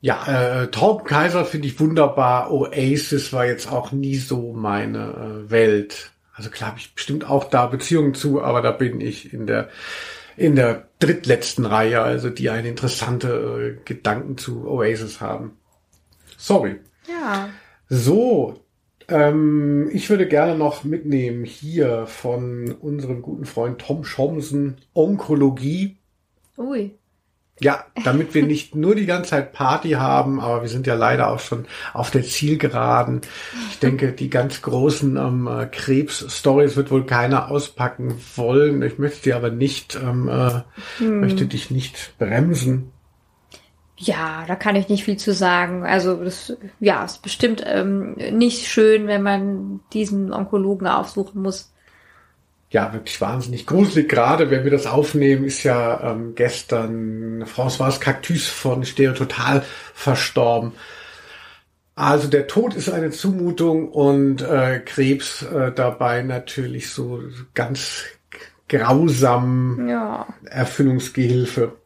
[0.00, 2.52] Ja, äh, Torben Kaiser finde ich wunderbar.
[2.52, 6.12] Oasis war jetzt auch nie so meine äh, Welt.
[6.34, 9.68] Also klar habe ich bestimmt auch da Beziehungen zu, aber da bin ich in der
[10.36, 15.56] in der drittletzten Reihe, also die eine interessante äh, Gedanken zu Oasis haben.
[16.36, 16.80] Sorry.
[17.08, 17.50] Ja.
[17.88, 18.64] So,
[19.08, 25.98] ähm, ich würde gerne noch mitnehmen hier von unserem guten Freund Tom Schomsen Onkologie.
[26.56, 26.98] Ui.
[27.60, 31.30] Ja, damit wir nicht nur die ganze Zeit Party haben, aber wir sind ja leider
[31.30, 33.20] auch schon auf der Zielgeraden.
[33.70, 38.82] Ich denke, die ganz großen ähm, äh, Krebs-Stories wird wohl keiner auspacken wollen.
[38.82, 40.62] Ich möchte dir aber nicht, ähm, äh,
[41.04, 42.90] möchte dich nicht bremsen.
[43.96, 45.84] Ja, da kann ich nicht viel zu sagen.
[45.84, 51.72] Also das, ja, ist bestimmt ähm, nicht schön, wenn man diesen Onkologen aufsuchen muss.
[52.74, 54.08] Ja, wirklich wahnsinnig gruselig.
[54.08, 59.62] Gerade wenn wir das aufnehmen, ist ja ähm, gestern François Cactus von Stereo Total
[59.94, 60.72] verstorben.
[61.94, 67.22] Also der Tod ist eine Zumutung und äh, Krebs äh, dabei natürlich so
[67.54, 68.06] ganz
[68.68, 70.26] grausam Ja.
[70.44, 71.76] Erfüllungsgehilfe.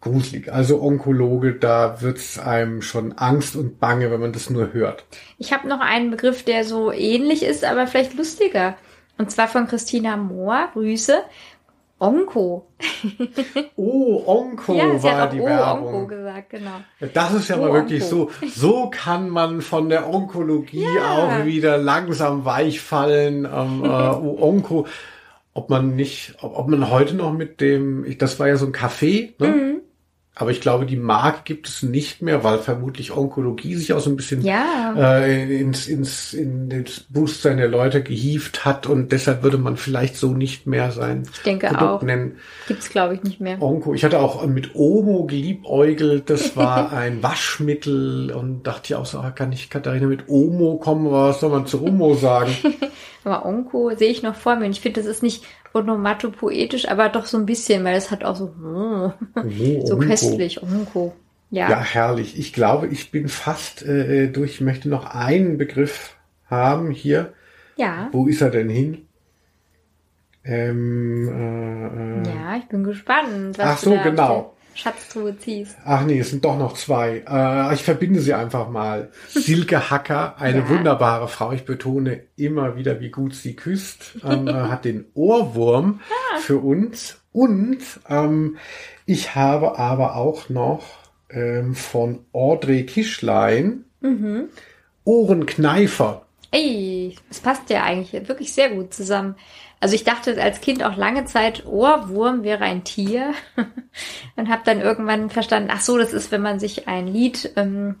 [0.00, 0.52] Gruselig.
[0.52, 5.04] Also Onkologe, da wird's einem schon Angst und Bange, wenn man das nur hört.
[5.38, 8.76] Ich habe noch einen Begriff, der so ähnlich ist, aber vielleicht lustiger.
[9.22, 10.70] Und zwar von Christina Mohr.
[10.72, 11.22] Grüße.
[12.00, 12.66] Onko.
[13.76, 15.94] Oh, Onko ja, sie war hat auch die oh, Werbung.
[15.94, 16.80] Onko gesagt, genau.
[17.14, 18.30] Das ist ja Oh, mal wirklich Onko.
[18.40, 18.48] so.
[18.48, 21.12] So kann man von der Onkologie Ja.
[21.40, 23.44] auch wieder langsam weich fallen.
[23.44, 24.86] Ähm, äh, oh, Onko,
[25.54, 28.66] ob man nicht, ob, ob man heute noch mit dem, ich, das war ja so
[28.66, 29.46] ein Café, ne?
[29.46, 29.80] Mhm.
[30.34, 34.08] Aber ich glaube, die Marke gibt es nicht mehr, weil vermutlich Onkologie sich auch so
[34.08, 34.94] ein bisschen Ja.
[34.96, 40.16] äh, ins, ins, in das Bewusstsein der Leute gehievt hat und deshalb würde man vielleicht
[40.16, 42.02] so nicht mehr sein Ich denke Produkt auch.
[42.02, 42.38] nennen.
[42.66, 43.60] Gibt's glaube ich nicht mehr.
[43.60, 43.92] Onko.
[43.92, 46.30] Ich hatte auch mit Omo geliebäugelt.
[46.30, 50.76] Das war ein Waschmittel und dachte ja auch so, ah, kann ich Katharina mit Omo
[50.78, 51.10] kommen?
[51.12, 52.52] Was soll man zu Omo sagen?
[53.24, 54.64] Aber Onko sehe ich noch vor mir.
[54.64, 55.44] Und ich finde, das ist nicht
[55.74, 60.62] onomatopoetisch, aber doch so ein bisschen, weil es hat auch so, hm, Oh, so köstlich.
[60.62, 61.14] Onko.
[61.50, 61.68] Ja.
[61.68, 62.38] Ja, herrlich.
[62.38, 64.52] Ich glaube, ich bin fast äh, durch.
[64.52, 66.16] Ich möchte noch einen Begriff
[66.46, 67.34] haben hier.
[67.76, 68.08] Ja.
[68.12, 69.06] Wo ist er denn hin?
[70.44, 74.54] Ähm, äh, äh, Ja, ich bin gespannt, Ach so, genau.
[74.74, 75.76] Schatztruhe ziehst.
[75.84, 77.22] Ach nee, es sind doch noch zwei.
[77.28, 79.10] Äh, ich verbinde sie einfach mal.
[79.28, 80.68] Silke Hacker, eine Ja.
[80.68, 81.52] wunderbare Frau.
[81.52, 84.16] Ich betone immer wieder, wie gut sie küsst.
[84.24, 86.00] Ähm, äh, hat den Ohrwurm
[86.40, 87.20] für uns.
[87.32, 87.78] Und
[88.08, 88.56] ähm,
[89.06, 90.82] ich habe aber auch noch
[91.30, 93.84] ähm, von Audrey Kischlein
[95.04, 96.26] Ohrenkneifer.
[96.50, 99.36] Ey, das passt ja eigentlich wirklich sehr gut zusammen.
[99.82, 103.34] Also ich dachte als Kind auch lange Zeit, Ohrwurm wäre ein Tier
[104.36, 107.96] und habe dann irgendwann verstanden, ach so, das ist, wenn man sich ein Lied ähm,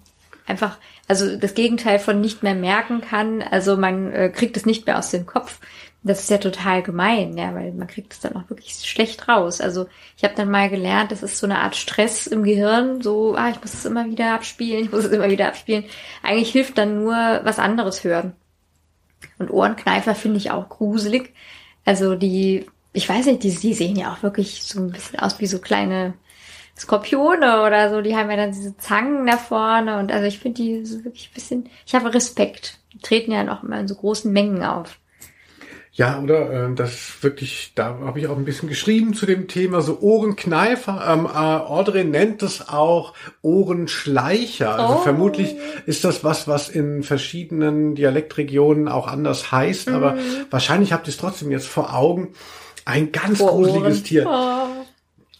[0.46, 0.78] einfach,
[1.08, 3.42] also das Gegenteil von nicht mehr merken kann.
[3.42, 5.58] Also man äh, kriegt es nicht mehr aus dem Kopf.
[6.04, 9.60] Das ist ja total gemein, ja, weil man kriegt es dann auch wirklich schlecht raus.
[9.60, 9.86] Also
[10.16, 13.50] ich habe dann mal gelernt, das ist so eine Art Stress im Gehirn, so, ah,
[13.50, 15.84] ich muss es immer wieder abspielen, ich muss es immer wieder abspielen.
[16.22, 18.34] Eigentlich hilft dann nur was anderes hören.
[19.38, 21.34] Und Ohrenkneifer finde ich auch gruselig.
[21.84, 25.40] Also die, ich weiß nicht, die, die sehen ja auch wirklich so ein bisschen aus
[25.40, 26.14] wie so kleine
[26.78, 28.00] Skorpione oder so.
[28.00, 31.30] Die haben ja dann diese Zangen da vorne und also ich finde die so wirklich
[31.30, 32.78] ein bisschen, ich habe Respekt.
[32.92, 34.98] Die treten ja auch immer in so großen Mengen auf.
[35.94, 39.82] Ja, oder äh, das wirklich, da habe ich auch ein bisschen geschrieben zu dem Thema,
[39.82, 41.04] so Ohrenkneifer.
[41.06, 43.12] Ähm, äh, Audrey nennt es auch
[43.42, 44.74] Ohrenschleicher.
[44.78, 45.02] Also Oh.
[45.02, 45.54] vermutlich
[45.84, 50.16] ist das was, was in verschiedenen Dialektregionen auch anders heißt, aber
[50.50, 52.28] wahrscheinlich habt ihr es trotzdem jetzt vor Augen.
[52.86, 54.04] Ein ganz Vor gruseliges Ohren.
[54.04, 54.26] Tier.
[54.28, 54.81] Oh.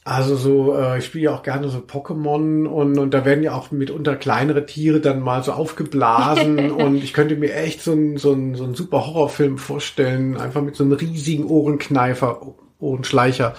[0.04, 3.54] Also so, äh, ich spiele ja auch gerne so Pokémon und, und da werden ja
[3.54, 8.16] auch mitunter kleinere Tiere dann mal so aufgeblasen und ich könnte mir echt so einen
[8.16, 12.40] so einen- so einen super Horrorfilm vorstellen, einfach mit so einem riesigen Ohrenkneifer,
[12.80, 13.54] Ohrenschleicher.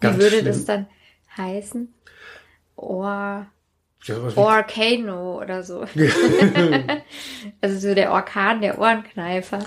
[0.00, 0.44] Wie würde schlimm.
[0.44, 0.86] das dann
[1.36, 1.92] heißen?
[2.76, 3.46] Ohr,
[4.04, 5.84] Ja, Orcano oder so.
[7.60, 9.58] also so der Orkan, der Ohrenkneifer.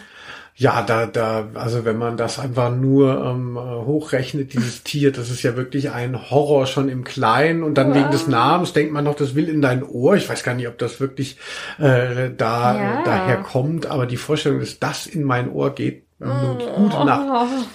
[0.58, 5.30] Ja, da, da, also wenn man das einfach nur ähm, äh, hochrechnet, dieses Tier, das
[5.30, 9.04] ist ja wirklich ein Horror schon im Kleinen und dann wegen des Namens denkt man
[9.04, 10.16] noch, das will in dein Ohr.
[10.16, 11.38] Ich weiß gar nicht, ob das wirklich
[11.78, 13.02] äh, da Ja.
[13.02, 17.28] äh, daher kommt, aber die Vorstellung, dass das in mein Ohr geht, nun gute Nacht.
[17.30, 17.66] Oh.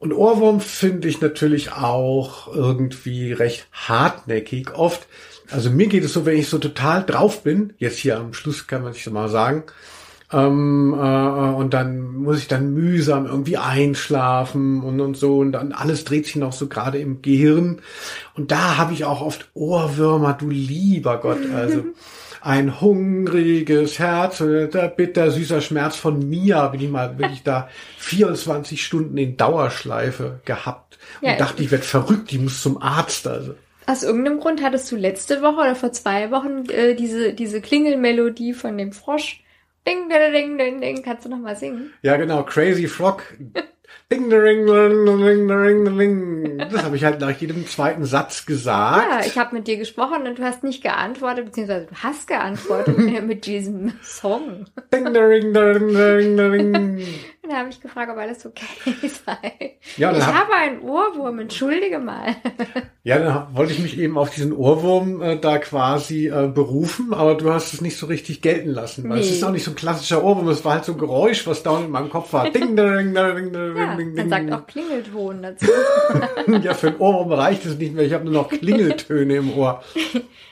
[0.00, 5.06] Und Ohrwurm finde ich natürlich auch irgendwie recht hartnäckig oft.
[5.52, 8.66] Also mir geht es so, wenn ich so total drauf bin, jetzt hier am Schluss
[8.66, 9.62] kann man sich so mal sagen,
[10.32, 15.72] ähm, äh, und dann muss ich dann mühsam irgendwie einschlafen und, und so und dann
[15.72, 17.80] alles dreht sich noch so gerade im Gehirn.
[18.34, 21.84] Und da habe ich auch oft Ohrwürmer, du lieber Gott, also
[22.42, 27.68] ein hungriges Herz, äh, der bitter süßer Schmerz von mir, bin ich mal wirklich da
[27.98, 31.36] 24 Stunden in Dauerschleife gehabt und Ja.
[31.36, 33.26] dachte, ich werde verrückt, ich muss zum Arzt.
[33.26, 33.54] Also
[33.86, 38.54] Aus irgendeinem Grund hattest du letzte Woche oder vor zwei Wochen äh, diese, diese Klingelmelodie
[38.54, 39.42] von dem Frosch.
[39.86, 41.02] Ding, ding, ding, ding, ding.
[41.02, 41.92] Kannst du noch mal singen?
[42.02, 43.22] Ja, genau, Crazy Frog.
[44.12, 46.58] Ding, ding, ding, ding, ding.
[46.70, 49.06] Das habe ich halt nach jedem zweiten Satz gesagt.
[49.08, 52.98] Ja, ich habe mit dir gesprochen und du hast nicht geantwortet, beziehungsweise du hast geantwortet
[53.24, 54.66] mit diesem Song.
[54.92, 57.06] Ding, ding, ding, ding, ding.
[57.42, 58.64] Und da habe ich gefragt, ob alles okay
[59.26, 59.78] sei.
[59.96, 62.36] Ja, ich hab- habe einen Ohrwurm, entschuldige mal.
[63.02, 67.34] Ja, dann wollte ich mich eben auf diesen Ohrwurm äh, da quasi äh, berufen, aber
[67.34, 69.08] du hast es nicht so richtig gelten lassen.
[69.08, 69.36] Weil es Nee.
[69.36, 71.78] ist auch nicht so ein klassischer Ohrwurm, es war halt so ein Geräusch, was da
[71.80, 72.50] in meinem Kopf war.
[72.50, 74.28] Ding, ding, ding, ding, ding, Ja, ding, man ding.
[74.28, 75.66] sagt auch Klingelton dazu.
[76.62, 78.04] Ja, für einen Ohrwurm reicht es nicht mehr.
[78.04, 79.82] Ich habe nur noch Klingeltöne im Ohr.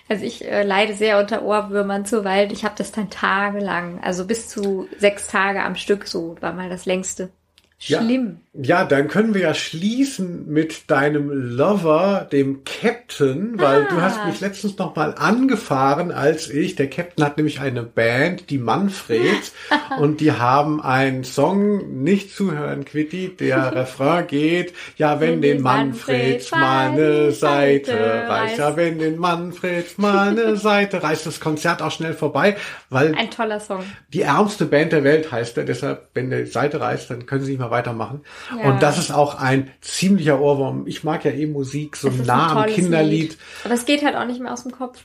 [0.09, 4.26] Also ich äh, leide sehr unter Ohrwürmern zu, weil ich habe das dann tagelang, also
[4.26, 7.30] bis zu sechs Tage am Stück so, war mal das längste.
[7.78, 8.40] Schlimm.
[8.40, 13.89] Ja, dann können wir ja schließen mit deinem Lover, dem Captain, weil Ah.
[13.89, 16.74] du hast mich letztens noch mal angefahren als ich.
[16.74, 19.52] Der Captain hat nämlich eine Band, die Manfreds,
[20.01, 25.62] und die haben einen Song, nicht zuhören, Quitty, der Refrain geht, ja, wenn Wenn den
[25.62, 27.93] Manfreds Manfreds mal eine Seite
[28.28, 32.56] reißt, ja, wenn den Manfreds mal eine Seite reißt, das Konzert auch schnell vorbei,
[32.90, 33.85] weil Ein toller Song.
[34.12, 37.52] die ärmste Band der Welt heißt er, deshalb, wenn der Seite reißt, dann können sie
[37.52, 38.22] nicht mehr weitermachen.
[38.56, 38.70] Ja.
[38.70, 40.86] Und das ist auch ein ziemlicher Ohrwurm.
[40.86, 43.30] Ich mag ja eh Musik, so nah am Kinderlied.
[43.30, 43.38] Lied.
[43.64, 45.04] Aber es geht halt auch nicht mehr aus dem Kopf.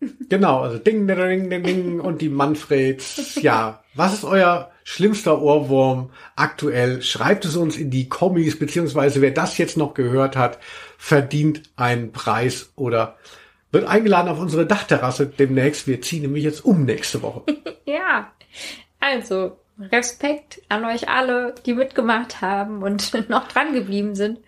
[0.28, 3.36] Genau, also ding, ding, ding, ding, ding und die Manfreds.
[3.42, 7.02] Ja, was ist euer schlimmster Ohrwurm aktuell?
[7.02, 10.58] Schreibt es uns in die Kommis, beziehungsweise wer das jetzt noch gehört hat,
[10.98, 13.16] verdient einen Preis oder
[13.70, 15.86] wird eingeladen auf unsere Dachterrasse demnächst.
[15.86, 17.42] Wir ziehen nämlich jetzt um nächste Woche.
[17.84, 18.32] Ja.
[19.00, 24.38] Also, Respekt an euch alle, die mitgemacht haben und noch dran geblieben sind.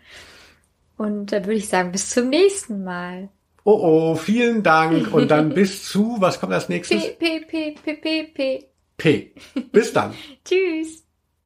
[0.97, 3.29] Und da würde ich sagen, bis zum nächsten Mal.
[3.65, 7.17] Oh oh, vielen Dank und dann bis zu, was kommt als nächstes?
[7.17, 8.69] P, P, P, P, P, P.
[8.97, 9.33] P.
[9.73, 10.15] Bis dann.
[10.45, 11.04] Tschüss.